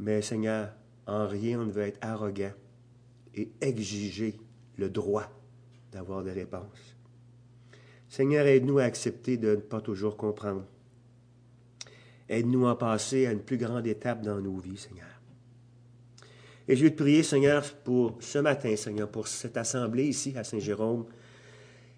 Mais 0.00 0.20
Seigneur, 0.20 0.72
en 1.06 1.28
rien 1.28 1.60
on 1.60 1.66
ne 1.66 1.70
veut 1.70 1.84
être 1.84 2.00
arrogant 2.00 2.50
et 3.36 3.52
exiger 3.60 4.36
le 4.78 4.90
droit 4.90 5.30
d'avoir 5.92 6.24
des 6.24 6.32
réponses. 6.32 6.96
Seigneur, 8.08 8.44
aide-nous 8.48 8.80
à 8.80 8.82
accepter 8.82 9.36
de 9.36 9.50
ne 9.50 9.60
pas 9.60 9.80
toujours 9.80 10.16
comprendre. 10.16 10.64
Aide-nous 12.28 12.66
à 12.66 12.76
passer 12.76 13.26
à 13.26 13.32
une 13.32 13.42
plus 13.42 13.58
grande 13.58 13.86
étape 13.86 14.22
dans 14.22 14.40
nos 14.40 14.56
vies, 14.56 14.76
Seigneur. 14.76 15.06
Et 16.66 16.74
je 16.74 16.82
vais 16.82 16.90
te 16.90 17.00
prier, 17.00 17.22
Seigneur, 17.22 17.62
pour 17.84 18.16
ce 18.18 18.40
matin, 18.40 18.74
Seigneur, 18.74 19.08
pour 19.08 19.28
cette 19.28 19.56
assemblée 19.56 20.06
ici 20.08 20.34
à 20.36 20.42
Saint-Jérôme, 20.42 21.06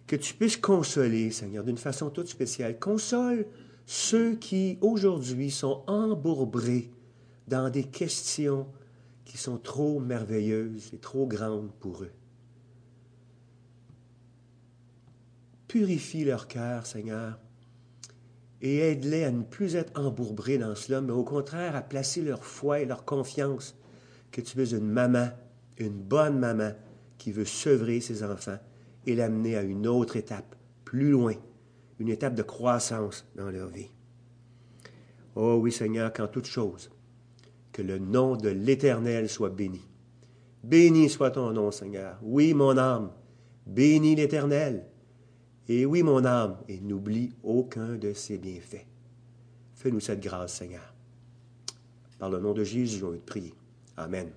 que 0.08 0.16
tu 0.16 0.34
puisses 0.34 0.56
consoler, 0.56 1.30
Seigneur, 1.30 1.62
d'une 1.62 1.78
façon 1.78 2.10
toute 2.10 2.28
spéciale. 2.28 2.78
Console 2.80 3.46
ceux 3.86 4.34
qui, 4.34 4.78
aujourd'hui, 4.80 5.50
sont 5.50 5.82
embourbrés 5.86 6.90
dans 7.46 7.70
des 7.70 7.84
questions 7.84 8.66
qui 9.24 9.38
sont 9.38 9.58
trop 9.58 10.00
merveilleuses 10.00 10.90
et 10.92 10.98
trop 10.98 11.26
grandes 11.26 11.70
pour 11.78 12.02
eux. 12.02 12.10
Purifie 15.68 16.24
leur 16.24 16.48
cœur, 16.48 16.86
Seigneur, 16.86 17.38
et 18.62 18.78
aide-les 18.78 19.24
à 19.24 19.30
ne 19.30 19.42
plus 19.42 19.76
être 19.76 19.98
embourbrés 19.98 20.58
dans 20.58 20.74
cela, 20.74 21.02
mais 21.02 21.12
au 21.12 21.24
contraire 21.24 21.76
à 21.76 21.82
placer 21.82 22.22
leur 22.22 22.44
foi 22.44 22.80
et 22.80 22.86
leur 22.86 23.04
confiance 23.04 23.76
que 24.30 24.40
tu 24.40 24.60
es 24.60 24.70
une 24.70 24.90
maman, 24.90 25.28
une 25.76 26.00
bonne 26.00 26.38
maman 26.38 26.72
qui 27.18 27.30
veut 27.30 27.44
sevrer 27.44 28.00
ses 28.00 28.22
enfants 28.22 28.58
et 29.08 29.14
l'amener 29.14 29.56
à 29.56 29.62
une 29.62 29.86
autre 29.86 30.16
étape, 30.16 30.54
plus 30.84 31.10
loin, 31.10 31.34
une 31.98 32.10
étape 32.10 32.34
de 32.34 32.42
croissance 32.42 33.26
dans 33.36 33.50
leur 33.50 33.68
vie. 33.68 33.88
Oh 35.34 35.58
oui 35.62 35.72
Seigneur, 35.72 36.12
qu'en 36.12 36.28
toute 36.28 36.46
chose, 36.46 36.90
que 37.72 37.80
le 37.80 37.98
nom 37.98 38.36
de 38.36 38.50
l'Éternel 38.50 39.30
soit 39.30 39.48
béni. 39.48 39.80
Béni 40.62 41.08
soit 41.08 41.30
ton 41.30 41.52
nom, 41.52 41.70
Seigneur. 41.70 42.18
Oui, 42.22 42.52
mon 42.52 42.76
âme, 42.76 43.10
bénis 43.66 44.14
l'Éternel. 44.14 44.84
Et 45.68 45.86
oui, 45.86 46.02
mon 46.02 46.24
âme, 46.26 46.58
et 46.68 46.80
n'oublie 46.80 47.32
aucun 47.42 47.96
de 47.96 48.12
ses 48.12 48.36
bienfaits. 48.36 48.86
Fais-nous 49.74 50.00
cette 50.00 50.20
grâce, 50.20 50.54
Seigneur. 50.54 50.94
Par 52.18 52.28
le 52.28 52.40
nom 52.40 52.52
de 52.52 52.64
Jésus, 52.64 53.02
on 53.04 53.10
veut 53.10 53.18
te 53.18 53.26
prier. 53.26 53.54
Amen. 53.96 54.28